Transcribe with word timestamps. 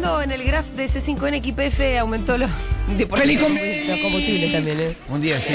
viendo 0.00 0.22
en 0.22 0.32
el 0.32 0.42
graph 0.44 0.70
de 0.70 0.86
C5N 0.86 1.42
que 1.42 1.48
IPF 1.50 1.80
aumentó 2.00 2.38
los, 2.38 2.50
de 2.96 3.06
por 3.06 3.18
los 3.18 3.28
combustibles 4.00 4.52
también, 4.52 4.80
¿eh? 4.80 4.96
Un 5.08 5.20
día 5.20 5.38
sí. 5.38 5.54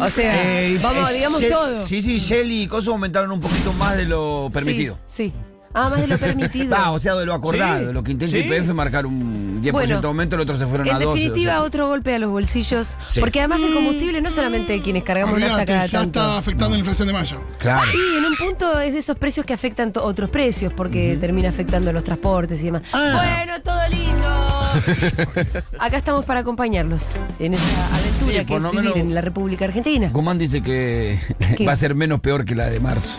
O 0.00 0.10
sea, 0.10 0.62
Eh, 0.62 0.78
vamos, 0.82 1.10
eh, 1.10 1.14
digamos 1.14 1.42
Shell- 1.42 1.50
todo. 1.50 1.86
Sí, 1.86 2.00
sí, 2.02 2.18
Shell 2.18 2.50
y 2.50 2.66
Coso 2.66 2.92
aumentaron 2.92 3.30
un 3.32 3.40
poquito 3.40 3.72
más 3.74 3.96
de 3.98 4.06
lo 4.06 4.50
permitido. 4.52 4.98
Sí, 5.06 5.24
sí. 5.26 5.32
Ah, 5.72 5.88
más 5.88 6.00
de 6.00 6.06
lo 6.08 6.18
permitido. 6.18 6.74
Ah, 6.78 6.90
o 6.92 6.98
sea, 6.98 7.14
de 7.14 7.24
lo 7.26 7.32
acordado, 7.34 7.86
Sí. 7.88 7.92
lo 7.92 8.02
que 8.02 8.12
intenta 8.12 8.36
Sí. 8.36 8.42
IPF 8.42 8.72
marcar 8.74 9.06
un 9.06 9.60
10% 9.62 9.72
Bueno, 9.72 10.00
de 10.00 10.06
aumento, 10.08 10.34
el 10.36 10.42
otro 10.42 10.58
se 10.58 10.66
fueron 10.66 10.88
en 10.88 10.94
a 10.94 10.98
12. 10.98 11.18
definitiva, 11.20 11.52
o 11.52 11.54
sea. 11.56 11.62
otro 11.62 11.86
golpe 11.88 12.14
a 12.14 12.18
los 12.18 12.30
bolsillos. 12.30 12.96
Sí. 13.06 13.20
Porque 13.20 13.38
además 13.40 13.62
el 13.62 13.72
combustible 13.74 14.20
no 14.20 14.30
solamente 14.30 14.80
quienes 14.82 15.04
cargamos 15.04 15.34
nafta 15.38 15.54
Olvídate, 15.54 15.72
cada 15.72 15.86
ya 15.86 15.98
tanto. 16.00 16.20
está 16.20 16.38
afectando 16.38 16.70
la 16.74 16.78
inflación 16.78 17.06
de 17.08 17.14
mayo. 17.14 17.40
Claro. 17.58 17.90
Y 17.92 18.18
en 18.18 18.24
un 18.24 18.36
punto 18.36 18.80
es 18.80 18.92
de 18.92 18.98
esos 18.98 19.16
precios 19.16 19.46
que 19.46 19.52
afectan 19.52 19.92
otros 19.96 20.28
precios, 20.30 20.72
porque 20.72 21.16
termina 21.20 21.48
afectando 21.50 21.92
los 21.92 22.02
transportes 22.04 22.60
y 22.62 22.66
demás. 22.66 22.82
Bueno, 22.92 23.60
todo 23.62 23.80
lindo. 23.88 24.50
Acá 25.78 25.96
estamos 25.96 26.24
para 26.24 26.40
acompañarlos 26.40 27.06
en 27.38 27.54
esa 27.54 27.86
aventura 27.96 28.40
Sí, 28.40 28.44
que 28.46 28.56
es 28.56 28.62
vivir 28.62 28.80
menos- 28.80 28.96
en 28.96 29.14
la 29.14 29.20
República 29.20 29.64
Argentina. 29.66 30.10
Guzmán 30.12 30.38
dice 30.38 30.62
que 30.62 31.20
¿Qué? 31.56 31.64
va 31.66 31.72
a 31.72 31.76
ser 31.76 31.94
menos 31.94 32.20
peor 32.20 32.44
que 32.44 32.54
la 32.54 32.66
de 32.66 32.80
marzo. 32.80 33.18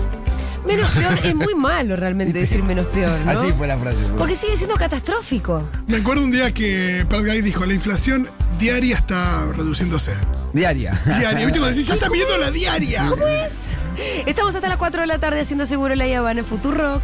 Menos 0.71 0.89
peor, 0.91 1.20
es 1.23 1.35
muy 1.35 1.55
malo 1.55 1.95
realmente 1.95 2.38
decir 2.39 2.63
menos 2.63 2.85
peor, 2.88 3.17
¿no? 3.25 3.31
Así 3.31 3.52
fue 3.53 3.67
la 3.67 3.77
frase. 3.77 3.99
Porque 4.17 4.35
sigue 4.35 4.55
siendo 4.57 4.75
catastrófico. 4.75 5.67
Me 5.88 5.98
acuerdo 5.98 6.23
un 6.23 6.31
día 6.31 6.53
que 6.53 7.05
Pat 7.09 7.21
Guy 7.21 7.41
dijo, 7.41 7.66
la 7.66 7.73
inflación 7.73 8.29
diaria 8.57 8.95
está 8.95 9.45
reduciéndose. 9.52 10.13
Diaria. 10.53 10.93
Diaria, 11.05 11.45
¿viste? 11.45 11.59
Cuando 11.59 11.67
decís, 11.76 11.88
ya 11.88 11.95
está 11.95 12.09
viendo 12.09 12.38
la 12.38 12.52
diaria. 12.52 13.07
¿Cómo 13.09 13.27
es? 13.27 13.65
Estamos 14.26 14.55
hasta 14.55 14.70
las 14.70 14.77
4 14.77 15.02
de 15.02 15.07
la 15.07 15.20
tarde 15.20 15.41
haciendo 15.41 15.65
seguro 15.65 15.95
la 15.95 16.05
Habana 16.17 16.39
en 16.39 16.45
Futurock. 16.45 17.01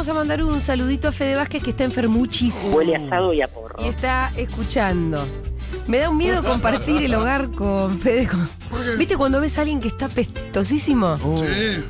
Vamos 0.00 0.16
a 0.16 0.18
mandar 0.18 0.42
un 0.42 0.62
saludito 0.62 1.08
a 1.08 1.12
Fede 1.12 1.36
Vázquez 1.36 1.62
que 1.62 1.70
está 1.70 1.84
enfermuchis. 1.84 2.56
Huele 2.72 2.96
asado 2.96 3.34
y 3.34 3.42
a 3.42 3.48
porro. 3.48 3.76
Y 3.84 3.88
está 3.88 4.32
escuchando. 4.34 5.26
Me 5.88 5.98
da 5.98 6.08
un 6.08 6.16
miedo 6.16 6.42
compartir 6.42 7.02
el 7.02 7.14
hogar 7.14 7.50
con 7.50 8.00
Fede. 8.00 8.26
con- 8.26 8.48
¿Viste 8.96 9.18
cuando 9.18 9.42
ves 9.42 9.58
a 9.58 9.60
alguien 9.60 9.78
que 9.78 9.88
está 9.88 10.08
pestosísimo? 10.08 11.18
Sí. 11.36 11.84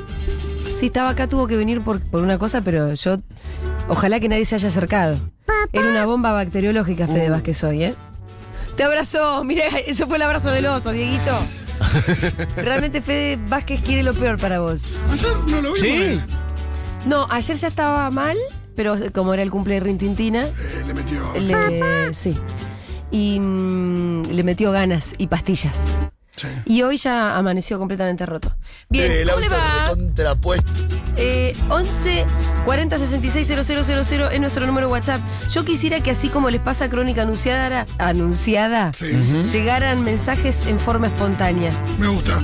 Sí, 0.76 0.86
estaba 0.86 1.10
acá, 1.10 1.28
tuvo 1.28 1.46
que 1.46 1.54
venir 1.56 1.82
por, 1.82 2.00
por 2.00 2.24
una 2.24 2.36
cosa, 2.36 2.62
pero 2.62 2.92
yo. 2.94 3.16
Ojalá 3.88 4.18
que 4.18 4.28
nadie 4.28 4.44
se 4.44 4.56
haya 4.56 4.66
acercado. 4.70 5.16
Era 5.72 5.88
una 5.88 6.04
bomba 6.04 6.32
bacteriológica, 6.32 7.06
Fede 7.06 7.30
Vázquez 7.30 7.62
hoy, 7.62 7.84
¿eh? 7.84 7.94
Te 8.76 8.82
abrazó, 8.82 9.44
mira, 9.44 9.66
eso 9.86 10.08
fue 10.08 10.16
el 10.16 10.22
abrazo 10.22 10.50
del 10.50 10.66
oso, 10.66 10.90
Dieguito. 10.90 11.38
Realmente 12.56 13.02
Fede 13.02 13.38
Vázquez 13.46 13.80
quiere 13.82 14.02
lo 14.02 14.14
peor 14.14 14.36
para 14.36 14.58
vos. 14.58 14.96
Ayer 15.12 15.36
no 15.46 15.60
lo 15.62 15.72
vimos. 15.74 15.78
Sí. 15.78 15.88
eh. 15.90 16.20
No, 17.06 17.26
ayer 17.30 17.56
ya 17.56 17.68
estaba 17.68 18.10
mal, 18.10 18.36
pero 18.76 18.96
como 19.12 19.32
era 19.34 19.42
el 19.42 19.50
cumple 19.50 19.74
de 19.74 19.80
Rintintina, 19.80 20.44
Eh, 20.46 20.84
le 20.86 20.94
metió. 20.94 21.32
le, 21.38 22.14
sí. 22.14 22.36
Y 23.10 23.40
mm, 23.40 24.22
le 24.30 24.44
metió 24.44 24.70
ganas 24.72 25.14
y 25.18 25.26
pastillas. 25.26 25.80
Sí. 26.36 26.46
Y 26.64 26.82
hoy 26.82 26.96
ya 26.96 27.36
amaneció 27.36 27.78
completamente 27.78 28.24
roto. 28.24 28.54
Bien, 28.88 29.26
¿cómo 29.28 29.40
le 29.40 29.48
va? 29.48 29.88
contrapuesto. 29.88 30.70
Eh, 31.16 31.54
11 31.68 32.24
40 32.64 32.96
66 32.98 33.46
000 33.48 34.28
es 34.30 34.40
nuestro 34.40 34.64
número 34.64 34.86
de 34.86 34.92
WhatsApp. 34.92 35.20
Yo 35.50 35.64
quisiera 35.66 36.00
que 36.00 36.12
así 36.12 36.28
como 36.28 36.48
les 36.48 36.60
pasa 36.62 36.84
a 36.86 36.88
Crónica 36.88 37.22
Anunciada, 37.22 37.84
anunciada 37.98 38.92
Sí. 38.94 39.06
llegaran 39.52 40.02
mensajes 40.04 40.66
en 40.66 40.78
forma 40.80 41.08
espontánea. 41.08 41.72
Me 41.98 42.06
gusta. 42.08 42.40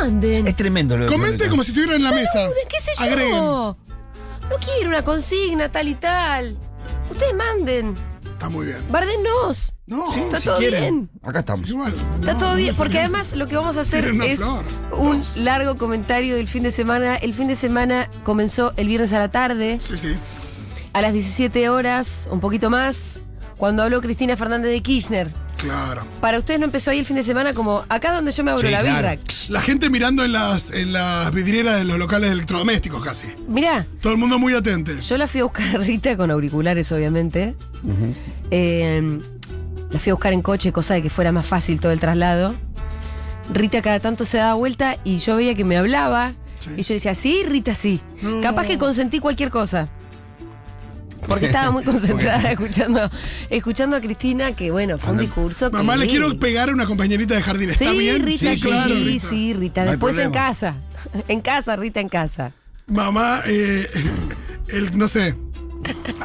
Manden. 0.00 0.46
Es 0.46 0.56
tremendo 0.56 0.98
lo 0.98 1.04
de 1.04 1.10
Comente 1.10 1.36
Crónica. 1.36 1.50
como 1.50 1.62
si 1.64 1.70
estuviera 1.70 1.94
en 1.96 2.02
la 2.02 2.12
mesa. 2.12 2.32
Saluden, 2.32 2.68
qué 2.68 2.80
sé 2.80 2.90
yo. 2.98 3.04
Agreguen. 3.04 3.89
No 4.50 4.56
quiero 4.58 4.88
una 4.88 5.02
consigna 5.04 5.70
tal 5.70 5.88
y 5.88 5.94
tal. 5.94 6.56
Ustedes 7.10 7.34
manden. 7.34 7.94
Está 8.32 8.48
muy 8.48 8.66
bien. 8.66 8.78
Bardenos. 8.90 9.74
No, 9.86 10.12
Está 10.14 10.38
si 10.38 10.44
todo 10.46 10.58
quieren. 10.58 10.80
bien. 10.80 11.10
Acá 11.22 11.40
estamos. 11.40 11.68
Igual. 11.68 11.94
Está 12.20 12.32
no, 12.34 12.38
todo 12.38 12.54
bien, 12.56 12.74
porque 12.76 12.98
además 13.00 13.34
lo 13.34 13.46
que 13.46 13.56
vamos 13.56 13.76
a 13.76 13.80
hacer 13.80 14.04
es 14.06 14.38
flor. 14.38 14.64
un 14.96 15.18
Dos. 15.18 15.36
largo 15.36 15.76
comentario 15.76 16.36
del 16.36 16.48
fin 16.48 16.62
de 16.62 16.70
semana. 16.70 17.16
El 17.16 17.34
fin 17.34 17.48
de 17.48 17.54
semana 17.54 18.08
comenzó 18.24 18.72
el 18.76 18.86
viernes 18.88 19.12
a 19.12 19.18
la 19.18 19.30
tarde, 19.30 19.78
Sí, 19.80 19.96
sí. 19.96 20.14
a 20.92 21.00
las 21.02 21.12
17 21.12 21.68
horas, 21.68 22.28
un 22.30 22.40
poquito 22.40 22.70
más, 22.70 23.22
cuando 23.58 23.82
habló 23.82 24.00
Cristina 24.00 24.36
Fernández 24.36 24.70
de 24.70 24.80
Kirchner. 24.82 25.30
Claro. 25.60 26.06
Para 26.20 26.38
ustedes 26.38 26.58
no 26.60 26.66
empezó 26.66 26.90
ahí 26.90 26.98
el 27.00 27.04
fin 27.06 27.16
de 27.16 27.22
semana 27.22 27.52
como 27.54 27.84
acá 27.88 28.12
donde 28.14 28.32
yo 28.32 28.42
me 28.44 28.50
abro 28.50 28.62
Sí, 28.62 28.70
la 28.70 28.80
claro. 28.80 28.96
birra. 29.10 29.18
La 29.48 29.60
gente 29.60 29.90
mirando 29.90 30.24
en 30.24 30.32
las, 30.32 30.70
en 30.70 30.92
las 30.92 31.32
vidrieras 31.32 31.78
de 31.78 31.84
los 31.84 31.98
locales 31.98 32.30
electrodomésticos 32.32 33.02
casi. 33.04 33.26
Mirá, 33.48 33.86
Todo 34.00 34.12
el 34.12 34.18
mundo 34.18 34.38
muy 34.38 34.54
atento. 34.54 34.92
yo 34.92 35.16
la 35.18 35.26
fui 35.28 35.40
a 35.40 35.44
buscar 35.44 35.68
a 35.76 35.78
Rita 35.78 36.16
con 36.16 36.30
auriculares, 36.30 36.90
obviamente. 36.92 37.54
Eh, 38.50 39.20
la 39.90 39.98
fui 39.98 40.10
a 40.10 40.14
buscar 40.14 40.32
en 40.32 40.42
coche, 40.42 40.72
cosa 40.72 40.94
de 40.94 41.02
que 41.02 41.10
fuera 41.10 41.32
más 41.32 41.46
fácil 41.46 41.80
todo 41.80 41.92
el 41.92 42.00
traslado. 42.00 42.54
Rita 43.52 43.82
cada 43.82 43.98
tanto 44.00 44.24
se 44.24 44.38
daba 44.38 44.54
vuelta 44.54 44.96
y 45.04 45.18
yo 45.18 45.36
veía 45.36 45.54
que 45.54 45.64
me 45.64 45.76
hablaba. 45.76 46.32
Sí. 46.60 46.70
Y 46.76 46.82
yo 46.82 46.94
decía, 46.94 47.14
sí, 47.14 47.42
Rita, 47.46 47.74
sí. 47.74 48.00
No. 48.22 48.40
Capaz 48.42 48.66
que 48.66 48.78
consentí 48.78 49.18
cualquier 49.18 49.50
cosa. 49.50 49.88
Porque 51.30 51.46
estaba 51.46 51.70
muy 51.70 51.82
concentrada 51.84 52.50
escuchando, 52.52 53.10
escuchando 53.48 53.96
a 53.96 54.00
Cristina, 54.00 54.54
que 54.54 54.70
bueno, 54.70 54.98
fue 54.98 55.12
un 55.12 55.18
discurso 55.20 55.70
que. 55.70 55.76
Mamá, 55.78 55.96
le 55.96 56.06
quiero 56.08 56.38
pegar 56.38 56.68
a 56.68 56.72
una 56.72 56.86
compañerita 56.86 57.34
de 57.34 57.42
jardín. 57.42 57.70
¿Está 57.70 57.90
Sí, 57.90 57.98
bien? 57.98 58.24
Rita, 58.26 58.38
sí, 58.50 58.56
sí, 58.56 58.62
claro. 58.68 58.94
sí, 58.94 59.04
Rita. 59.04 59.26
sí, 59.28 59.54
Rita. 59.54 59.84
No 59.84 59.90
Después 59.92 60.18
en 60.18 60.30
casa. 60.30 60.74
En 61.28 61.40
casa, 61.40 61.76
Rita, 61.76 61.98
en 62.00 62.08
casa. 62.10 62.52
Mamá, 62.86 63.42
eh, 63.46 63.88
el, 64.68 64.98
no 64.98 65.08
sé. 65.08 65.34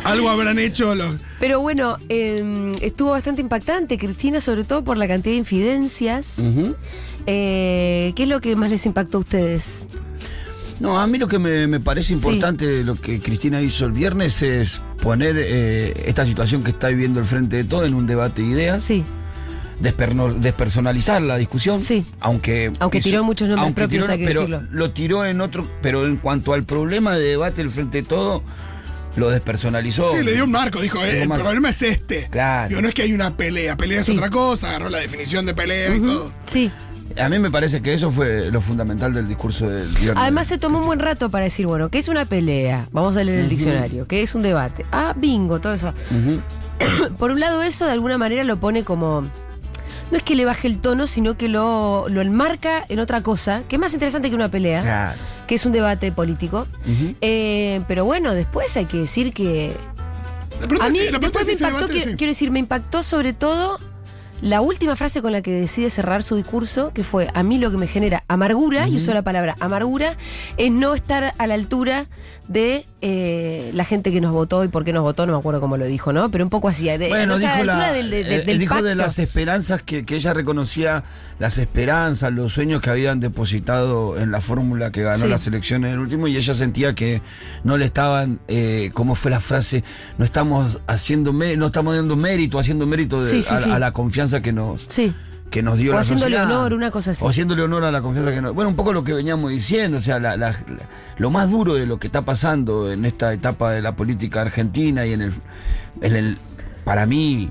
Algo 0.04 0.30
habrán 0.30 0.60
hecho 0.60 0.94
los. 0.96 1.16
Pero 1.40 1.62
bueno, 1.62 1.96
eh, 2.10 2.74
estuvo 2.82 3.12
bastante 3.12 3.40
impactante, 3.42 3.98
Cristina, 3.98 4.42
sobre 4.42 4.66
todo 4.66 4.84
por 4.84 4.98
la 4.98 5.08
cantidad 5.08 5.32
de 5.34 5.38
infidencias. 5.38 6.40
Eh, 7.28 8.12
¿Qué 8.16 8.24
es 8.24 8.30
lo 8.30 8.42
que 8.42 8.56
más 8.58 8.70
les 8.70 8.86
impactó 8.86 9.20
a 9.20 9.22
ustedes? 9.22 9.88
No, 10.82 11.00
a 11.00 11.08
mí 11.08 11.18
lo 11.18 11.28
que 11.30 11.40
me, 11.40 11.68
me 11.68 11.80
parece 11.80 12.14
importante 12.14 12.68
de 12.68 12.84
lo 12.84 12.96
que 12.96 13.20
Cristina 13.22 13.62
hizo 13.62 13.86
el 13.86 13.94
viernes 13.94 14.42
es 14.42 14.82
poner 15.02 15.36
eh, 15.38 16.04
esta 16.08 16.26
situación 16.26 16.64
que 16.64 16.72
está 16.72 16.88
viviendo 16.90 17.20
el 17.20 17.26
Frente 17.26 17.58
de 17.58 17.64
Todo 17.64 17.86
en 17.86 17.94
un 17.94 18.08
debate 18.08 18.42
de 18.42 18.48
ideas, 18.50 18.82
Sí, 18.84 19.04
despersonalizar 19.80 21.22
la 21.22 21.38
discusión, 21.38 21.80
Sí. 21.80 22.06
aunque 22.20 22.72
Aunque 22.80 23.02
tiró 23.02 23.24
muchos 23.24 23.48
nombres 23.50 23.64
aunque 23.66 23.82
propios, 23.82 24.10
hay 24.10 24.20
que 24.20 24.26
pero 24.26 24.42
decirlo. 24.42 24.62
lo 24.72 24.92
tiró 24.92 25.26
en 25.26 25.42
otro, 25.42 25.70
pero 25.82 26.06
en 26.06 26.18
cuanto 26.18 26.54
al 26.54 26.64
problema 26.64 27.16
de 27.16 27.26
debate 27.26 27.58
del 27.58 27.70
Frente 27.70 28.02
de 28.02 28.08
Todo, 28.08 28.44
lo 29.18 29.30
despersonalizó. 29.30 30.10
Sí, 30.16 30.24
le 30.24 30.34
dio 30.34 30.44
un 30.44 30.52
marco. 30.52 30.82
Dijo, 30.82 31.02
eh, 31.04 31.22
el 31.22 31.30
marco. 31.30 31.44
problema 31.46 31.70
es 31.70 31.82
este. 31.82 32.28
Claro. 32.30 32.68
Digo, 32.70 32.82
no 32.82 32.90
es 32.90 32.94
que 32.94 33.04
hay 33.04 33.14
una 33.14 33.36
pelea. 33.38 33.78
Pelea 33.78 34.04
Sí. 34.04 34.12
es 34.12 34.18
otra 34.18 34.30
cosa. 34.30 34.70
Agarró 34.72 34.90
la 34.90 34.98
definición 34.98 35.46
de 35.46 35.54
pelea 35.54 35.96
y 35.96 36.02
todo. 36.02 36.34
sí. 36.46 36.70
A 37.22 37.30
mí 37.30 37.40
me 37.40 37.50
parece 37.50 37.82
que 37.82 37.94
eso 37.94 38.12
fue 38.12 38.52
lo 38.52 38.62
fundamental 38.62 39.14
del 39.14 39.28
discurso 39.28 39.70
del 39.70 39.88
viernes. 39.90 40.18
Además 40.22 40.48
se 40.48 40.58
tomó 40.58 40.80
un 40.80 40.86
buen 40.86 41.00
rato 41.00 41.30
para 41.30 41.46
decir, 41.46 41.66
bueno, 41.66 41.90
¿qué 41.90 41.98
es 42.00 42.08
una 42.10 42.26
pelea? 42.26 42.90
Vamos 42.92 43.16
a 43.18 43.24
leer 43.24 43.40
el 43.40 43.50
diccionario. 43.50 44.06
¿Qué 44.08 44.22
es 44.22 44.36
un 44.36 44.42
debate? 44.42 44.86
Ah, 44.92 45.14
bingo, 45.16 45.60
todo 45.60 45.74
eso. 45.74 45.94
Por 47.18 47.32
un 47.32 47.40
lado 47.40 47.62
eso 47.64 47.86
de 47.86 47.92
alguna 47.94 48.18
manera 48.18 48.44
lo 48.44 48.58
pone 48.58 48.84
como... 48.84 49.22
No 50.12 50.18
es 50.18 50.24
que 50.24 50.36
le 50.36 50.46
baje 50.46 50.68
el 50.68 50.80
tono, 50.80 51.08
sino 51.08 51.36
que 51.36 51.48
lo, 51.50 52.06
lo 52.10 52.22
enmarca 52.22 52.86
en 52.90 53.00
otra 53.00 53.22
cosa, 53.22 53.64
que 53.68 53.78
es 53.78 53.80
más 53.80 53.94
interesante 53.94 54.30
que 54.30 54.36
una 54.36 54.52
pelea, 54.52 54.82
Claro. 54.84 55.20
que 55.48 55.56
es 55.56 55.66
un 55.66 55.72
debate 55.72 56.12
político. 56.12 56.68
Eh, 57.22 57.82
pero 57.88 58.06
bueno, 58.06 58.34
después 58.36 58.76
hay 58.78 58.86
que 58.86 58.98
decir 58.98 59.34
que... 59.34 59.76
Pronto 60.60 60.84
A 60.86 60.90
mí 60.90 61.00
la 61.12 61.18
después 61.18 61.48
me 61.48 61.54
impactó, 61.54 61.88
sí. 61.88 62.02
quiero 62.18 62.32
decir, 62.32 62.52
me 62.52 62.60
impactó 62.60 63.02
sobre 63.04 63.34
todo 63.34 63.80
la 64.46 64.62
última 64.62 64.96
frase 64.96 65.24
con 65.24 65.32
la 65.32 65.42
que 65.42 65.50
decide 65.50 65.90
cerrar 65.90 66.22
su 66.22 66.36
discurso, 66.36 66.92
que 66.94 67.04
fue, 67.04 67.30
a 67.34 67.42
mí 67.42 67.58
lo 67.58 67.72
que 67.72 67.78
me 67.78 67.88
genera 67.88 68.24
amargura, 68.28 68.88
y 68.88 68.98
usó 68.98 69.12
la 69.12 69.24
palabra 69.24 69.56
amargura, 69.60 70.18
es 70.58 70.72
no 70.72 70.94
estar 70.94 71.34
a 71.36 71.48
la 71.48 71.56
altura 71.56 72.06
de 72.48 72.86
eh, 73.08 73.70
la 73.76 73.86
gente 73.86 74.12
que 74.12 74.20
nos 74.20 74.34
votó 74.34 74.64
y 74.64 74.68
por 74.68 74.84
qué 74.84 74.92
nos 74.92 75.04
votó, 75.04 75.28
no 75.28 75.34
me 75.34 75.38
acuerdo 75.38 75.62
cómo 75.62 75.78
lo 75.78 75.86
dijo, 75.86 76.12
¿no? 76.12 76.32
Pero 76.32 76.44
un 76.44 76.50
poco 76.50 76.70
así. 76.70 76.86
De, 76.86 77.08
Bueno, 77.10 77.38
dijo, 77.38 77.64
la- 77.64 77.92
del, 77.94 78.10
de- 78.10 78.24
de- 78.24 78.36
eh, 78.38 78.42
del 78.42 78.58
dijo 78.58 78.82
de 78.82 78.96
las 78.96 79.20
esperanzas 79.20 79.84
que, 79.84 80.04
que 80.06 80.16
ella 80.16 80.34
reconocía, 80.34 81.04
las 81.38 81.60
esperanzas, 81.60 82.34
los 82.34 82.52
sueños 82.54 82.82
que 82.82 82.90
habían 82.90 83.20
depositado 83.20 84.18
en 84.18 84.32
la 84.32 84.42
fórmula 84.42 84.92
que 84.92 85.04
ganó 85.04 85.26
Sí. 85.26 85.30
las 85.30 85.46
elecciones 85.46 85.90
en 85.90 85.94
el 85.96 86.00
último, 86.00 86.28
y 86.28 86.36
ella 86.36 86.56
sentía 86.56 86.96
que 86.96 87.22
no 87.64 87.78
le 87.78 87.86
estaban, 87.86 88.40
eh, 88.48 88.90
¿cómo 88.96 89.14
fue 89.14 89.30
la 89.30 89.40
frase? 89.40 89.84
No 90.18 90.26
estamos 90.26 90.82
haciendo, 90.88 91.32
no 91.32 91.66
estamos 91.68 91.96
dando 91.96 92.16
mérito, 92.16 92.58
haciendo 92.58 92.88
mérito 92.88 93.24
de- 93.24 93.30
Sí, 93.30 93.44
sí, 93.44 93.50
a, 93.70 93.76
a 93.76 93.80
la 93.80 93.92
confianza 93.92 94.42
que 94.42 94.52
nos, 94.52 94.86
Sí. 94.90 95.14
Que 95.56 95.64
nos 95.64 95.78
dio 95.78 95.92
O 95.92 95.96
la 95.96 96.02
haciéndole 96.02 96.36
sociedad. 96.36 96.58
honor, 96.60 96.74
una 96.74 96.92
cosa 96.92 97.12
así. 97.12 97.24
O 97.24 97.30
haciéndole 97.30 97.62
honor 97.64 97.86
a 97.86 97.92
la 97.92 98.02
confianza 98.02 98.32
que 98.34 98.42
nos... 98.42 98.54
Bueno, 98.54 98.70
un 98.70 98.76
poco 98.76 98.92
lo 98.92 99.06
que 99.06 99.14
veníamos 99.14 99.50
diciendo, 99.52 100.00
o 100.00 100.02
sea, 100.02 100.20
la- 100.20 100.36
la- 100.36 100.52
la- 100.52 100.90
lo 101.18 101.30
más 101.32 101.50
duro 101.50 101.76
de 101.76 101.86
lo 101.86 101.98
que 101.98 102.08
está 102.08 102.24
pasando 102.24 102.92
en 102.92 103.06
esta 103.06 103.32
etapa 103.32 103.72
de 103.72 103.82
la 103.82 103.96
política 103.96 104.42
argentina 104.42 105.06
y 105.06 105.14
en 105.14 105.22
el, 105.22 105.34
en 106.02 106.16
el 106.16 106.38
para 106.84 107.06
mí, 107.06 107.50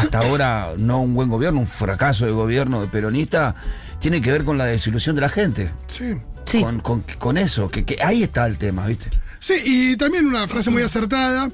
hasta 0.00 0.20
ahora, 0.20 0.74
no 0.78 1.00
un 1.00 1.12
buen 1.14 1.28
gobierno, 1.28 1.58
un 1.58 1.66
fracaso 1.66 2.24
de 2.24 2.30
gobierno 2.30 2.80
de 2.82 2.86
peronista, 2.86 3.56
tiene 3.98 4.22
que 4.22 4.30
ver 4.30 4.44
con 4.44 4.56
la 4.56 4.66
desilusión 4.66 5.16
de 5.16 5.22
la 5.22 5.28
gente. 5.28 5.72
Sí. 5.88 6.14
Sí. 6.46 6.60
Con, 6.62 6.78
con- 6.78 7.04
con 7.18 7.36
eso, 7.36 7.68
que, 7.68 7.84
que 7.84 7.96
ahí 8.02 8.22
está 8.22 8.46
el 8.46 8.58
tema, 8.58 8.86
¿viste? 8.86 9.10
Sí, 9.40 9.54
y 9.64 9.96
también 9.96 10.26
una 10.26 10.46
frase 10.46 10.70
muy 10.70 10.82
acertada 10.82 11.50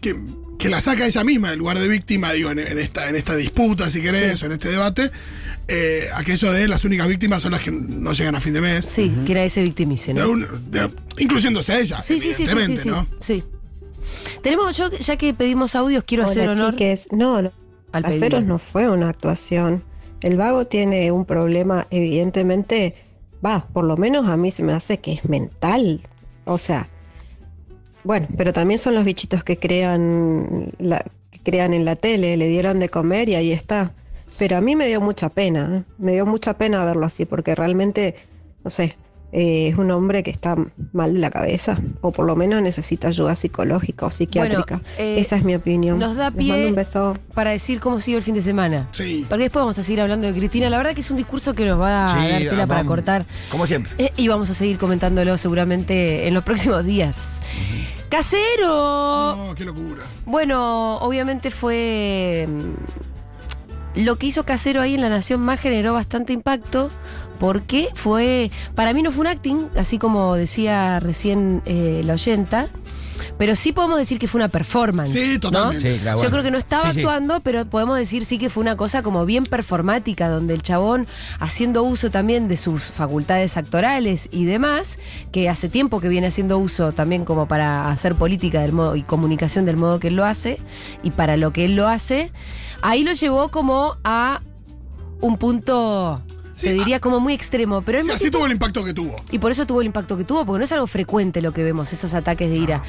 que, 0.00 0.16
que 0.62 0.68
la 0.68 0.80
saca 0.80 1.06
ella 1.06 1.24
misma 1.24 1.50
del 1.50 1.58
lugar 1.58 1.78
de 1.78 1.88
víctima, 1.88 2.32
digo, 2.32 2.50
en, 2.50 2.58
en 2.60 2.78
esta, 2.78 3.08
en 3.08 3.16
esta 3.16 3.34
disputa, 3.36 3.90
si 3.90 4.00
querés, 4.00 4.42
o 4.42 4.46
en 4.46 4.52
este 4.52 4.68
debate. 4.70 5.10
eh, 5.68 6.08
aquello 6.14 6.52
de 6.52 6.66
las 6.68 6.84
únicas 6.84 7.06
víctimas 7.08 7.40
son 7.42 7.52
las 7.52 7.60
que 7.62 7.70
no 7.70 8.12
llegan 8.12 8.34
a 8.34 8.40
fin 8.40 8.52
de 8.52 8.60
mes. 8.60 8.84
Sí, 8.84 9.14
que 9.24 9.32
era 9.32 9.44
ese 9.44 9.62
victimice, 9.62 10.12
De 10.12 10.20
¿no? 10.22 10.30
un- 10.30 10.70
de- 10.70 10.90
incluyéndose 11.18 11.72
a 11.72 11.78
ella, 11.80 12.02
Sí, 12.02 12.14
sí, 12.14 12.20
sí, 12.20 12.28
sí, 12.28 12.34
sí, 12.34 12.42
evidentemente, 12.50 12.82
sí, 12.82 12.88
¿no? 12.88 13.06
sí. 13.20 13.44
Tenemos, 14.42 14.76
yo, 14.76 14.90
ya 14.90 15.16
que 15.16 15.32
pedimos 15.34 15.74
audios, 15.76 16.04
quiero 16.04 16.24
hacer 16.24 16.48
Hola, 16.48 16.52
honor 16.60 16.70
chiques. 16.72 17.08
No, 17.12 17.40
no, 17.42 17.52
al 17.92 18.02
pedido. 18.02 18.40
no 18.40 18.58
fue 18.58 18.88
una 18.90 19.08
actuación. 19.08 19.84
El 20.20 20.36
vago 20.36 20.66
tiene 20.66 21.10
un 21.12 21.24
problema, 21.24 21.86
evidentemente, 21.90 22.96
va, 23.44 23.66
por 23.72 23.84
lo 23.84 23.96
menos 23.96 24.26
a 24.26 24.36
mí 24.36 24.50
se 24.50 24.62
me 24.62 24.72
hace 24.72 24.98
que 25.00 25.12
es 25.14 25.24
mental. 25.28 26.00
O 26.44 26.58
sea, 26.58 26.88
bueno, 28.04 28.28
pero 28.36 28.52
también 28.52 28.78
son 28.78 28.94
los 28.94 29.04
bichitos 29.04 29.44
que 29.44 29.58
crean, 29.58 30.72
la, 30.78 31.04
que 31.30 31.40
crean 31.40 31.74
en 31.74 31.84
la 31.84 31.96
tele, 31.96 32.36
le 32.36 32.48
dieron 32.48 32.80
de 32.80 32.88
comer 32.88 33.28
y 33.28 33.34
ahí 33.34 33.52
está. 33.52 33.94
Pero 34.38 34.56
a 34.56 34.60
mí 34.60 34.76
me 34.76 34.86
dio 34.86 35.00
mucha 35.00 35.28
pena, 35.28 35.78
¿eh? 35.78 35.92
me 35.98 36.12
dio 36.12 36.26
mucha 36.26 36.56
pena 36.56 36.84
verlo 36.84 37.06
así, 37.06 37.24
porque 37.24 37.54
realmente, 37.54 38.16
no 38.64 38.70
sé, 38.70 38.96
eh, 39.32 39.68
es 39.68 39.78
un 39.78 39.90
hombre 39.90 40.22
que 40.22 40.30
está 40.30 40.56
mal 40.92 41.14
de 41.14 41.18
la 41.20 41.30
cabeza, 41.30 41.78
o 42.02 42.12
por 42.12 42.26
lo 42.26 42.36
menos 42.36 42.60
necesita 42.62 43.08
ayuda 43.08 43.34
psicológica 43.34 44.06
o 44.06 44.10
psiquiátrica. 44.10 44.80
eh, 44.98 45.16
Esa 45.18 45.36
es 45.36 45.44
mi 45.44 45.54
opinión. 45.54 45.98
nos 45.98 46.16
da 46.16 46.30
Les 46.30 46.38
pie- 46.38 46.48
mando 46.52 46.68
un 46.68 46.74
beso. 46.74 47.16
Para 47.34 47.50
decir 47.52 47.80
cómo 47.80 48.00
siguió 48.00 48.18
el 48.18 48.24
fin 48.24 48.34
de 48.34 48.42
semana. 48.42 48.88
Sí. 48.92 49.24
Porque 49.28 49.44
después 49.44 49.62
vamos 49.62 49.78
a 49.78 49.82
seguir 49.82 50.00
hablando 50.02 50.26
de 50.26 50.34
Cristina. 50.34 50.68
La 50.70 50.76
verdad 50.76 50.94
que 50.94 51.00
es 51.00 51.10
un 51.10 51.16
discurso 51.16 51.54
que 51.54 51.64
nos 51.64 51.80
va 51.80 52.12
a 52.12 52.16
dar 52.28 52.38
tela 52.40 52.66
para 52.66 52.84
cortar. 52.84 53.24
Como 53.50 53.66
siempre. 53.66 53.92
Eh, 53.98 54.12
y 54.16 54.28
vamos 54.28 54.50
a 54.50 54.54
seguir 54.54 54.76
comentándolo 54.78 55.36
seguramente 55.38 56.28
en 56.28 56.34
los 56.34 56.44
próximos 56.44 56.84
días. 56.84 57.38
¡Casero! 58.08 59.34
No, 59.36 59.54
qué 59.54 59.64
locura. 59.64 60.02
Bueno, 60.26 60.98
obviamente 60.98 61.50
fue. 61.50 62.46
Lo 63.94 64.16
que 64.16 64.26
hizo 64.26 64.44
Casero 64.44 64.80
ahí 64.80 64.94
en 64.94 65.00
La 65.00 65.08
Nación 65.08 65.40
Más 65.40 65.60
generó 65.60 65.94
bastante 65.94 66.32
impacto. 66.32 66.90
Porque 67.38 67.88
fue. 67.94 68.50
Para 68.76 68.92
mí 68.92 69.02
no 69.02 69.10
fue 69.10 69.22
un 69.22 69.26
acting, 69.26 69.68
así 69.76 69.98
como 69.98 70.36
decía 70.36 71.00
recién 71.00 71.60
eh, 71.66 72.02
la 72.04 72.14
oyenta. 72.14 72.68
Pero 73.38 73.56
sí 73.56 73.72
podemos 73.72 73.98
decir 73.98 74.18
que 74.18 74.28
fue 74.28 74.38
una 74.40 74.48
performance. 74.48 75.10
Sí, 75.12 75.34
¿no? 75.34 75.40
totalmente. 75.40 75.94
Sí, 75.94 75.98
claro, 76.00 76.22
Yo 76.22 76.30
creo 76.30 76.42
que 76.42 76.50
no 76.50 76.58
estaba 76.58 76.84
Sí, 76.84 76.92
sí. 76.94 77.00
actuando, 77.00 77.40
pero 77.40 77.64
podemos 77.66 77.96
decir 77.96 78.24
sí 78.24 78.38
que 78.38 78.50
fue 78.50 78.60
una 78.62 78.76
cosa 78.76 79.02
como 79.02 79.24
bien 79.26 79.44
performática, 79.44 80.28
donde 80.28 80.54
el 80.54 80.62
chabón, 80.62 81.06
haciendo 81.40 81.82
uso 81.82 82.10
también 82.10 82.48
de 82.48 82.56
sus 82.56 82.84
facultades 82.84 83.56
actorales 83.56 84.28
y 84.32 84.44
demás, 84.44 84.98
que 85.32 85.48
hace 85.48 85.68
tiempo 85.68 86.00
que 86.00 86.08
viene 86.08 86.26
haciendo 86.28 86.58
uso 86.58 86.92
también 86.92 87.24
como 87.24 87.46
para 87.48 87.90
hacer 87.90 88.14
política 88.14 88.62
del 88.62 88.72
modo 88.72 88.96
y 88.96 89.02
comunicación 89.02 89.64
del 89.64 89.76
modo 89.76 90.00
que 90.00 90.08
él 90.08 90.16
lo 90.16 90.24
hace, 90.24 90.58
y 91.02 91.10
para 91.10 91.36
lo 91.36 91.52
que 91.52 91.64
él 91.64 91.76
lo 91.76 91.88
hace, 91.88 92.32
ahí 92.82 93.04
lo 93.04 93.12
llevó 93.12 93.48
como 93.48 93.96
a 94.04 94.40
un 95.20 95.38
punto, 95.38 96.20
Sí, 96.54 96.66
te 96.66 96.72
diría 96.74 97.00
como 97.00 97.18
muy 97.20 97.32
extremo, 97.34 97.82
pero 97.82 98.02
Sí, 98.02 98.10
así 98.10 98.30
tuvo 98.30 98.46
el 98.46 98.52
impacto 98.52 98.84
que 98.84 98.92
tuvo. 98.92 99.16
y 99.30 99.38
por 99.38 99.52
eso 99.52 99.66
tuvo 99.66 99.80
el 99.80 99.86
impacto 99.86 100.16
que 100.16 100.24
tuvo, 100.24 100.44
porque 100.44 100.58
no 100.58 100.64
es 100.64 100.72
algo 100.72 100.86
frecuente 100.86 101.40
lo 101.42 101.52
que 101.52 101.62
vemos, 101.64 101.92
esos 101.92 102.12
ataques 102.14 102.50
de 102.50 102.56
ira. 102.56 102.82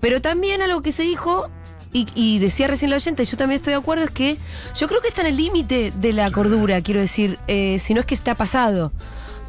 Pero 0.00 0.20
también 0.20 0.60
algo 0.62 0.82
que 0.82 0.92
se 0.92 1.02
dijo, 1.04 1.48
y, 1.92 2.06
y 2.16 2.38
decía 2.40 2.66
recién 2.66 2.90
la 2.90 2.96
oyente, 2.96 3.24
yo 3.24 3.36
también 3.36 3.56
estoy 3.58 3.72
de 3.72 3.78
acuerdo, 3.78 4.04
es 4.04 4.10
que 4.10 4.36
yo 4.76 4.88
creo 4.88 5.00
que 5.00 5.08
está 5.08 5.20
en 5.20 5.28
el 5.28 5.36
límite 5.36 5.92
de 5.96 6.12
la 6.12 6.30
cordura, 6.30 6.80
quiero 6.82 7.00
decir, 7.00 7.38
eh, 7.46 7.78
si 7.78 7.94
no 7.94 8.00
es 8.00 8.06
que 8.06 8.14
está 8.14 8.34
pasado. 8.34 8.92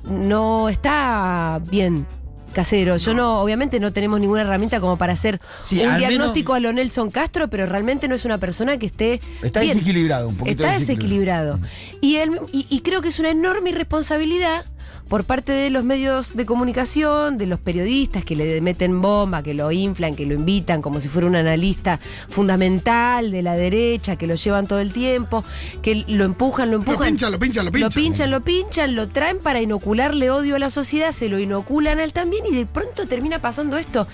No 0.03 0.69
está 0.69 1.59
bien. 1.69 2.06
Casero, 2.55 2.97
yo 2.97 3.13
no, 3.13 3.41
obviamente 3.41 3.79
no 3.79 3.93
tenemos 3.93 4.19
ninguna 4.19 4.41
herramienta 4.41 4.79
como 4.79 4.97
para 4.97 5.13
hacer 5.13 5.39
Sí, 5.63 5.79
un 5.85 5.97
diagnóstico 5.97 6.53
a 6.55 6.59
lo 6.59 6.73
Nelson 6.73 7.11
Castro, 7.11 7.49
pero 7.49 7.65
realmente 7.67 8.07
no 8.07 8.15
es 8.15 8.25
una 8.25 8.39
persona 8.39 8.79
que 8.79 8.87
esté 8.87 9.19
Está 9.43 9.59
bien. 9.59 9.73
desequilibrado, 9.73 10.29
un 10.29 10.35
poquito 10.37 10.63
Está 10.63 10.79
desequilibrado. 10.79 11.59
Y, 12.01 12.15
él- 12.15 12.39
y, 12.51 12.65
y 12.69 12.79
creo 12.81 13.01
que 13.03 13.09
es 13.09 13.19
una 13.19 13.29
enorme 13.29 13.69
irresponsabilidad 13.71 14.65
por 15.07 15.23
parte 15.23 15.51
de 15.51 15.69
los 15.69 15.83
medios 15.83 16.35
de 16.35 16.45
comunicación, 16.45 17.37
de 17.37 17.45
los 17.45 17.59
periodistas 17.59 18.23
que 18.25 18.35
le 18.35 18.59
meten 18.61 19.01
bomba, 19.01 19.43
que 19.43 19.53
lo 19.53 19.71
inflan, 19.71 20.15
que 20.15 20.25
lo 20.25 20.33
invitan 20.33 20.81
como 20.81 20.99
si 20.99 21.09
fuera 21.09 21.27
un 21.27 21.35
analista 21.35 21.99
fundamental 22.27 23.31
de 23.31 23.41
la 23.41 23.55
derecha, 23.55 24.15
que 24.15 24.25
lo 24.27 24.35
llevan 24.35 24.67
todo 24.67 24.79
el 24.79 24.93
tiempo, 24.93 25.43
que 25.81 26.03
lo 26.07 26.25
empujan, 26.25 26.71
lo 26.71 26.77
Lo 26.77 26.83
empujan. 26.83 27.07
pinchan, 27.09 27.31
lo 27.31 27.39
pinchan, 27.39 27.65
lo 27.65 27.71
pinchan. 27.71 27.89
Lo 27.89 27.93
pinchan, 27.93 28.31
lo 28.31 28.41
pinchan, 28.41 28.95
lo 28.95 29.07
traen 29.07 29.39
para 29.39 29.61
inocularle 29.61 30.31
odio 30.31 30.55
a 30.55 30.59
la 30.59 30.69
sociedad, 30.69 31.11
se 31.11 31.29
lo 31.29 31.39
inoculan 31.39 31.99
a 31.99 32.03
él 32.03 32.11
también 32.13 32.45
y 32.45 32.55
de 32.55 32.65
pronto 32.65 33.07
termina 33.07 33.39
pasando 33.39 33.77
esto. 33.77 34.07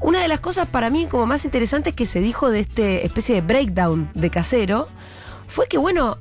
Una 0.00 0.20
de 0.20 0.28
las 0.28 0.40
cosas 0.40 0.68
para 0.68 0.90
mí 0.90 1.06
como 1.06 1.24
más 1.26 1.44
interesantes 1.44 1.94
que 1.94 2.06
se 2.06 2.20
dijo 2.20 2.50
de 2.50 2.60
este 2.60 3.06
especie 3.06 3.36
de 3.36 3.40
breakdown 3.40 4.10
de 4.14 4.30
casero 4.30 4.88
fue 5.46 5.68
que, 5.68 5.78
bueno, 5.78 6.18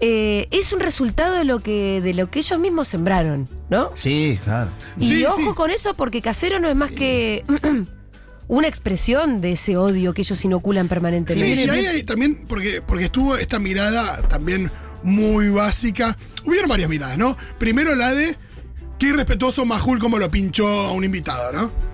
eh, 0.00 0.48
es 0.50 0.72
un 0.72 0.80
resultado 0.80 1.34
de 1.36 1.44
lo 1.44 1.60
que 1.60 2.00
de 2.02 2.14
lo 2.14 2.30
que 2.30 2.38
ellos 2.40 2.58
mismos 2.58 2.88
sembraron, 2.88 3.48
¿no? 3.68 3.90
Sí, 3.96 4.38
claro. 4.44 4.70
Y 4.98 5.04
Sí, 5.08 5.24
ojo 5.24 5.36
sí. 5.36 5.54
con 5.54 5.70
eso 5.70 5.94
porque 5.94 6.22
casero 6.22 6.58
no 6.60 6.68
es 6.68 6.76
más 6.76 6.90
que 6.90 7.44
una 8.48 8.66
expresión 8.68 9.40
de 9.40 9.52
ese 9.52 9.76
odio 9.76 10.12
que 10.14 10.22
ellos 10.22 10.44
inoculan 10.44 10.86
Sí, 10.86 10.88
permanentemente. 10.88 11.64
y 11.66 11.68
ahí 11.70 11.86
hay 11.86 12.02
también, 12.02 12.44
porque, 12.48 12.82
porque 12.82 13.04
estuvo 13.04 13.36
esta 13.36 13.58
mirada 13.58 14.22
también 14.28 14.70
muy 15.02 15.48
básica. 15.50 16.16
Hubieron 16.44 16.68
varias 16.68 16.88
miradas, 16.90 17.16
¿no? 17.16 17.36
Primero 17.58 17.94
la 17.94 18.12
de 18.12 18.36
qué 18.98 19.06
irrespetuoso 19.08 19.64
Majul 19.64 19.98
como 19.98 20.18
lo 20.18 20.30
pinchó 20.30 20.66
a 20.66 20.92
un 20.92 21.04
invitado, 21.04 21.52
¿no? 21.52 21.89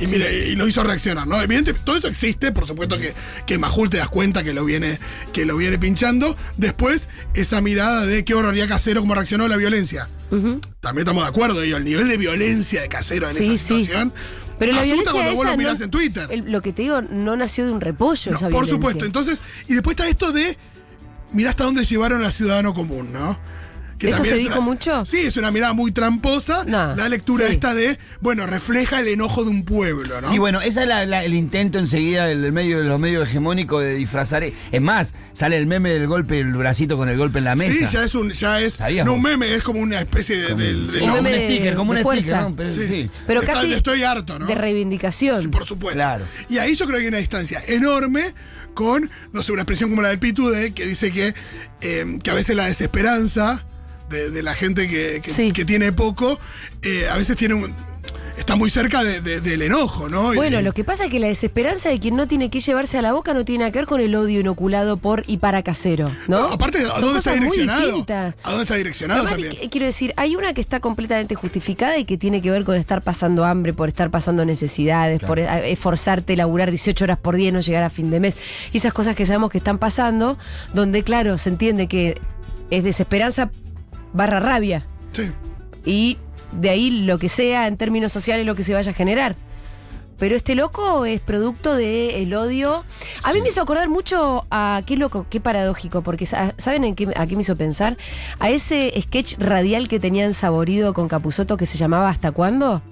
Y, 0.00 0.06
mire, 0.06 0.48
y 0.48 0.56
lo 0.56 0.66
hizo 0.66 0.82
reaccionar, 0.82 1.26
¿no? 1.26 1.36
Evidentemente, 1.40 1.82
todo 1.84 1.96
eso 1.96 2.08
existe, 2.08 2.52
por 2.52 2.66
supuesto 2.66 2.96
que, 2.98 3.12
que 3.46 3.58
Majul 3.58 3.90
te 3.90 3.98
das 3.98 4.08
cuenta 4.08 4.42
que 4.42 4.54
lo 4.54 4.64
viene, 4.64 4.98
que 5.32 5.44
lo 5.44 5.56
viene 5.56 5.78
pinchando. 5.78 6.36
Después, 6.56 7.08
esa 7.34 7.60
mirada 7.60 8.06
de 8.06 8.24
qué 8.24 8.34
horroría 8.34 8.66
casero 8.66 9.00
como 9.02 9.14
reaccionó 9.14 9.44
a 9.44 9.48
la 9.48 9.56
violencia. 9.56 10.08
También 10.30 10.98
estamos 10.98 11.24
de 11.24 11.28
acuerdo, 11.28 11.60
digo, 11.60 11.76
el 11.76 11.84
nivel 11.84 12.08
de 12.08 12.16
violencia 12.16 12.80
de 12.82 12.88
casero 12.88 13.28
en 13.28 13.34
Sí, 13.34 13.42
esa 13.52 13.52
sí. 13.52 13.58
situación. 13.84 14.12
Pero 14.58 14.72
la 14.72 14.82
violencia 14.82 15.12
cuando 15.12 15.32
vos 15.32 15.40
esa 15.44 15.50
lo 15.52 15.56
mirás 15.58 15.78
no- 15.80 15.84
en 15.86 15.90
Twitter. 15.90 16.26
el- 16.30 16.52
lo 16.52 16.62
que 16.62 16.72
te 16.72 16.82
digo 16.82 17.00
no 17.02 17.36
nació 17.36 17.64
de 17.66 17.72
un 17.72 17.80
repollo 17.80 18.30
No, 18.30 18.36
esa 18.36 18.46
por 18.46 18.50
violencia. 18.64 18.74
supuesto. 18.74 19.04
Entonces, 19.06 19.42
y 19.68 19.72
después 19.74 19.94
está 19.96 20.08
esto 20.08 20.32
de, 20.32 20.56
mira 21.32 21.50
hasta 21.50 21.64
dónde 21.64 21.84
llevaron 21.84 22.24
al 22.24 22.32
ciudadano 22.32 22.72
común, 22.74 23.12
¿no? 23.12 23.38
Que 24.00 24.08
¿Eso 24.08 24.24
se 24.24 24.30
es 24.32 24.38
dijo 24.38 24.54
una- 24.54 24.60
mucho? 24.62 25.04
Sí, 25.04 25.18
es 25.18 25.36
una 25.36 25.50
mirada 25.50 25.74
muy 25.74 25.92
tramposa. 25.92 26.64
No, 26.64 26.96
la 26.96 27.08
lectura 27.10 27.46
sí. 27.46 27.52
esta 27.52 27.74
de, 27.74 27.98
bueno, 28.20 28.46
refleja 28.46 28.98
el 29.00 29.08
enojo 29.08 29.44
de 29.44 29.50
un 29.50 29.62
pueblo, 29.66 30.22
¿no? 30.22 30.28
Sí, 30.30 30.38
bueno, 30.38 30.62
ese 30.62 30.80
es 30.82 30.88
la- 30.88 31.04
la- 31.04 31.22
el 31.22 31.34
intento 31.34 31.78
enseguida 31.78 32.24
del, 32.24 32.40
del 32.40 32.50
medio 32.52 32.78
de 32.78 32.84
los 32.84 32.98
medios 32.98 33.28
hegemónicos 33.28 33.82
de 33.84 33.94
disfrazar. 33.96 34.42
Es 34.42 34.80
más, 34.80 35.12
sale 35.34 35.58
el 35.58 35.66
meme 35.66 35.90
del 35.90 36.06
golpe, 36.06 36.40
el 36.40 36.54
bracito 36.54 36.96
con 36.96 37.10
el 37.10 37.18
golpe 37.18 37.40
en 37.40 37.44
la 37.44 37.56
mesa. 37.56 37.72
Sí, 37.88 37.94
ya 37.94 38.02
es 38.02 38.14
un, 38.14 38.30
ya 38.32 38.58
es, 38.58 38.72
¿Sabías 38.72 39.04
no 39.04 39.12
un 39.12 39.22
meme, 39.22 39.52
es 39.54 39.62
como 39.62 39.80
una 39.80 40.00
especie 40.00 40.36
de, 40.38 40.48
como 40.98 41.14
un 41.16 41.22
meme 41.22 41.44
sticker, 41.50 41.74
como 41.74 41.90
un 41.92 41.98
sticker, 41.98 42.02
fuerza. 42.24 42.40
¿no? 42.40 42.56
Pero, 42.56 42.68
Sí. 42.70 42.86
sí. 42.88 43.10
Pero 43.26 43.40
Está- 43.42 43.52
casi 43.52 43.72
estoy 43.74 44.02
harto, 44.02 44.38
¿no? 44.38 44.46
de 44.46 44.54
reivindicación. 44.54 45.38
Sí, 45.42 45.48
por 45.48 45.66
supuesto. 45.66 45.96
Claro. 45.98 46.24
Y 46.48 46.56
ahí 46.56 46.74
yo 46.74 46.86
creo 46.86 46.96
que 46.96 47.02
hay 47.02 47.08
una 47.08 47.18
distancia 47.18 47.62
enorme 47.66 48.32
con, 48.72 49.10
no 49.34 49.42
sé, 49.42 49.52
una 49.52 49.60
expresión 49.60 49.90
como 49.90 50.00
la 50.00 50.08
del 50.08 50.18
Pitu, 50.18 50.48
de, 50.48 50.72
que 50.72 50.86
dice 50.86 51.12
que, 51.12 51.34
eh, 51.82 52.18
que 52.22 52.30
a 52.30 52.34
veces 52.34 52.56
la 52.56 52.64
desesperanza 52.64 53.66
de, 54.10 54.30
de 54.30 54.42
la 54.42 54.54
gente 54.54 54.86
que, 54.88 55.20
que- 55.22 55.30
Sí. 55.32 55.52
que 55.52 55.64
tiene 55.64 55.92
poco, 55.92 56.38
eh, 56.82 57.08
a 57.10 57.16
veces 57.16 57.36
tiene 57.36 57.54
un- 57.54 57.74
está 58.36 58.56
muy 58.56 58.70
cerca 58.70 59.04
de- 59.04 59.20
de- 59.20 59.42
del 59.42 59.60
enojo, 59.60 60.08
¿no? 60.08 60.32
Bueno, 60.32 60.62
lo 60.62 60.72
que 60.72 60.82
pasa 60.82 61.04
es 61.04 61.10
que 61.10 61.18
la 61.20 61.26
desesperanza 61.26 61.90
de 61.90 62.00
quien 62.00 62.16
no 62.16 62.26
tiene 62.26 62.48
que 62.48 62.60
llevarse 62.60 62.96
a 62.96 63.02
la 63.02 63.12
boca 63.12 63.34
no 63.34 63.44
tiene 63.44 63.70
que 63.70 63.78
ver 63.80 63.86
con 63.86 64.00
el 64.00 64.14
odio 64.14 64.40
inoculado 64.40 64.96
por 64.96 65.24
y 65.26 65.36
para 65.36 65.62
casero, 65.62 66.08
¿no? 66.26 66.40
No, 66.40 66.46
aparte, 66.54 66.78
¿a 66.78 67.00
dónde 67.00 67.18
está 67.18 67.34
direccionado? 67.34 68.06
¿A 68.42 68.48
dónde 68.48 68.62
está 68.62 68.76
direccionado 68.76 69.20
Además, 69.26 69.34
también? 69.42 69.62
qu- 69.62 69.70
quiero 69.70 69.84
decir, 69.86 70.14
hay 70.16 70.36
una 70.36 70.54
que 70.54 70.62
está 70.62 70.80
completamente 70.80 71.34
justificada 71.34 71.98
y 71.98 72.06
que 72.06 72.16
tiene 72.16 72.40
que 72.40 72.50
ver 72.50 72.64
con 72.64 72.76
estar 72.76 73.02
pasando 73.02 73.44
hambre, 73.44 73.74
por 73.74 73.88
estar 73.90 74.10
pasando 74.10 74.44
necesidades, 74.46 75.22
por 75.22 75.38
eh, 75.38 75.70
esforzarte, 75.72 76.34
laburar 76.34 76.70
18 76.70 77.04
horas 77.04 77.18
por 77.18 77.36
día 77.36 77.50
y 77.50 77.52
no 77.52 77.60
llegar 77.60 77.82
a 77.82 77.90
fin 77.90 78.10
de 78.10 78.20
mes. 78.20 78.36
Y 78.72 78.78
esas 78.78 78.94
cosas 78.94 79.14
que 79.16 79.26
sabemos 79.26 79.50
que 79.50 79.58
están 79.58 79.76
pasando, 79.78 80.38
donde, 80.72 81.02
claro, 81.02 81.36
se 81.36 81.50
entiende 81.50 81.88
que 81.88 82.18
es 82.70 82.84
desesperanza 82.84 83.50
barra 84.12 84.40
rabia. 84.40 84.86
Sí. 85.12 85.30
Y 85.84 86.18
de 86.52 86.70
ahí 86.70 86.90
lo 87.02 87.18
que 87.18 87.28
sea 87.28 87.66
en 87.66 87.76
términos 87.76 88.12
sociales 88.12 88.46
lo 88.46 88.54
que 88.54 88.64
se 88.64 88.74
vaya 88.74 88.90
a 88.90 88.94
generar. 88.94 89.34
Pero 90.18 90.36
este 90.36 90.54
loco 90.54 91.06
es 91.06 91.20
producto 91.22 91.74
del 91.74 92.34
odio. 92.34 92.84
A 93.22 93.32
mí 93.32 93.40
me 93.40 93.48
hizo 93.48 93.62
acordar 93.62 93.88
mucho 93.88 94.44
a 94.50 94.82
qué 94.84 94.98
loco, 94.98 95.24
qué 95.30 95.40
paradójico, 95.40 96.02
porque 96.02 96.26
sa- 96.26 96.54
¿saben 96.58 96.84
en 96.84 96.94
qué, 96.94 97.08
a 97.16 97.26
qué 97.26 97.36
me 97.36 97.40
hizo 97.40 97.56
pensar? 97.56 97.96
A 98.38 98.50
ese 98.50 98.92
sketch 99.00 99.38
radial 99.38 99.88
que 99.88 99.98
tenían 99.98 100.34
saborido 100.34 100.92
con 100.92 101.08
Capuzoto 101.08 101.56
que 101.56 101.64
se 101.64 101.78
llamaba 101.78 102.10
¿Hasta 102.10 102.32
cuándo? 102.32 102.82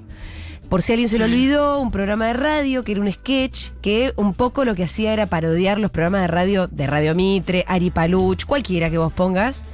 Por 0.70 0.80
si 0.80 0.92
alguien 0.92 1.08
se 1.10 1.18
lo 1.18 1.26
olvidó, 1.26 1.80
un 1.80 1.90
programa 1.90 2.26
de 2.28 2.32
radio 2.34 2.82
que 2.84 2.92
era 2.92 3.00
un 3.02 3.12
sketch 3.12 3.70
que 3.82 4.12
un 4.16 4.32
poco 4.34 4.64
lo 4.64 4.74
que 4.74 4.84
hacía 4.84 5.12
era 5.12 5.26
parodiar 5.26 5.78
los 5.78 5.90
programas 5.90 6.22
de 6.22 6.26
radio 6.28 6.66
de 6.68 6.86
Radio 6.86 7.14
Mitre, 7.14 7.64
Ari 7.68 7.90
Paluch, 7.90 8.44
cualquiera 8.46 8.88
que 8.88 8.96
vos 8.98 9.12
pongas. 9.12 9.64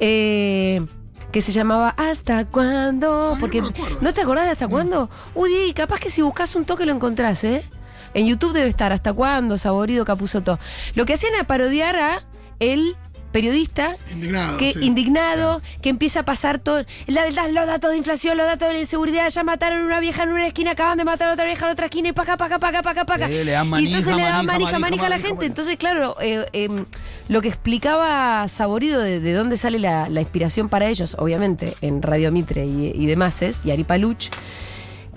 Eh, 0.00 0.84
que 1.32 1.42
se 1.42 1.52
llamaba 1.52 1.90
¿Hasta 1.96 2.46
cuándo? 2.46 3.32
Ay, 3.34 3.40
Porque. 3.40 3.62
¿no 4.00 4.12
te 4.12 4.20
acordás 4.20 4.46
de 4.46 4.52
hasta 4.52 4.68
cuándo? 4.68 5.10
Uy, 5.34 5.50
Diego, 5.50 5.74
capaz 5.74 6.00
que 6.00 6.10
si 6.10 6.22
buscas 6.22 6.54
un 6.56 6.64
toque 6.64 6.86
lo 6.86 6.92
encontrás, 6.92 7.44
¿eh? 7.44 7.64
En 8.14 8.26
YouTube 8.26 8.52
debe 8.52 8.68
estar 8.68 8.92
¿Hasta 8.92 9.12
cuándo? 9.12 9.58
Saborido 9.58 10.04
Capuzoto. 10.04 10.58
Lo 10.94 11.04
que 11.04 11.14
hacían 11.14 11.34
era 11.34 11.44
parodiar 11.44 11.96
a 11.96 12.22
el 12.58 12.96
periodista 13.32 13.96
Indignado. 14.12 14.56
que 14.58 14.72
sí. 14.72 14.84
indignado, 14.84 15.62
que 15.82 15.88
empieza 15.90 16.20
a 16.20 16.24
pasar 16.24 16.58
todo, 16.58 16.84
la- 17.06 17.30
la- 17.30 17.48
los 17.48 17.66
datos 17.66 17.90
de 17.90 17.96
inflación, 17.96 18.36
los 18.36 18.46
datos 18.46 18.68
de 18.70 18.78
inseguridad, 18.80 19.28
ya 19.30 19.44
mataron 19.44 19.82
a 19.82 19.84
una 19.84 20.00
vieja 20.00 20.22
en 20.22 20.30
una 20.30 20.46
esquina, 20.46 20.70
acaban 20.72 20.98
de 20.98 21.04
matar 21.04 21.30
a 21.30 21.32
otra 21.34 21.44
vieja 21.44 21.66
en 21.66 21.72
otra 21.72 21.86
esquina 21.86 22.08
y 22.08 22.12
paca, 22.12 22.36
paca, 22.36 22.58
paca, 22.58 22.82
paca, 22.82 23.04
paca. 23.04 23.28
Sí, 23.28 23.44
le 23.44 23.52
dan 23.52 23.66
y 23.66 23.68
manija, 23.70 23.88
entonces 23.90 24.16
le 24.16 24.22
dan 24.22 24.46
manija, 24.46 24.52
manija, 24.52 24.78
manija, 24.78 24.78
manija 24.78 25.06
a 25.06 25.08
la 25.08 25.16
manija, 25.16 25.28
gente. 25.28 25.34
manija. 25.34 25.46
Entonces, 25.46 25.76
claro, 25.76 26.16
eh, 26.20 26.46
eh, 26.52 26.84
lo 27.28 27.42
que 27.42 27.48
explicaba 27.48 28.48
Saborido 28.48 29.00
de, 29.00 29.20
de 29.20 29.32
dónde 29.34 29.56
sale 29.56 29.78
la, 29.78 30.08
la 30.08 30.20
inspiración 30.20 30.68
para 30.68 30.88
ellos, 30.88 31.14
obviamente, 31.18 31.76
en 31.82 32.02
Radio 32.02 32.32
Mitre 32.32 32.64
y, 32.66 32.92
y 32.94 33.06
demás, 33.06 33.42
es, 33.42 33.64
y 33.66 33.70
Ari 33.70 33.84
Paluch, 33.84 34.28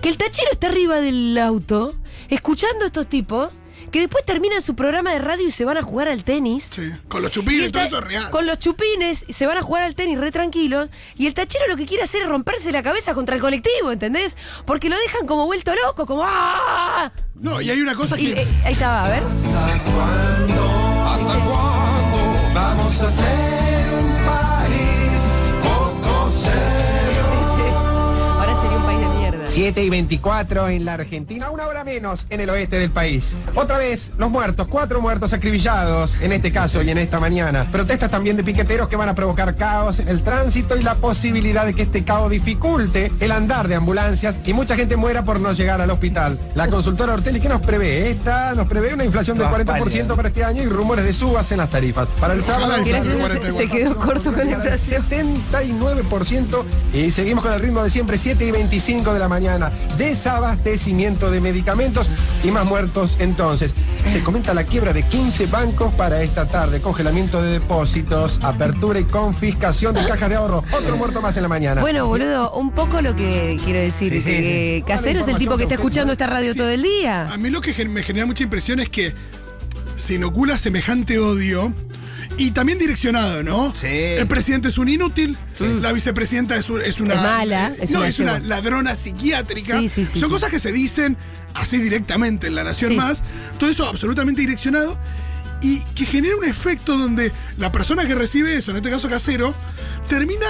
que 0.01 0.09
el 0.09 0.17
tachero 0.17 0.49
está 0.51 0.67
arriba 0.67 0.97
del 0.99 1.37
auto, 1.37 1.95
escuchando 2.29 2.83
a 2.83 2.87
estos 2.87 3.07
tipos, 3.07 3.49
que 3.91 3.99
después 4.01 4.25
terminan 4.25 4.61
su 4.61 4.75
programa 4.75 5.11
de 5.11 5.19
radio 5.19 5.47
y 5.47 5.51
se 5.51 5.65
van 5.65 5.77
a 5.77 5.81
jugar 5.81 6.07
al 6.07 6.23
tenis. 6.23 6.63
Sí, 6.75 6.91
con 7.07 7.21
los 7.21 7.31
chupines, 7.31 7.65
el 7.67 7.71
todo 7.71 7.83
eso 7.83 7.97
es 7.99 8.03
real. 8.05 8.29
Con 8.29 8.45
los 8.45 8.59
chupines 8.59 9.25
y 9.27 9.33
se 9.33 9.45
van 9.45 9.57
a 9.57 9.61
jugar 9.61 9.83
al 9.83 9.95
tenis 9.95 10.19
re 10.19 10.31
tranquilos. 10.31 10.89
Y 11.17 11.27
el 11.27 11.33
tachero 11.33 11.67
lo 11.67 11.75
que 11.77 11.85
quiere 11.85 12.03
hacer 12.03 12.21
es 12.21 12.27
romperse 12.29 12.71
la 12.71 12.83
cabeza 12.83 13.13
contra 13.13 13.35
el 13.35 13.41
colectivo, 13.41 13.91
¿entendés? 13.91 14.37
Porque 14.65 14.89
lo 14.89 14.97
dejan 14.97 15.25
como 15.27 15.45
vuelto 15.45 15.73
loco, 15.85 16.05
como 16.05 16.23
¡ah! 16.25 17.11
No, 17.35 17.59
y 17.61 17.69
hay 17.71 17.81
una 17.81 17.95
cosa 17.95 18.19
Y, 18.19 18.33
que. 18.33 18.41
eh, 18.41 18.47
ahí 18.65 18.73
estaba, 18.73 19.05
a 19.05 19.09
ver. 19.09 19.23
¿Hasta 19.23 19.83
cuándo? 19.83 21.07
¿Hasta 21.07 21.39
cuándo 21.45 22.53
vamos 22.53 23.01
a 23.01 23.09
ser 23.11 23.60
7 29.51 29.83
y 29.83 29.89
24 29.89 30.69
en 30.69 30.85
la 30.85 30.93
Argentina, 30.93 31.49
una 31.49 31.67
hora 31.67 31.83
menos 31.83 32.25
en 32.29 32.39
el 32.39 32.49
oeste 32.49 32.79
del 32.79 32.89
país. 32.89 33.35
Otra 33.53 33.79
vez, 33.79 34.11
los 34.17 34.31
muertos, 34.31 34.65
cuatro 34.69 35.01
muertos 35.01 35.33
acribillados 35.33 36.21
en 36.21 36.31
este 36.31 36.53
caso 36.53 36.81
y 36.81 36.89
en 36.89 36.97
esta 36.97 37.19
mañana. 37.19 37.67
Protestas 37.69 38.09
también 38.09 38.37
de 38.37 38.45
piqueteros 38.45 38.87
que 38.87 38.95
van 38.95 39.09
a 39.09 39.13
provocar 39.13 39.57
caos 39.57 39.99
en 39.99 40.07
el 40.07 40.23
tránsito 40.23 40.77
y 40.77 40.83
la 40.83 40.95
posibilidad 40.95 41.65
de 41.65 41.73
que 41.73 41.81
este 41.81 42.05
caos 42.05 42.31
dificulte 42.31 43.11
el 43.19 43.33
andar 43.33 43.67
de 43.67 43.75
ambulancias 43.75 44.39
y 44.45 44.53
mucha 44.53 44.77
gente 44.77 44.95
muera 44.95 45.25
por 45.25 45.41
no 45.41 45.51
llegar 45.51 45.81
al 45.81 45.91
hospital. 45.91 46.39
La 46.55 46.69
consultora 46.69 47.13
Ortelli, 47.13 47.41
¿qué 47.41 47.49
nos 47.49 47.59
prevé? 47.59 48.09
Esta 48.09 48.53
nos 48.55 48.69
prevé 48.69 48.93
una 48.93 49.03
inflación 49.03 49.37
del 49.37 49.47
Todas 49.47 49.65
40% 49.65 49.67
pálidas. 49.67 50.15
para 50.15 50.27
este 50.29 50.45
año 50.45 50.63
y 50.63 50.67
rumores 50.67 51.03
de 51.03 51.11
subas 51.11 51.51
en 51.51 51.57
las 51.57 51.69
tarifas. 51.69 52.07
Para 52.21 52.35
el 52.35 52.43
sábado, 52.45 52.71
se, 52.85 53.03
se 53.03 53.17
40 53.17 53.75
quedó 53.75 53.97
corto 53.97 54.31
con 54.31 54.45
la 54.45 54.51
inflación. 54.51 55.03
79% 55.09 56.63
y 56.93 57.11
seguimos 57.11 57.43
con 57.43 57.51
el 57.51 57.59
ritmo 57.59 57.83
de 57.83 57.89
siempre, 57.89 58.17
7 58.17 58.45
y 58.45 58.51
25 58.51 59.11
de 59.11 59.19
la 59.19 59.27
mañana. 59.27 59.40
Desabastecimiento 59.97 61.31
de 61.31 61.41
medicamentos 61.41 62.09
y 62.43 62.51
más 62.51 62.65
muertos 62.65 63.17
entonces. 63.19 63.73
Se 64.11 64.21
comenta 64.23 64.53
la 64.53 64.63
quiebra 64.63 64.93
de 64.93 65.03
15 65.03 65.47
bancos 65.47 65.93
para 65.93 66.21
esta 66.23 66.47
tarde, 66.47 66.81
congelamiento 66.81 67.41
de 67.41 67.53
depósitos, 67.53 68.39
apertura 68.43 68.99
y 68.99 69.03
confiscación 69.05 69.93
de 69.95 70.05
cajas 70.07 70.29
de 70.29 70.35
ahorro. 70.35 70.63
Otro 70.71 70.97
muerto 70.97 71.21
más 71.21 71.35
en 71.37 71.43
la 71.43 71.49
mañana. 71.49 71.81
Bueno, 71.81 72.07
boludo, 72.07 72.53
un 72.53 72.71
poco 72.71 73.01
lo 73.01 73.15
que 73.15 73.59
quiero 73.63 73.79
decir 73.79 74.11
Sí, 74.11 74.17
es 74.17 74.23
sí, 74.23 74.29
que 74.31 74.83
Casero 74.87 75.19
es 75.19 75.27
el 75.27 75.37
tipo 75.37 75.57
que 75.57 75.63
está 75.63 75.75
escuchando 75.75 76.13
esta 76.13 76.27
radio 76.27 76.51
Sí. 76.53 76.57
todo 76.57 76.69
el 76.69 76.81
día. 76.81 77.25
A 77.25 77.37
mí 77.37 77.49
lo 77.49 77.61
que 77.61 77.71
me 77.85 78.03
genera 78.03 78.25
mucha 78.25 78.43
impresión 78.43 78.79
es 78.79 78.89
que 78.89 79.13
se 79.95 80.15
inocula 80.15 80.57
semejante 80.57 81.19
odio 81.19 81.73
y 82.41 82.51
también 82.51 82.77
direccionado, 82.79 83.43
¿no? 83.43 83.73
Sí. 83.79 83.87
El 83.87 84.27
presidente 84.27 84.69
es 84.69 84.77
un 84.77 84.89
inútil, 84.89 85.37
la 85.59 85.91
vicepresidenta 85.91 86.55
es, 86.55 86.69
un- 86.69 86.81
es 86.81 86.99
una. 86.99 87.13
Es 87.13 87.21
mala, 87.21 87.75
es 87.79 87.91
no, 87.91 87.99
una 87.99 88.07
es 88.07 88.19
una 88.19 88.39
ladrona 88.39 88.95
psiquiátrica. 88.95 89.79
Sí, 89.79 89.89
sí, 89.89 90.05
sí, 90.05 90.19
Son 90.19 90.29
sí. 90.29 90.33
cosas 90.33 90.49
que 90.49 90.59
se 90.59 90.71
dicen 90.71 91.17
así 91.53 91.77
directamente 91.77 92.47
en 92.47 92.55
La 92.55 92.63
Nación 92.63 92.91
Sí. 92.91 92.97
Más. 92.97 93.23
Todo 93.59 93.69
eso 93.69 93.85
absolutamente 93.87 94.41
direccionado 94.41 94.99
y 95.61 95.81
que 95.95 96.05
genera 96.05 96.35
un 96.35 96.45
efecto 96.45 96.97
donde 96.97 97.31
la 97.57 97.71
persona 97.71 98.05
que 98.07 98.15
recibe 98.15 98.55
eso, 98.57 98.71
en 98.71 98.77
este 98.77 98.89
caso 98.89 99.07
casero, 99.07 99.53
termina 100.09 100.47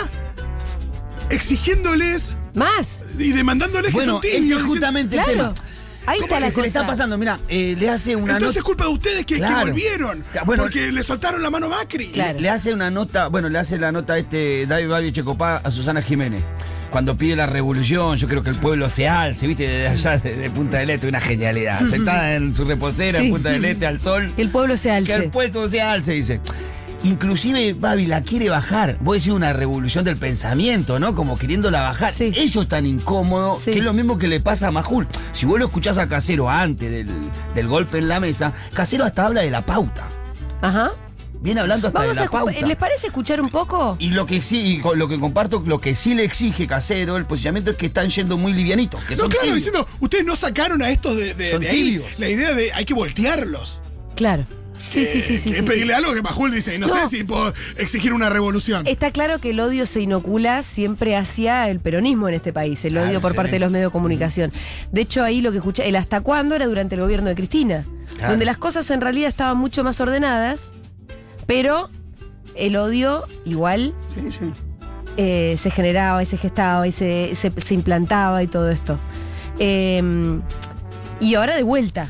exigiéndoles 1.29 2.35
Más. 2.53 3.03
y 3.17 3.31
demandándoles 3.31 3.91
Bueno, 3.91 4.19
que 4.21 4.27
son 4.29 4.35
ese 4.37 4.41
tibios. 4.43 4.61
es 4.61 4.67
justamente 4.67 5.17
el 5.17 5.23
Claro. 5.23 5.53
tema. 5.53 5.67
Ahí 6.07 6.17
¿Cómo 6.19 6.25
está 6.25 6.35
que 6.35 6.41
la 6.41 6.47
que 6.47 6.51
se 6.51 6.61
le 6.61 6.67
está 6.67 6.79
cosa. 6.81 6.91
pasando, 6.91 7.17
mira, 7.17 7.39
eh, 7.47 7.75
le 7.79 7.89
hace 7.89 8.15
una 8.15 8.33
Entonces 8.33 8.57
es 8.57 8.63
culpa 8.63 8.85
de 8.85 8.89
ustedes 8.91 9.25
que, 9.25 9.35
que 9.39 9.53
volvieron. 9.55 10.23
Bueno, 10.45 10.63
porque 10.63 10.91
le 10.91 11.03
soltaron 11.03 11.41
la 11.43 11.49
mano 11.49 11.67
a 11.67 11.69
Macri. 11.69 12.07
Claro. 12.07 12.39
Le 12.39 12.49
hace 12.49 12.73
una 12.73 12.89
nota, 12.89 13.27
bueno, 13.27 13.49
le 13.49 13.59
hace 13.59 13.77
la 13.77 13.91
nota 13.91 14.13
a 14.13 14.17
este 14.17 14.65
David 14.65 14.87
Babio 14.89 15.11
Checopá 15.11 15.57
a 15.63 15.69
Susana 15.71 16.01
Jiménez. 16.01 16.43
Cuando 16.89 17.15
pide 17.15 17.35
la 17.37 17.45
revolución, 17.45 18.17
yo 18.17 18.27
creo 18.27 18.41
que 18.43 18.49
el 18.49 18.57
pueblo 18.57 18.89
se 18.89 19.07
alce, 19.07 19.47
viste, 19.47 19.65
desde 19.67 19.87
allá, 20.09 20.17
de, 20.17 20.49
Punta 20.49 20.79
del 20.79 20.89
Este, 20.89 21.07
una 21.07 21.21
genialidad. 21.21 21.79
Sentada 21.87 22.33
en 22.35 22.53
su 22.53 22.65
reposera, 22.65 23.19
Sí. 23.19 23.27
en 23.27 23.31
Punta 23.31 23.49
del 23.49 23.63
Este, 23.63 23.85
al 23.85 24.01
sol. 24.01 24.33
Que 24.35 24.41
el 24.41 24.49
pueblo 24.49 24.75
se 24.75 24.89
Que 24.89 24.95
alce. 24.95 25.15
el 25.15 25.29
pueblo 25.29 25.67
se 25.69 25.81
alce, 25.81 26.11
dice. 26.13 26.41
Inclusive 27.03 27.73
Babi 27.73 28.05
la 28.05 28.21
quiere 28.21 28.49
bajar. 28.49 28.97
Vos 29.01 29.15
decís 29.15 29.31
una 29.33 29.53
revolución 29.53 30.05
del 30.05 30.17
pensamiento, 30.17 30.99
¿no? 30.99 31.15
Como 31.15 31.37
queriéndola 31.37 31.81
bajar. 31.81 32.13
Sí. 32.13 32.31
Ellos 32.35 32.63
están 32.63 32.85
incómodos, 32.85 33.61
Sí. 33.61 33.71
que 33.71 33.79
es 33.79 33.83
lo 33.85 33.93
mismo 33.93 34.17
que 34.19 34.27
le 34.27 34.39
pasa 34.39 34.67
a 34.67 34.71
Majul. 34.71 35.07
Si 35.33 35.45
vos 35.47 35.57
lo 35.59 35.65
escuchás 35.65 35.97
a 35.97 36.07
Casero 36.07 36.49
antes 36.49 36.91
del, 36.91 37.07
del 37.55 37.67
golpe 37.67 37.97
en 37.97 38.07
la 38.07 38.19
mesa, 38.19 38.53
Casero 38.73 39.03
hasta 39.03 39.25
habla 39.25 39.41
de 39.41 39.49
la 39.49 39.65
pauta. 39.65 40.07
Ajá. 40.61 40.91
Viene 41.43 41.59
hablando 41.61 41.87
hasta 41.87 42.01
Vamos 42.01 42.15
de 42.17 42.21
a 42.21 42.25
la 42.25 42.29
pauta. 42.31 42.67
¿Les 42.67 42.77
parece 42.77 43.07
escuchar 43.07 43.41
un 43.41 43.49
poco? 43.49 43.95
Y 43.97 44.11
lo 44.11 44.27
que 44.27 44.43
sí, 44.43 44.59
y 44.79 44.95
lo 44.95 45.07
que 45.09 45.19
comparto, 45.19 45.63
lo 45.65 45.81
que 45.81 45.95
sí 45.95 46.13
le 46.13 46.23
exige 46.23 46.67
Casero, 46.67 47.17
el 47.17 47.25
posicionamiento 47.25 47.71
es 47.71 47.77
que 47.77 47.87
están 47.87 48.09
yendo 48.11 48.37
muy 48.37 48.53
livianitos. 48.53 49.03
Que 49.05 49.15
No, 49.15 49.23
son 49.23 49.31
claro, 49.31 49.41
tibios. 49.45 49.55
diciendo, 49.57 49.87
ustedes 50.01 50.23
no 50.23 50.35
sacaron 50.35 50.83
a 50.83 50.91
estos 50.91 51.17
de, 51.17 51.33
de- 51.33 51.49
Son 51.51 51.61
de 51.61 51.69
ahí. 51.69 51.75
tibios. 51.83 52.05
La 52.19 52.29
idea 52.29 52.53
de 52.53 52.71
hay 52.73 52.85
que 52.85 52.93
voltearlos. 52.93 53.79
Claro. 54.15 54.45
Sí, 54.87 55.05
sí, 55.05 55.19
Eh, 55.19 55.21
sí, 55.21 55.37
sí. 55.37 55.49
que 55.51 55.55
sí, 55.55 55.59
es 55.61 55.63
pedirle 55.63 55.93
sí. 55.93 55.97
algo 55.99 56.13
que 56.13 56.21
Majul 56.21 56.51
dice, 56.51 56.77
no, 56.77 56.87
No. 56.87 56.95
sé 56.95 57.17
si 57.17 57.23
puedo 57.23 57.53
exigir 57.77 58.11
una 58.13 58.29
revolución. 58.29 58.85
Está 58.87 59.11
claro 59.11 59.39
que 59.39 59.51
el 59.51 59.59
odio 59.61 59.85
se 59.85 60.01
inocula 60.01 60.63
siempre 60.63 61.15
hacia 61.15 61.69
el 61.69 61.79
peronismo 61.79 62.27
en 62.27 62.35
este 62.35 62.51
país, 62.51 62.83
el 62.85 62.97
odio 62.97 63.05
Claro, 63.05 63.21
por 63.21 63.31
sí. 63.31 63.37
parte 63.37 63.51
de 63.53 63.59
los 63.59 63.71
medios 63.71 63.89
de 63.89 63.93
comunicación. 63.93 64.51
De 64.91 65.01
hecho, 65.01 65.23
ahí 65.23 65.41
lo 65.41 65.51
que 65.51 65.57
escuché, 65.59 65.87
el 65.87 65.95
hasta 65.95 66.21
cuándo 66.21 66.55
era 66.55 66.67
durante 66.67 66.95
el 66.95 67.01
gobierno 67.01 67.29
de 67.29 67.35
Cristina, 67.35 67.85
Claro. 68.15 68.31
donde 68.31 68.45
las 68.45 68.57
cosas 68.57 68.89
en 68.91 68.99
realidad 69.01 69.29
estaban 69.29 69.57
mucho 69.57 69.83
más 69.83 69.99
ordenadas, 70.01 70.71
pero 71.47 71.89
el 72.55 72.75
odio 72.75 73.25
igual 73.45 73.93
Sí, 74.13 74.21
sí. 74.31 74.51
eh, 75.17 75.55
se 75.57 75.71
generaba 75.71 76.21
y 76.21 76.25
se 76.25 76.37
gestaba 76.37 76.85
y 76.87 76.91
se, 76.91 77.33
se- 77.35 77.51
se 77.61 77.73
implantaba 77.73 78.43
y 78.43 78.47
todo 78.47 78.69
esto. 78.69 78.99
Eh, 79.59 80.01
y 81.21 81.35
ahora 81.35 81.55
de 81.55 81.63
vuelta. 81.63 82.09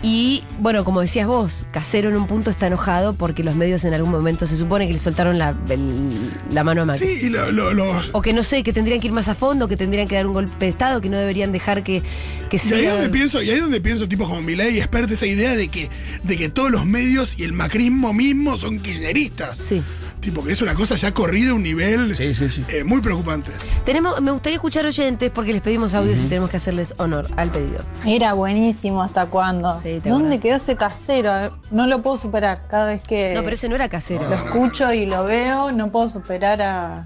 Y 0.00 0.44
bueno, 0.60 0.84
como 0.84 1.00
decías 1.00 1.26
vos, 1.26 1.64
Casero 1.72 2.08
en 2.08 2.16
un 2.16 2.28
punto 2.28 2.50
está 2.50 2.68
enojado 2.68 3.14
porque 3.14 3.42
los 3.42 3.56
medios 3.56 3.84
en 3.84 3.94
algún 3.94 4.12
momento 4.12 4.46
se 4.46 4.56
supone 4.56 4.86
que 4.86 4.92
le 4.92 4.98
soltaron 5.00 5.38
la, 5.38 5.56
el- 5.68 6.30
la 6.52 6.62
mano 6.62 6.82
a 6.82 6.84
Macri. 6.84 7.04
Sí, 7.06 7.26
y 7.26 7.28
lo- 7.30 7.50
lo- 7.50 7.74
los- 7.74 8.10
O 8.12 8.22
que 8.22 8.32
no 8.32 8.44
sé, 8.44 8.62
que 8.62 8.72
tendrían 8.72 9.00
que 9.00 9.08
ir 9.08 9.12
más 9.12 9.26
a 9.28 9.34
fondo, 9.34 9.66
que 9.66 9.76
tendrían 9.76 10.06
que 10.06 10.14
dar 10.14 10.28
un 10.28 10.34
golpe 10.34 10.66
de 10.66 10.68
Estado, 10.70 11.00
que 11.00 11.08
no 11.10 11.18
deberían 11.18 11.50
dejar 11.50 11.82
que, 11.82 12.02
que 12.48 12.56
y 12.58 12.60
ahí 12.72 12.80
sea. 12.82 12.92
donde 12.94 13.08
pienso, 13.10 13.42
y 13.42 13.50
ahí 13.50 13.58
donde 13.58 13.80
pienso, 13.80 14.08
tipo 14.08 14.24
como 14.28 14.40
Milei 14.40 14.76
y 14.76 14.78
experto, 14.78 15.14
esta 15.14 15.26
idea 15.26 15.56
de 15.56 15.66
que, 15.66 15.90
de 16.22 16.36
que 16.36 16.48
todos 16.48 16.70
los 16.70 16.86
medios 16.86 17.36
y 17.36 17.42
el 17.42 17.52
macrismo 17.52 18.12
mismo 18.12 18.56
son 18.56 18.78
kirchneristas. 18.78 19.58
Sí. 19.58 19.82
Tipo, 20.20 20.42
que 20.44 20.52
es 20.52 20.60
una 20.62 20.74
cosa 20.74 20.96
ya 20.96 21.14
corrida 21.14 21.52
a 21.52 21.54
un 21.54 21.62
nivel 21.62 22.14
Sí, 22.16 22.34
sí, 22.34 22.50
sí. 22.50 22.64
eh, 22.68 22.82
muy 22.84 23.00
preocupante. 23.00 23.52
Tenemos, 23.84 24.20
me 24.20 24.32
gustaría 24.32 24.56
escuchar 24.56 24.84
oyentes 24.84 25.30
porque 25.30 25.52
les 25.52 25.62
pedimos 25.62 25.94
audios 25.94 26.18
y 26.20 26.24
tenemos 26.24 26.50
que 26.50 26.56
hacerles 26.56 26.94
honor 26.98 27.28
al 27.36 27.50
pedido. 27.50 27.80
Era 28.04 28.32
buenísimo, 28.32 29.02
¿hasta 29.02 29.26
cuándo? 29.26 29.76
Sí, 29.80 30.00
te 30.02 30.10
¿Dónde 30.10 30.34
acordás. 30.34 30.40
quedó 30.40 30.56
ese 30.56 30.76
casero? 30.76 31.58
No 31.70 31.86
lo 31.86 32.02
puedo 32.02 32.16
superar. 32.16 32.66
Cada 32.68 32.86
vez 32.86 33.00
que 33.02 33.32
No, 33.34 33.42
pero 33.42 33.54
ese 33.54 33.68
no 33.68 33.76
era 33.76 33.88
casero. 33.88 34.28
lo 34.28 34.34
escucho 34.34 34.92
y 34.92 35.06
lo 35.06 35.24
veo, 35.24 35.70
no 35.72 35.90
puedo 35.92 36.08
superar 36.08 36.60
a, 36.62 37.04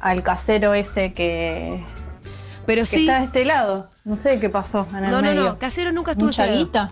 al 0.00 0.22
casero 0.22 0.72
ese 0.74 1.12
que, 1.12 1.84
Pero 2.66 2.82
que 2.82 2.86
sí. 2.86 3.00
está 3.00 3.18
de 3.20 3.24
este 3.26 3.44
lado. 3.44 3.90
No 4.04 4.16
sé 4.16 4.40
qué 4.40 4.48
pasó 4.48 4.88
en 4.90 5.04
el 5.04 5.10
No, 5.10 5.20
no, 5.20 5.28
medio. 5.28 5.42
no. 5.44 5.58
Casero 5.58 5.92
nunca 5.92 6.12
estuvo. 6.12 6.28
¿Mucha 6.28 6.46
guita? 6.46 6.90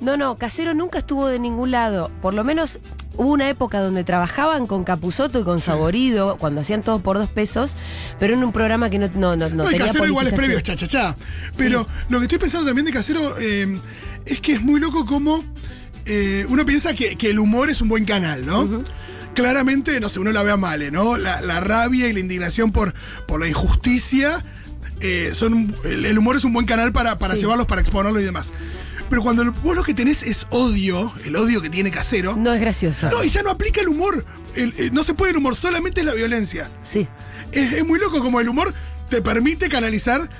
No, 0.00 0.16
no, 0.16 0.36
Casero 0.36 0.72
nunca 0.74 0.98
estuvo 0.98 1.26
de 1.28 1.38
ningún 1.38 1.70
lado. 1.70 2.10
Por 2.22 2.32
lo 2.34 2.42
menos 2.44 2.78
hubo 3.16 3.30
una 3.32 3.50
época 3.50 3.80
donde 3.80 4.02
trabajaban 4.02 4.66
con 4.66 4.82
Capuzoto 4.84 5.40
y 5.40 5.44
con 5.44 5.60
Saborido, 5.60 6.36
cuando 6.38 6.62
hacían 6.62 6.82
todo 6.82 7.00
por 7.00 7.18
dos 7.18 7.28
pesos, 7.28 7.76
pero 8.18 8.32
en 8.34 8.42
un 8.42 8.52
programa 8.52 8.88
que 8.88 8.98
no, 8.98 9.08
no, 9.14 9.36
no, 9.36 9.48
no 9.50 9.56
No, 9.56 9.64
el 9.64 9.70
tenía 9.72 9.86
casero 9.88 10.06
igual 10.06 10.26
es 10.28 10.32
previo, 10.32 10.60
cha, 10.60 10.74
cha, 10.74 10.86
cha. 10.88 11.16
Pero 11.56 11.86
lo 12.08 12.18
que 12.18 12.24
estoy 12.24 12.38
pensando 12.38 12.66
también 12.66 12.86
de 12.86 12.92
casero 12.92 13.36
eh, 13.38 13.78
es 14.24 14.40
que 14.40 14.54
es 14.54 14.62
muy 14.62 14.80
loco 14.80 15.04
como 15.04 15.44
eh, 16.06 16.46
uno 16.48 16.64
piensa 16.64 16.94
que, 16.94 17.16
que 17.16 17.28
el 17.30 17.38
humor 17.38 17.68
es 17.68 17.82
un 17.82 17.88
buen 17.90 18.04
canal, 18.06 18.46
¿no? 18.46 18.82
Claramente, 19.34 20.00
no 20.00 20.08
sé, 20.08 20.18
uno 20.18 20.32
la 20.32 20.42
ve 20.42 20.50
a 20.50 20.56
Male, 20.56 20.90
¿no? 20.90 21.16
La, 21.16 21.40
la 21.40 21.60
rabia 21.60 22.08
y 22.08 22.12
la 22.12 22.20
indignación 22.20 22.72
por, 22.72 22.94
por 23.28 23.40
la 23.40 23.48
injusticia. 23.48 24.42
eh, 25.00 25.30
son 25.34 25.74
el, 25.84 26.04
el 26.04 26.18
humor 26.18 26.36
es 26.36 26.44
un 26.44 26.52
buen 26.52 26.66
canal 26.66 26.90
para, 26.92 27.16
para 27.16 27.34
Sí. 27.34 27.40
llevarlos, 27.42 27.66
para 27.66 27.80
exponerlo 27.80 28.18
y 28.18 28.24
demás. 28.24 28.52
Pero 29.10 29.22
cuando 29.22 29.50
vos 29.62 29.76
lo 29.76 29.82
que 29.82 29.92
tenés 29.92 30.22
es 30.22 30.46
odio, 30.50 31.12
el 31.26 31.36
odio 31.36 31.60
que 31.60 31.68
tiene 31.68 31.90
casero, 31.90 32.36
No 32.36 32.54
es 32.54 32.60
gracioso. 32.60 33.10
no, 33.10 33.22
y 33.24 33.28
ya 33.28 33.42
no 33.42 33.50
aplica 33.50 33.80
el 33.82 33.88
humor. 33.88 34.24
El- 34.54 34.72
eh, 34.78 34.90
no 34.92 35.04
se 35.04 35.12
puede 35.14 35.32
el 35.32 35.36
humor, 35.36 35.56
solamente 35.56 36.00
es 36.00 36.06
la 36.06 36.14
violencia. 36.14 36.70
Sí. 36.84 37.06
Es, 37.52 37.72
es 37.74 37.84
muy 37.84 37.98
loco 37.98 38.20
como 38.20 38.40
el 38.40 38.48
humor 38.48 38.72
te 39.10 39.20
permite 39.20 39.68
canalizar 39.68 40.30